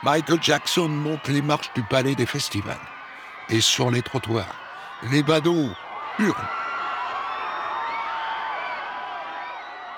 Michael 0.02 0.38
Jackson 0.40 0.88
monte 0.88 1.28
les 1.28 1.42
marches 1.42 1.70
du 1.74 1.82
palais 1.82 2.14
des 2.14 2.26
festivals. 2.26 2.76
Et 3.50 3.60
sur 3.60 3.90
les 3.90 4.02
trottoirs, 4.02 4.54
les 5.10 5.22
badauds 5.22 5.70
hurlent. 6.18 6.34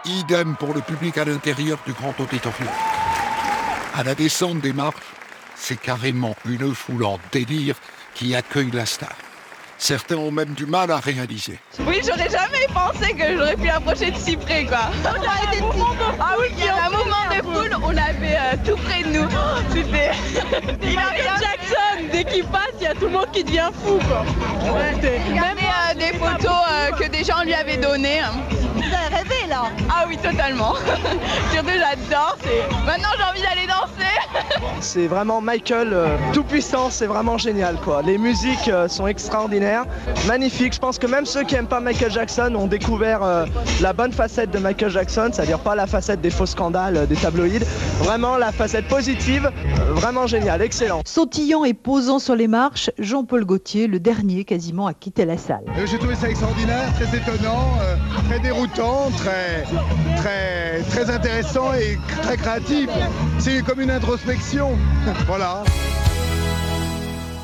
Idem 0.04 0.56
pour 0.56 0.72
le 0.72 0.80
public 0.80 1.18
à 1.18 1.24
l'intérieur 1.24 1.78
du 1.86 1.92
grand 1.92 2.18
auditorium. 2.18 2.68
À 3.94 4.02
la 4.02 4.14
descente 4.14 4.60
des 4.60 4.72
marches, 4.72 4.96
c'est 5.54 5.78
carrément 5.78 6.34
une 6.46 6.74
foule 6.74 7.04
en 7.04 7.18
délire 7.32 7.76
qui 8.14 8.34
accueille 8.34 8.70
la 8.72 8.86
star. 8.86 9.14
Certains 9.76 10.16
ont 10.16 10.30
même 10.30 10.52
du 10.54 10.66
mal 10.66 10.90
à 10.90 10.98
réaliser. 10.98 11.58
Oui, 11.86 12.00
j'aurais 12.06 12.28
jamais 12.28 12.66
pensé 12.72 13.14
que 13.14 13.36
j'aurais 13.36 13.56
pu 13.56 13.68
approcher 13.68 14.10
de 14.10 14.16
si 14.16 14.36
près, 14.36 14.64
quoi. 14.64 14.90
Ah 15.04 16.34
oui, 16.38 16.48
il 16.56 16.64
y 16.64 16.68
a 16.68 16.86
un 16.86 16.90
moment 16.90 17.26
de 17.30 17.42
foule, 17.42 17.76
on 17.82 17.90
avait 17.90 18.36
euh, 18.36 18.56
tout 18.66 18.76
près 18.76 19.02
de 19.02 19.08
nous. 19.08 19.28
C'était. 19.70 20.12
Michael 20.94 21.40
Jackson, 21.40 22.08
dès 22.12 22.24
qu'il 22.24 22.44
passe, 22.44 22.72
il 22.78 22.84
y 22.84 22.86
a 22.88 22.94
tout 22.94 23.06
le 23.06 23.10
monde 23.10 23.30
qui 23.32 23.42
devient 23.42 23.70
fou, 23.82 23.98
quoi. 24.06 24.24
Même 24.62 25.58
euh, 25.58 25.94
des 25.94 26.18
photos 26.18 26.52
euh, 26.70 26.90
que 26.92 27.08
des 27.08 27.24
gens 27.24 27.42
lui 27.42 27.54
avaient 27.54 27.78
données. 27.78 28.20
Hein. 28.20 28.32
Vous 28.74 28.82
avez 28.82 29.16
rêvé 29.16 29.39
là 29.50 29.64
Ah 29.90 30.04
oui, 30.08 30.16
totalement. 30.16 30.74
Surtout, 31.52 31.68
j'adore. 31.68 32.38
Maintenant, 32.86 33.08
j'ai 33.18 33.24
envie 33.24 33.42
d'aller 33.42 33.66
danser. 33.66 34.64
c'est 34.80 35.06
vraiment 35.06 35.40
Michael 35.40 35.94
tout 36.32 36.44
puissant, 36.44 36.88
c'est 36.90 37.06
vraiment 37.06 37.36
génial, 37.36 37.76
quoi. 37.84 38.02
Les 38.02 38.16
musiques 38.16 38.70
sont 38.88 39.06
extraordinaires 39.06 39.84
magnifique. 40.26 40.74
Je 40.74 40.78
pense 40.78 40.98
que 40.98 41.06
même 41.06 41.26
ceux 41.26 41.42
qui 41.44 41.54
n'aiment 41.54 41.66
pas 41.66 41.80
Michael 41.80 42.10
Jackson 42.10 42.54
ont 42.54 42.66
découvert 42.66 43.22
euh, 43.22 43.46
la 43.80 43.92
bonne 43.92 44.12
facette 44.12 44.50
de 44.50 44.58
Michael 44.58 44.90
Jackson, 44.90 45.30
c'est-à-dire 45.32 45.58
pas 45.58 45.74
la 45.74 45.86
facette 45.86 46.20
des 46.20 46.30
faux 46.30 46.46
scandales, 46.46 46.96
euh, 46.96 47.06
des 47.06 47.16
tabloïds, 47.16 47.64
vraiment 47.98 48.36
la 48.36 48.52
facette 48.52 48.86
positive, 48.88 49.50
euh, 49.50 49.92
vraiment 49.92 50.26
génial, 50.26 50.62
excellent. 50.62 51.02
Sautillant 51.04 51.64
et 51.64 51.74
posant 51.74 52.18
sur 52.18 52.36
les 52.36 52.48
marches, 52.48 52.90
Jean-Paul 52.98 53.44
Gaultier, 53.44 53.86
le 53.86 53.98
dernier 53.98 54.44
quasiment 54.44 54.86
à 54.86 54.94
quitter 54.94 55.24
la 55.24 55.36
salle. 55.36 55.64
J'ai 55.86 55.98
trouvé 55.98 56.14
ça 56.14 56.28
extraordinaire, 56.28 56.92
très 56.94 57.16
étonnant, 57.16 57.78
très 58.28 58.38
déroutant, 58.40 59.10
très, 59.16 59.39
très, 60.16 61.10
intéressant 61.10 61.72
et 61.74 61.98
très 62.22 62.36
créatif. 62.36 62.88
C'est 63.38 63.62
comme 63.62 63.80
une 63.80 63.90
introspection. 63.90 64.76
voilà. 65.26 65.64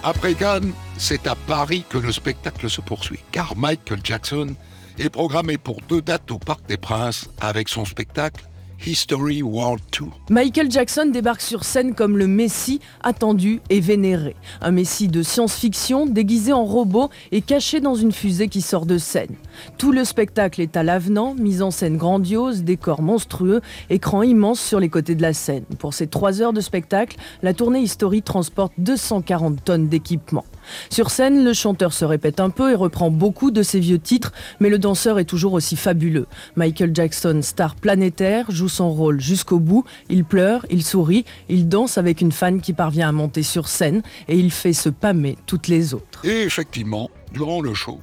Après 0.02 0.34
Cannes, 0.34 0.72
c'est 0.98 1.26
à 1.26 1.34
Paris 1.34 1.84
que 1.88 1.98
le 1.98 2.12
spectacle 2.12 2.70
se 2.70 2.80
poursuit, 2.80 3.20
car 3.32 3.56
Michael 3.56 4.00
Jackson 4.04 4.54
est 4.98 5.10
programmé 5.10 5.58
pour 5.58 5.80
deux 5.88 6.00
dates 6.00 6.30
au 6.30 6.38
Parc 6.38 6.66
des 6.66 6.76
Princes 6.76 7.28
avec 7.40 7.68
son 7.68 7.84
spectacle 7.84 8.44
History 8.84 9.42
World 9.42 9.80
Tour. 9.90 10.20
Michael 10.30 10.70
Jackson 10.70 11.10
débarque 11.12 11.40
sur 11.40 11.64
scène 11.64 11.94
comme 11.94 12.18
le 12.18 12.26
Messie 12.26 12.80
attendu 13.02 13.60
et 13.70 13.80
vénéré. 13.80 14.36
Un 14.60 14.70
Messie 14.70 15.08
de 15.08 15.22
science-fiction 15.22 16.06
déguisé 16.06 16.52
en 16.52 16.64
robot 16.64 17.10
et 17.32 17.40
caché 17.40 17.80
dans 17.80 17.94
une 17.94 18.12
fusée 18.12 18.48
qui 18.48 18.60
sort 18.60 18.86
de 18.86 18.98
scène. 18.98 19.34
Tout 19.78 19.92
le 19.92 20.04
spectacle 20.04 20.60
est 20.60 20.76
à 20.76 20.82
l'avenant, 20.82 21.34
mise 21.34 21.62
en 21.62 21.70
scène 21.70 21.96
grandiose, 21.96 22.62
décor 22.62 23.02
monstrueux, 23.02 23.60
écran 23.90 24.22
immense 24.22 24.60
sur 24.60 24.78
les 24.78 24.88
côtés 24.88 25.14
de 25.14 25.22
la 25.22 25.32
scène. 25.32 25.64
Pour 25.78 25.94
ces 25.94 26.06
trois 26.06 26.42
heures 26.42 26.52
de 26.52 26.60
spectacle, 26.60 27.16
la 27.42 27.54
tournée 27.54 27.80
History 27.80 28.22
transporte 28.22 28.72
240 28.78 29.64
tonnes 29.64 29.88
d'équipement. 29.88 30.44
Sur 30.90 31.10
scène, 31.10 31.44
le 31.44 31.52
chanteur 31.52 31.92
se 31.92 32.04
répète 32.04 32.40
un 32.40 32.50
peu 32.50 32.72
et 32.72 32.74
reprend 32.74 33.10
beaucoup 33.10 33.50
de 33.50 33.62
ses 33.62 33.80
vieux 33.80 33.98
titres, 33.98 34.32
mais 34.60 34.68
le 34.68 34.78
danseur 34.78 35.18
est 35.18 35.24
toujours 35.24 35.52
aussi 35.52 35.76
fabuleux. 35.76 36.26
Michael 36.56 36.90
Jackson, 36.94 37.40
star 37.42 37.76
planétaire, 37.76 38.50
joue 38.50 38.65
son 38.68 38.90
rôle 38.90 39.20
jusqu'au 39.20 39.58
bout. 39.58 39.84
Il 40.08 40.24
pleure, 40.24 40.66
il 40.70 40.82
sourit, 40.82 41.24
il 41.48 41.68
danse 41.68 41.98
avec 41.98 42.20
une 42.20 42.32
fan 42.32 42.60
qui 42.60 42.72
parvient 42.72 43.08
à 43.08 43.12
monter 43.12 43.42
sur 43.42 43.68
scène 43.68 44.02
et 44.28 44.36
il 44.36 44.50
fait 44.50 44.72
se 44.72 44.88
pâmer 44.88 45.36
toutes 45.46 45.68
les 45.68 45.94
autres. 45.94 46.24
Et 46.24 46.42
effectivement, 46.42 47.10
durant 47.32 47.60
le 47.60 47.74
show, 47.74 48.00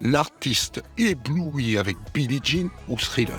l'artiste 0.00 0.82
ébloui 0.96 1.78
avec 1.78 1.96
Billie 2.14 2.40
Jean 2.42 2.68
ou 2.88 2.96
Thriller. 2.96 3.36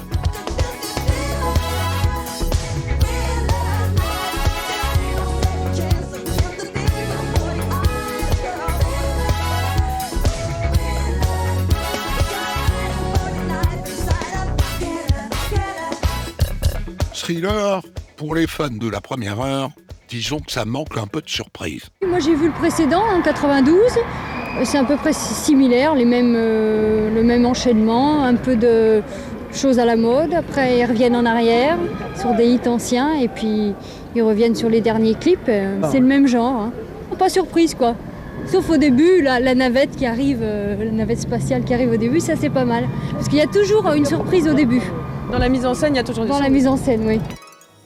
Thriller 17.34 17.82
Pour 18.18 18.34
les 18.34 18.48
fans 18.48 18.70
de 18.72 18.90
la 18.90 19.02
première 19.02 19.40
heure, 19.40 19.70
disons 20.10 20.40
que 20.40 20.52
ça 20.52 20.66
manque 20.66 20.98
un 20.98 21.06
peu 21.06 21.22
de 21.22 21.30
surprise. 21.30 21.84
Moi 22.04 22.18
j'ai 22.18 22.34
vu 22.34 22.48
le 22.48 22.54
précédent 22.54 23.04
en 23.16 23.22
92. 23.22 23.76
Euh, 23.78 24.62
C'est 24.64 24.80
à 24.80 24.84
peu 24.84 24.96
près 24.96 25.14
similaire, 25.14 25.94
les 25.94 26.06
mêmes, 26.06 26.34
euh, 26.36 27.14
le 27.14 27.22
même 27.22 27.46
enchaînement, 27.46 28.24
un 28.24 28.34
peu 28.34 28.56
de 28.56 29.04
choses 29.54 29.78
à 29.78 29.86
la 29.86 29.96
mode. 29.96 30.34
Après 30.34 30.80
ils 30.80 30.86
reviennent 30.86 31.16
en 31.16 31.24
arrière 31.28 31.78
sur 32.20 32.34
des 32.34 32.48
hits 32.48 32.68
anciens 32.68 33.14
et 33.14 33.28
puis 33.28 33.76
ils 34.16 34.24
reviennent 34.24 34.56
sur 34.56 34.70
les 34.70 34.82
derniers 34.82 35.14
clips. 35.14 35.50
Euh, 35.50 35.78
C'est 35.92 36.00
le 36.00 36.08
même 36.08 36.26
genre. 36.26 36.60
hein. 36.64 36.72
Pas 37.20 37.30
surprise 37.30 37.76
quoi. 37.76 37.96
Sauf 38.48 38.68
au 38.72 38.78
début, 38.78 39.22
la, 39.22 39.40
la 39.40 39.54
navette 39.54 39.96
qui 39.96 40.08
arrive, 40.08 40.40
euh, 40.42 40.84
la 40.84 40.90
navette 40.92 41.20
spatiale 41.20 41.64
qui 41.64 41.76
arrive 41.76 41.92
au 41.92 41.98
début, 41.98 42.22
ça 42.22 42.34
c'est 42.36 42.50
pas 42.50 42.66
mal. 42.66 42.86
Parce 43.12 43.28
qu'il 43.30 43.38
y 43.38 43.42
a 43.44 43.46
toujours 43.46 43.86
une 43.94 44.06
surprise 44.06 44.48
au 44.48 44.54
début. 44.56 44.82
Dans 45.32 45.38
la 45.38 45.50
mise 45.50 45.66
en 45.66 45.76
scène, 45.76 45.94
il 45.94 45.98
y 45.98 46.00
a 46.00 46.04
toujours 46.04 46.24
des 46.24 46.30
Dans 46.30 46.40
la 46.40 46.50
mise 46.50 46.66
en 46.66 46.76
scène, 46.76 47.06
oui. 47.06 47.20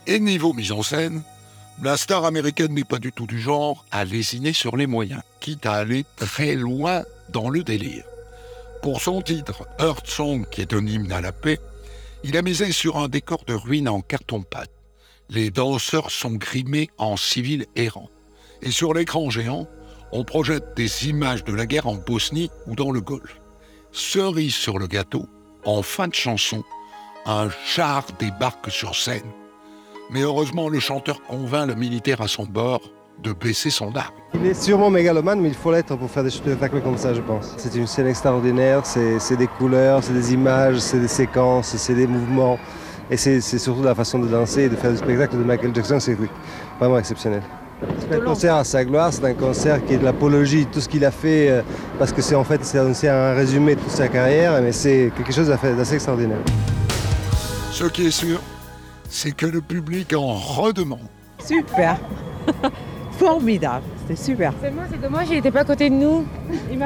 Et 0.08 0.20
niveau 0.20 0.54
mise 0.54 0.72
en 0.72 0.82
scène, 0.82 1.24
la 1.82 1.98
star 1.98 2.24
américaine 2.24 2.74
n'est 2.74 2.86
pas 2.86 3.00
du 3.00 3.12
tout 3.12 3.28
du 3.28 3.40
genre 3.40 3.86
à 3.92 4.06
lésiner 4.06 4.54
sur 4.54 4.78
les 4.78 4.88
moyens, 4.88 5.22
quitte 5.42 5.66
à 5.66 5.74
aller 5.74 6.06
très 6.16 6.56
loin 6.56 7.04
dans 7.30 7.50
le 7.50 7.64
délire. 7.64 8.06
Pour 8.82 9.02
son 9.02 9.22
titre, 9.22 9.68
Earth 9.80 10.08
Song, 10.08 10.46
qui 10.50 10.62
est 10.62 10.74
un 10.74 10.86
hymne 10.86 11.12
à 11.12 11.20
la 11.20 11.34
paix, 11.34 11.60
il 12.24 12.38
a 12.38 12.42
misé 12.42 12.72
sur 12.72 12.98
un 12.98 13.10
décor 13.10 13.44
de 13.46 13.54
ruines 13.54 13.90
en 13.90 14.00
carton-pâte. 14.00 14.72
Les 15.30 15.50
danseurs 15.50 16.12
sont 16.12 16.34
grimés 16.34 16.90
en 16.98 17.18
civils 17.18 17.66
errants. 17.76 18.10
Et 18.62 18.72
sur 18.72 18.94
l'écran 18.94 19.30
géant, 19.30 19.68
on 20.14 20.24
projette 20.24 20.78
des 20.78 21.10
images 21.10 21.44
de 21.44 21.54
la 21.54 21.66
guerre 21.66 21.88
en 21.88 21.96
Bosnie 21.96 22.50
ou 22.68 22.76
dans 22.76 22.92
le 22.92 23.02
Golfe. 23.02 23.42
Cerise 23.92 24.56
sur 24.56 24.80
le 24.80 24.88
gâteau, 24.88 25.28
en 25.66 25.82
fin 25.82 26.08
de 26.08 26.16
chanson, 26.16 26.64
un 27.26 27.48
char 27.66 28.06
débarque 28.20 28.70
sur 28.70 28.96
scène. 28.96 29.22
Mais 30.12 30.22
heureusement, 30.22 30.70
le 30.70 30.80
chanteur 30.80 31.22
convainc 31.24 31.68
le 31.68 31.76
militaire 31.76 32.22
à 32.22 32.28
son 32.28 32.44
bord 32.46 32.82
de 33.22 33.32
baisser 33.32 33.70
son 33.70 33.96
arme. 33.96 34.14
Il 34.34 34.46
est 34.48 34.54
sûrement 34.54 34.90
mégalomane, 34.90 35.40
mais 35.40 35.48
il 35.50 35.54
faut 35.54 35.72
l'être 35.72 35.96
pour 35.96 36.10
faire 36.10 36.24
des 36.24 36.30
spectacles 36.30 36.82
comme 36.82 36.98
ça, 36.98 37.14
je 37.14 37.22
pense. 37.22 37.54
C'est 37.58 37.74
une 37.76 37.88
scène 37.88 38.08
extraordinaire, 38.08 38.86
c'est 38.86 39.38
des 39.38 39.48
couleurs, 39.48 40.04
c'est 40.04 40.14
des 40.14 40.34
images, 40.34 40.80
c'est 40.80 41.00
des 41.00 41.08
séquences, 41.08 41.68
c'est 41.78 41.94
des 41.94 42.08
mouvements. 42.08 42.58
Et 43.10 43.18
c'est 43.18 43.40
surtout 43.42 43.84
la 43.84 43.96
façon 43.96 44.20
de 44.20 44.28
danser 44.28 44.64
et 44.64 44.70
de 44.70 44.76
faire 44.76 44.92
des 44.92 44.98
spectacles 44.98 45.38
de 45.38 45.44
Michael 45.44 45.74
Jackson, 45.76 46.00
c'est 46.00 46.18
vraiment 46.80 46.98
exceptionnel. 46.98 47.42
C'est 48.00 48.16
un 48.16 48.22
concert 48.22 48.56
à 48.56 48.64
sa 48.64 48.84
gloire, 48.84 49.12
c'est 49.14 49.26
un 49.26 49.34
concert 49.34 49.84
qui 49.86 49.94
est 49.94 49.98
de 49.98 50.06
l'apologie 50.06 50.66
de 50.66 50.72
tout 50.72 50.80
ce 50.82 50.88
qu'il 50.90 51.04
a 51.06 51.12
fait, 51.12 51.50
euh, 51.50 51.62
parce 52.00 52.12
que 52.14 52.22
c'est 52.22 52.36
en 52.36 52.44
fait 52.44 52.62
un- 53.08 53.34
résumé 53.34 53.76
de 53.76 53.82
toute 53.82 53.92
sa 53.92 54.08
carrière, 54.08 54.60
mais 54.62 54.72
c'est 54.72 55.12
quelque 55.18 55.34
chose 55.34 55.48
d'assez 55.48 55.96
extraordinaire. 55.96 56.40
Ce 57.74 57.86
qui 57.86 58.06
est 58.06 58.12
sûr, 58.12 58.40
c'est 59.10 59.32
que 59.36 59.48
le 59.48 59.60
public 59.62 60.14
en 60.16 60.34
redemande. 60.34 61.00
Super. 61.44 61.98
Formidable. 63.18 63.84
C'était 64.08 64.22
super. 64.22 64.54
C'est 64.62 64.70
moi, 64.72 64.84
c'est 64.92 65.02
dommage, 65.02 65.28
il 65.32 65.36
n'était 65.36 65.50
pas 65.52 65.62
à 65.62 65.66
côté 65.66 65.90
de 65.90 65.96
nous. 65.96 66.24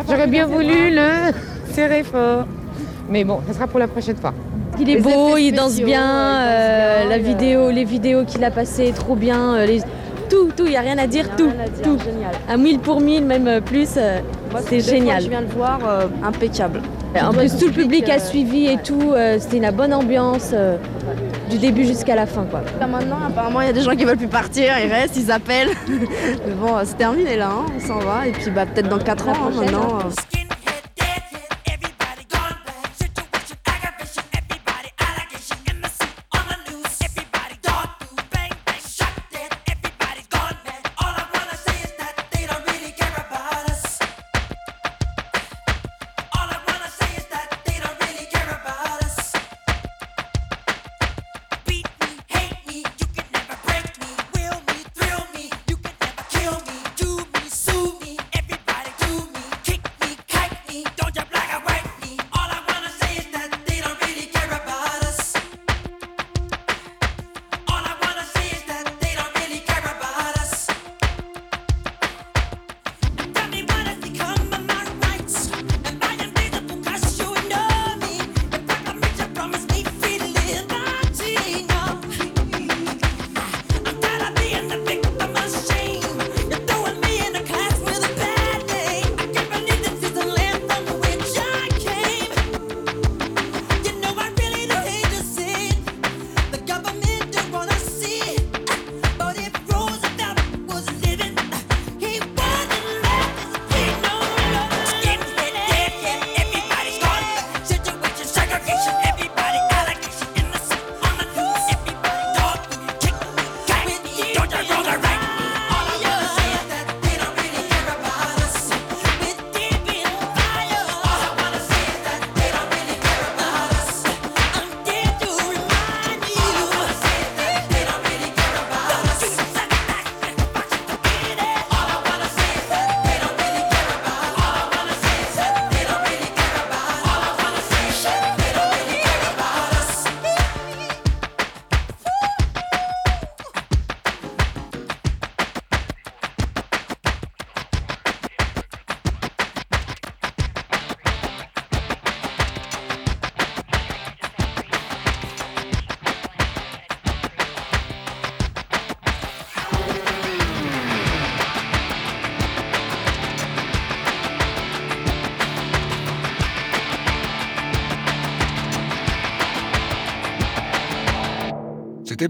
J'aurais 0.10 0.28
bien 0.28 0.46
voulu 0.46 0.92
le 0.96 1.32
serrer 1.74 2.04
fort. 2.04 2.46
Mais 3.10 3.24
bon, 3.26 3.42
ça 3.48 3.54
sera 3.54 3.68
pour 3.68 3.80
la 3.80 3.88
prochaine 3.88 4.16
fois. 4.16 4.34
Il 4.80 4.90
est 4.90 4.96
Les 4.96 5.02
beau, 5.02 5.36
il 5.38 5.52
danse 5.52 5.72
spéciaux, 5.72 5.88
bien, 5.88 6.04
euh, 6.42 7.00
il 7.04 7.04
danse 7.04 7.04
euh, 7.04 7.08
bien, 7.08 7.10
la 7.10 7.18
vidéo, 7.18 7.72
les 7.72 7.84
vidéos 7.84 8.24
qu'il 8.26 8.44
a 8.46 8.52
passées, 8.52 8.94
trop 8.96 9.16
bien. 9.16 9.56
euh, 9.56 9.66
les- 9.66 9.82
Tout, 10.30 10.52
tout, 10.56 10.66
il 10.66 10.72
n'y 10.72 10.78
a 10.78 10.82
rien 10.82 10.98
à 10.98 11.08
dire, 11.08 11.30
tout, 11.36 11.50
tout. 11.84 11.98
À 12.50 12.58
1000 12.58 12.80
pour 12.80 13.00
1000, 13.00 13.26
même 13.26 13.48
euh, 13.48 13.62
plus, 13.62 13.90
euh, 13.98 14.20
c'est 14.68 14.82
génial. 14.82 15.24
Je 15.24 15.30
viens 15.30 15.42
le 15.42 15.48
voir, 15.48 15.80
euh, 15.88 16.08
impeccable. 16.24 16.82
En 17.20 17.32
plus, 17.32 17.58
tout 17.58 17.68
le 17.68 17.72
public 17.72 18.10
a 18.10 18.20
suivi 18.20 18.68
et 18.68 18.78
tout, 18.78 19.14
c'était 19.40 19.58
une 19.58 19.72
bonne 19.72 19.92
ambiance 19.92 20.54
du 21.50 21.58
début 21.58 21.84
jusqu'à 21.84 22.14
la 22.14 22.28
fin. 22.28 22.44
Quoi. 22.44 22.62
Maintenant, 22.86 23.18
apparemment, 23.28 23.62
il 23.62 23.68
y 23.68 23.70
a 23.70 23.74
des 23.74 23.82
gens 23.82 23.96
qui 23.96 24.06
veulent 24.06 24.18
plus 24.18 24.28
partir, 24.28 24.74
ils 24.78 24.92
restent, 24.92 25.18
ils 25.18 25.32
appellent. 25.32 25.72
Mais 25.88 26.54
bon, 26.54 26.76
c'est 26.84 26.98
terminé 26.98 27.36
là, 27.36 27.50
hein, 27.50 27.66
on 27.76 27.88
s'en 27.88 28.00
va. 28.00 28.28
Et 28.28 28.34
puis 28.34 28.52
bah, 28.52 28.68
peut-être 28.68 28.90
dans 28.90 29.00
4 29.00 29.30
ans, 29.30 29.34
hein, 29.48 29.52
maintenant. 29.56 30.00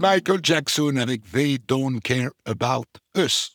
Michael 0.00 0.40
Jackson 0.42 0.96
avec 0.96 1.22
They 1.32 1.58
Don't 1.58 2.00
Care 2.00 2.30
About 2.46 2.86
Us. 3.16 3.52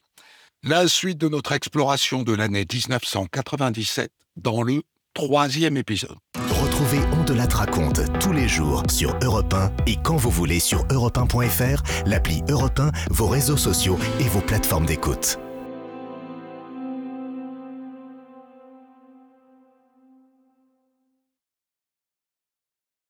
La 0.64 0.88
suite 0.88 1.18
de 1.18 1.30
notre 1.30 1.52
exploration 1.52 2.24
de 2.24 2.34
l'année 2.34 2.66
1997 2.72 4.12
dans 4.36 4.64
le 4.64 4.82
troisième 5.14 5.78
épisode. 5.78 6.18
Retrouvez 6.62 7.00
On 7.14 7.24
de 7.24 7.34
la 7.34 7.46
raconte 7.46 8.02
tous 8.20 8.34
les 8.34 8.48
jours 8.48 8.84
sur 8.90 9.18
Europe 9.22 9.54
1 9.54 9.72
et 9.86 9.98
quand 10.04 10.18
vous 10.18 10.32
voulez 10.32 10.60
sur 10.60 10.86
europe1.fr, 10.88 12.08
l'appli 12.08 12.44
Europe 12.50 12.80
1, 12.80 12.92
vos 13.12 13.28
réseaux 13.28 13.58
sociaux 13.58 14.00
et 14.20 14.28
vos 14.30 14.42
plateformes 14.42 14.86
d'écoute. 14.86 15.38